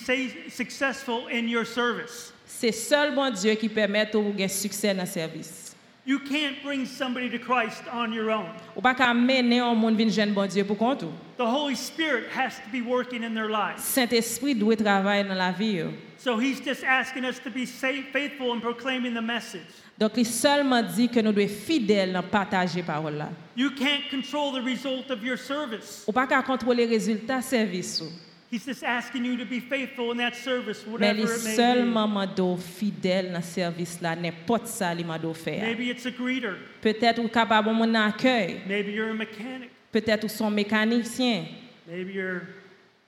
successful 0.49 1.27
in 1.31 1.47
your 1.47 1.65
service. 1.65 2.33
c'est 2.47 2.71
seul 2.71 3.13
bon 3.13 3.29
Dieu 3.31 3.53
qui 3.53 3.69
permet 3.69 4.07
de 4.07 4.17
vous 4.17 4.31
gagner 4.31 4.47
succès 4.47 4.95
dans 4.95 5.05
service. 5.05 5.66
You 6.07 6.19
can't 6.19 6.55
bring 6.63 6.85
somebody 6.85 7.29
to 7.29 7.37
Christ 7.37 7.83
on 7.91 8.13
your 8.13 8.31
own. 8.31 8.47
Ou 8.77 8.81
pas 8.81 8.95
qu'à 8.95 9.13
mener 9.13 9.59
un 9.59 9.75
monde 9.75 9.97
vinn 9.97 10.09
jeune 10.09 10.33
bon 10.33 10.47
Dieu 10.47 10.63
pour 10.63 10.77
compte. 10.77 11.03
The 11.35 11.45
Holy 11.45 11.75
Spirit 11.75 12.29
has 12.33 12.55
to 12.63 12.71
be 12.71 12.81
working 12.81 13.23
in 13.23 13.33
their 13.33 13.49
lives. 13.49 13.83
Saint-Esprit 13.83 14.55
doit 14.55 14.77
travailler 14.77 15.27
dans 15.27 15.35
la 15.37 15.51
vie. 15.51 15.83
So 16.17 16.37
he's 16.37 16.61
just 16.61 16.85
asking 16.85 17.25
us 17.25 17.39
to 17.39 17.49
be 17.51 17.65
faithful 17.65 18.53
in 18.53 18.61
proclaiming 18.61 19.13
the 19.13 19.21
message. 19.21 19.67
Donc 19.99 20.13
il 20.15 20.25
seulement 20.25 20.81
dit 20.81 21.09
que 21.09 21.19
nous 21.19 21.33
devons 21.33 21.49
fidèles 21.49 22.13
dans 22.13 22.23
partager 22.23 22.83
parole 22.83 23.17
là. 23.17 23.29
You 23.57 23.71
can't 23.71 24.09
control 24.09 24.53
the 24.53 24.63
result 24.63 25.11
of 25.11 25.21
your 25.21 25.37
service. 25.37 26.05
Ou 26.07 26.13
pas 26.13 26.25
qu'à 26.25 26.41
contrôler 26.41 26.85
les 26.87 26.95
résultats 26.95 27.41
service. 27.41 28.01
ou. 28.01 28.26
He's 28.49 28.65
just 28.65 28.81
asking 28.83 29.25
you 29.25 29.35
to 29.37 29.43
be 29.45 29.59
faithful 29.59 30.11
in 30.11 30.17
that 30.19 30.33
service, 30.35 30.85
Mais 30.87 30.93
whatever 30.93 31.19
il 31.19 31.25
it 31.25 31.43
may 31.43 31.55
seulement 31.55 32.07
mando 32.07 32.55
fidèle 32.55 33.33
dans 33.33 33.41
service 33.43 33.99
là, 34.01 34.15
n'importe 34.15 34.67
ça 34.67 34.93
li 34.93 35.03
mando 35.03 35.31
be. 35.31 35.37
faire. 35.37 35.61
Maybe 35.61 35.89
it's 35.89 36.05
a 36.05 36.11
greeter. 36.11 36.53
Peut-être 36.81 37.19
ou 37.19 37.27
capable 37.27 37.69
mon 37.73 37.93
accueil, 37.93 38.61
Maybe 38.67 38.91
you're 38.93 39.09
a 39.09 39.13
mechanic. 39.13 39.69
peut-être 39.91 40.23
ou 40.23 40.29
son 40.29 40.49
mécanicien, 40.49 41.45
Maybe 41.87 42.13
you're, 42.13 42.41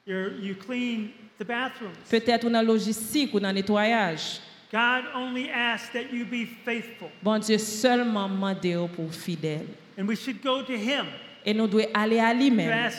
You're, 0.05 0.31
you 0.41 0.55
clean 0.55 1.11
the 1.37 1.45
bathrooms. 1.45 1.93
Peut-être 2.09 2.45
ou 2.45 2.49
dans 2.49 2.61
logistique 2.65 3.33
ou 3.33 3.39
dans 3.39 3.53
nettoyage. 3.53 4.39
God 4.71 5.05
only 5.15 5.49
asks 5.49 5.89
that 5.93 6.11
you 6.11 6.25
be 6.25 6.45
faithful. 6.65 7.09
Bon 7.23 7.39
Dieu 7.39 7.57
seulement 7.59 8.27
pour 8.87 9.13
fidèle. 9.13 9.67
And 9.97 10.05
we 10.07 10.15
should 10.15 10.41
go 10.43 10.63
to 10.63 10.73
Him 10.73 11.05
Et 11.49 11.53
nous 11.55 11.65
devons 11.65 11.83
aller 11.95 12.19
à 12.19 12.31
lui-même 12.31 12.91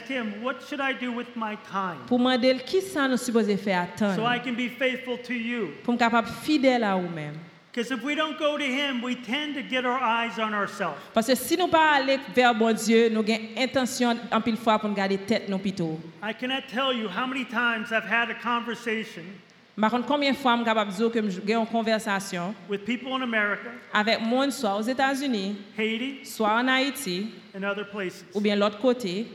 pour 2.08 2.18
demander 2.18 2.56
qui 2.66 2.80
ça 2.80 3.06
nous 3.06 3.16
supposé 3.16 3.56
faire 3.56 3.86
so 3.96 4.04
attendre 4.06 4.34
I 4.34 4.40
can 4.40 4.54
be 4.54 4.68
faithful 4.68 5.18
to 5.22 5.32
you? 5.32 5.68
pour 5.84 5.94
être 5.94 6.00
capable 6.00 6.26
fidèle 6.42 6.82
à 6.82 6.96
nous-mêmes. 6.96 7.36
Because 7.72 7.92
if 7.92 8.02
we 8.02 8.16
don't 8.16 8.36
go 8.36 8.58
to 8.58 8.64
Him, 8.64 9.00
we 9.04 9.14
tend 9.14 9.54
to 9.54 9.62
get 9.62 9.84
our 9.84 10.00
eyes 10.00 10.40
on 10.40 10.52
ourselves. 10.52 10.98
Parce 11.14 11.28
que 11.28 11.36
si 11.36 11.56
nous 11.56 11.68
pas 11.68 11.92
aller 11.94 12.18
vers 12.34 12.52
bon 12.52 12.74
Dieu, 12.74 13.08
nous 13.08 13.20
avons 13.20 13.38
intention 13.56 14.18
en 14.32 14.40
pile 14.40 14.56
fois 14.56 14.80
pour 14.80 14.88
nous 14.88 14.96
garder 14.96 15.18
tête 15.18 15.48
nous 15.48 15.58
plutôt. 15.58 16.00
I 16.20 16.34
cannot 16.34 16.66
tell 16.68 16.92
you 16.92 17.06
how 17.08 17.28
many 17.28 17.44
times 17.44 17.92
I've 17.92 18.10
had 18.10 18.30
a 18.30 18.34
conversation 18.34 19.22
Par 19.80 19.92
combien 20.06 20.32
de 20.32 20.36
fois 20.36 20.56
je 20.58 20.64
capable 20.64 20.92
dire 20.92 21.10
que 21.10 21.30
j'ai 21.30 21.54
une 21.54 21.66
conversation 21.66 22.54
with 22.68 22.84
people 22.84 23.14
in 23.14 23.22
America, 23.22 23.70
avec 23.94 24.20
monde 24.20 24.50
soit 24.50 24.76
aux 24.76 24.82
États-Unis, 24.82 25.56
soit 26.24 26.52
en 26.52 26.68
Haïti, 26.68 27.28
and 27.54 27.64
other 27.64 27.84
places 27.84 28.24
ou 28.34 28.40
bien 28.40 28.56
l'autre 28.56 28.78
côté, 28.78 29.26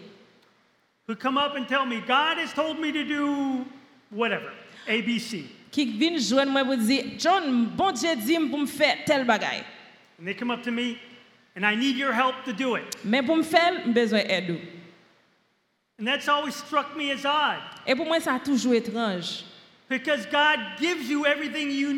who 1.07 1.15
come 1.15 1.37
up 1.37 1.55
and 1.55 1.67
tell 1.67 1.85
me, 1.85 2.01
God 2.01 2.37
has 2.37 2.53
told 2.53 2.79
me 2.79 2.91
to 2.91 3.03
do 3.03 3.65
whatever, 4.11 4.51
ABC. 4.87 5.45
qui 5.71 5.85
viennent 5.85 6.19
joindre 6.19 6.51
moi 6.51 6.63
pour 6.63 6.77
dire, 6.77 7.03
John, 7.17 7.65
bon 7.75 7.91
Dieu 7.91 8.15
dit 8.15 8.37
pour 8.49 8.59
me 8.59 8.65
faire 8.65 8.97
tel 9.05 9.25
bagay. 9.25 9.63
And 10.19 10.25
they 10.25 10.33
come 10.33 10.51
up 10.51 10.63
to 10.63 10.71
me, 10.71 10.97
and 11.55 11.65
I 11.65 11.75
need 11.75 11.97
your 11.97 12.13
help 12.13 12.45
to 12.45 12.53
do 12.53 12.75
it. 12.75 12.83
Mais 13.03 13.21
pour 13.21 13.35
me 13.35 13.43
faire, 13.43 13.83
j'ai 13.85 13.91
besoin 13.91 14.23
d'aide. 14.23 14.59
And 15.97 16.05
that's 16.07 16.27
always 16.27 16.55
struck 16.55 16.95
me 16.97 17.11
as 17.11 17.25
odd 17.25 17.61
Et 17.87 17.95
pour 17.95 18.05
moi, 18.05 18.19
ça 18.19 18.35
a 18.35 18.39
toujours 18.39 18.73
étrange. 18.73 19.43
Because 19.89 20.25
God 20.27 20.59
gives 20.79 21.09
you 21.09 21.25
everything 21.25 21.69
you 21.69 21.93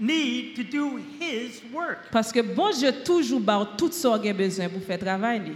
need 0.00 0.56
to 0.56 0.64
do 0.64 0.96
His 1.20 1.62
work. 1.72 2.10
Parce 2.10 2.32
que 2.32 2.42
bon 2.42 2.72
Dieu 2.72 2.92
toujours 3.04 3.40
tout 3.76 3.92
ce 3.92 4.02
qu'on 4.08 4.28
a 4.28 4.32
besoin 4.32 4.68
pour 4.68 4.82
faire 4.82 4.98
travail. 4.98 5.54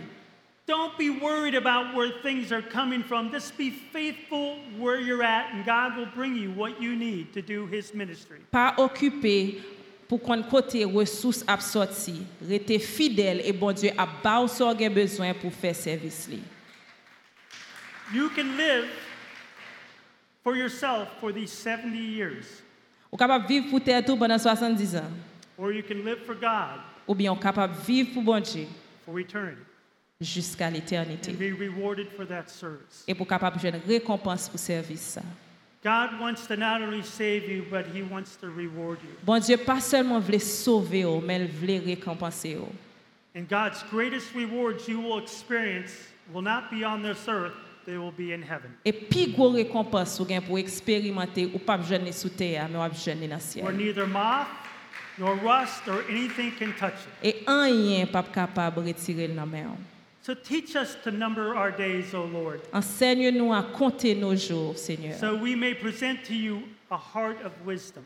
Don't 0.66 0.96
be 0.98 1.08
worried 1.08 1.54
about 1.54 1.94
where 1.94 2.10
things 2.22 2.52
are 2.52 2.60
coming 2.60 3.02
from. 3.02 3.30
Just 3.30 3.56
be 3.56 3.70
faithful 3.70 4.58
where 4.78 5.00
you're 5.00 5.22
at, 5.22 5.50
and 5.54 5.64
God 5.64 5.96
will 5.96 6.10
bring 6.14 6.36
you 6.36 6.50
what 6.50 6.80
you 6.80 6.94
need 6.94 7.32
to 7.32 7.40
do 7.40 7.66
His 7.66 7.94
ministry. 7.94 8.38
Pas 8.50 8.74
occupé 8.76 9.62
pour 10.06 10.20
qu'on 10.20 10.42
côté 10.42 10.84
ressources 10.84 11.42
absorti. 11.46 12.22
Rester 12.46 12.78
fidèle 12.78 13.40
et 13.44 13.52
bon 13.52 13.72
Dieu 13.72 13.90
a 13.96 14.06
ce 14.46 14.58
qu'on 14.58 14.84
a 14.84 14.88
besoin 14.90 15.32
pour 15.34 15.52
faire 15.52 15.74
service. 15.74 16.28
You 18.12 18.30
can 18.30 18.56
live 18.56 18.86
for 20.42 20.56
yourself 20.56 21.08
for 21.20 21.32
these 21.32 21.50
70 21.52 21.96
years, 21.98 22.62
Ou 23.12 23.16
capable 23.16 23.46
vivre 23.46 23.70
pour 23.70 23.80
terre 23.80 24.04
tout 24.04 24.16
pendant 24.16 24.38
70 24.38 24.96
ans. 24.96 25.10
or 25.58 25.72
you 25.72 25.82
can 25.82 26.04
live 26.04 26.18
for 26.26 26.34
God 26.34 26.80
Ou 27.06 27.14
bien 27.14 27.32
ou 27.32 27.36
capable 27.36 27.74
vivre 27.86 28.12
pour 28.14 28.22
bon 28.22 28.40
Dieu 28.42 28.66
for 29.06 29.18
eternity 29.18 29.62
jusqu'à 30.20 30.70
l'éternité. 30.70 31.30
and 31.30 31.38
be 31.38 31.52
rewarded 31.52 32.08
for 32.16 32.26
that 32.26 32.48
service. 32.48 33.04
Et 33.06 33.14
pour 33.14 33.26
capable 33.26 33.58
de 33.60 33.68
une 33.68 33.80
récompense 33.86 34.48
pour 34.48 34.58
service 34.58 35.00
ça. 35.00 35.22
God 35.84 36.20
wants 36.20 36.46
to 36.48 36.56
not 36.56 36.82
only 36.82 37.02
save 37.04 37.48
you, 37.48 37.64
but 37.70 37.86
He 37.94 38.02
wants 38.02 38.36
to 38.40 38.48
reward 38.48 38.98
you. 39.02 39.10
Bon 39.24 39.38
Dieu 39.38 39.56
pas 39.56 39.80
seulement 39.80 40.18
voulait 40.18 40.40
sauver, 40.40 41.04
ou, 41.04 41.20
mais 41.20 41.40
il 41.40 41.46
voulait 41.48 41.78
récompenser. 41.78 42.56
ou. 42.56 42.68
And 43.36 43.46
God's 43.48 43.84
greatest 43.90 44.34
rewards 44.34 44.88
you 44.88 45.00
will 45.00 45.18
experience 45.22 45.92
will 46.34 46.42
not 46.42 46.64
be 46.70 46.84
on 46.84 47.02
this 47.02 47.28
earth, 47.28 47.54
they 47.88 47.96
will 47.96 48.12
be 48.12 48.34
in 48.34 48.42
heaven. 48.42 48.70
Et 48.84 48.92
puis 48.92 49.32
gros 49.32 49.50
récompense 49.50 50.20
ou 50.20 50.26
gain 50.26 50.42
pour 50.42 50.58
expérimenter 50.58 51.50
ou 51.54 51.58
pas 51.58 51.80
jeûner 51.80 52.12
sous 52.12 52.28
terre, 52.28 52.68
mais 52.70 52.78
ou 52.78 52.94
jeûner 52.94 53.26
dans 53.26 53.36
le 53.36 53.62
Where 53.62 53.72
neither 53.72 54.06
moth 54.06 54.46
nor 55.18 55.36
rust 55.36 55.88
or 55.88 56.02
anything 56.10 56.52
can 56.52 56.72
touch 56.78 57.06
it. 57.22 57.24
Et 57.24 57.44
rien 57.46 58.06
pas 58.06 58.22
capable 58.22 58.82
de 58.82 58.88
retirer 58.88 59.28
dans 59.28 59.46
main. 59.46 59.76
So 60.22 60.34
teach 60.34 60.76
us 60.76 60.94
to 61.04 61.10
number 61.10 61.56
our 61.56 61.70
days, 61.70 62.12
O 62.12 62.26
Lord, 62.26 62.60
Enseigne-nous 62.74 63.50
à 63.54 63.62
compter 63.62 64.14
nos 64.14 64.36
jours, 64.36 64.76
Seigneur, 64.76 65.18
so 65.18 65.34
we 65.34 65.56
may 65.56 65.72
present 65.74 66.22
to 66.26 66.34
you 66.34 66.64
a 66.90 66.98
heart 66.98 67.38
of 67.46 67.52
wisdom, 67.64 68.02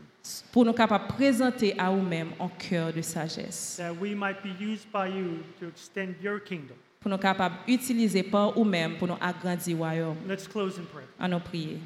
pour 0.52 0.64
nous 0.64 0.72
capables 0.72 1.08
présenter 1.08 1.74
à 1.76 1.90
nous-mêmes 1.90 2.30
un 2.38 2.48
cœur 2.48 2.92
de 2.92 3.02
sagesse, 3.02 3.74
that 3.76 3.92
we 4.00 4.14
might 4.14 4.40
be 4.44 4.52
used 4.60 4.86
by 4.92 5.08
you 5.08 5.38
to 5.58 5.66
extend 5.66 6.14
your 6.22 6.38
kingdom. 6.38 6.76
Pour 7.02 7.10
nous 7.10 7.18
capables 7.18 7.56
d'utiliser 7.66 8.22
par 8.22 8.56
nous-mêmes 8.56 8.94
pour 8.96 9.08
nous 9.08 9.16
agrandir 9.20 9.76
royaume. 9.76 10.16
Let's 10.28 10.46
close 10.46 10.78
in 10.78 10.84
prayer. 10.84 11.06
À 11.18 11.28
nous 11.28 11.40
prier. 11.40 11.78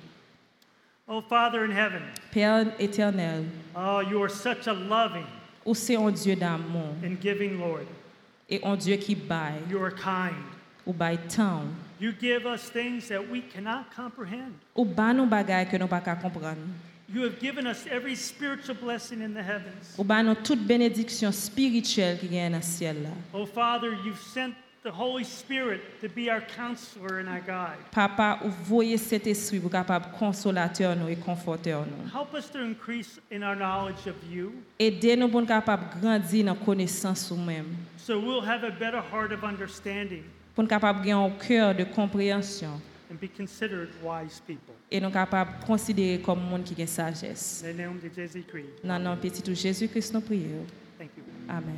Oh, 1.09 1.23
Father 1.29 1.61
in 1.65 1.71
heaven, 1.71 2.03
Père 2.33 2.67
éternel, 2.81 3.45
oh, 3.77 4.01
you 4.01 4.21
are 4.23 4.31
such 4.31 4.67
a 4.67 4.73
loving 4.75 5.25
ou 5.65 5.73
c'est 5.75 5.97
un 5.97 6.11
Dieu 6.11 6.35
d'amour 6.35 6.95
and 7.05 7.17
giving 7.23 7.59
Lord. 7.59 7.87
et 8.51 8.61
un 8.65 8.77
Dieu 8.77 8.97
qui 8.97 9.15
baille 9.15 9.61
You 9.71 9.79
are 9.85 9.95
kind. 9.95 10.35
ou 10.85 10.93
baille 10.93 11.19
tant 11.29 11.63
You 12.01 12.13
give 12.21 12.45
us 12.45 12.69
things 12.71 13.09
that 13.09 13.21
we 13.31 13.41
cannot 13.55 13.85
comprehend. 13.95 14.53
ou 14.75 14.85
ba 14.85 15.13
nous 15.15 15.27
bagaille 15.27 15.69
que 15.69 15.77
nous 15.77 15.87
pas 15.87 16.01
qu'à 16.01 16.17
comprendre. 16.17 16.59
You 17.09 17.23
have 17.23 17.39
given 17.41 17.69
us 17.69 17.87
every 17.89 18.17
spiritual 18.17 18.75
blessing 18.77 19.23
in 19.23 19.33
the 19.33 19.39
heavens. 19.43 19.95
Ou 19.97 20.03
ba 20.03 20.25
nous 20.25 20.35
toute 20.35 20.67
bénédiction 20.67 21.31
spirituelle 21.31 22.19
qui 22.19 22.37
est 22.37 22.51
dans 22.51 22.57
le 22.57 22.63
ciel 22.63 23.05
là. 23.05 23.11
Oh, 23.33 23.47
Father, 23.47 23.91
you've 24.05 24.21
sent 24.21 24.51
the 24.87 24.93
Holy 24.93 25.25
Spirit 25.25 25.81
to 26.01 26.09
be 26.09 26.31
our 26.31 26.41
counselor 26.41 27.19
and 27.19 27.29
our 27.29 27.41
guide. 27.41 27.77
Papa, 27.91 28.39
ou 28.45 28.49
ouvoye 28.49 28.97
cet 28.99 29.27
esprit 29.27 29.59
pou 29.59 29.69
kapab 29.69 30.13
konsolateur 30.15 30.95
nou 30.95 31.11
e 31.11 31.17
konforteur 31.19 31.83
nou. 31.91 32.07
Help 32.13 32.37
us 32.39 32.47
to 32.49 32.63
increase 32.63 33.19
in 33.33 33.43
our 33.43 33.57
knowledge 33.57 34.07
of 34.07 34.15
you. 34.31 34.53
Aide 34.79 35.17
nou 35.19 35.27
pou 35.27 35.43
nou 35.43 35.51
kapab 35.51 35.89
grandi 35.99 36.45
nan 36.47 36.55
connaissance 36.63 37.33
ou 37.35 37.37
même. 37.37 37.75
So 37.99 38.21
we'll 38.21 38.47
have 38.47 38.63
a 38.63 38.71
better 38.71 39.03
heart 39.03 39.35
of 39.35 39.43
understanding. 39.43 40.23
Pou 40.55 40.63
nou 40.63 40.71
kapab 40.71 41.03
gen 41.03 41.19
un 41.19 41.35
cœur 41.43 41.75
de 41.75 41.83
compréhension. 41.83 42.79
And 43.11 43.19
be 43.19 43.29
considered 43.29 43.91
wise 44.05 44.39
people. 44.47 44.75
Et 44.91 45.01
nous 45.01 45.11
capables 45.11 45.51
considérer 45.67 46.21
comme 46.21 46.41
monde 46.41 46.63
qui 46.63 46.81
a 46.81 46.87
sagesse. 46.87 47.65
Dans 47.65 47.77
nom 47.77 47.95
de 48.01 48.11
Jésus-Christ. 48.15 49.55
Jésus-Christ 49.55 50.15
nous 50.15 50.21
prions. 50.21 50.67
Amen. 51.49 51.75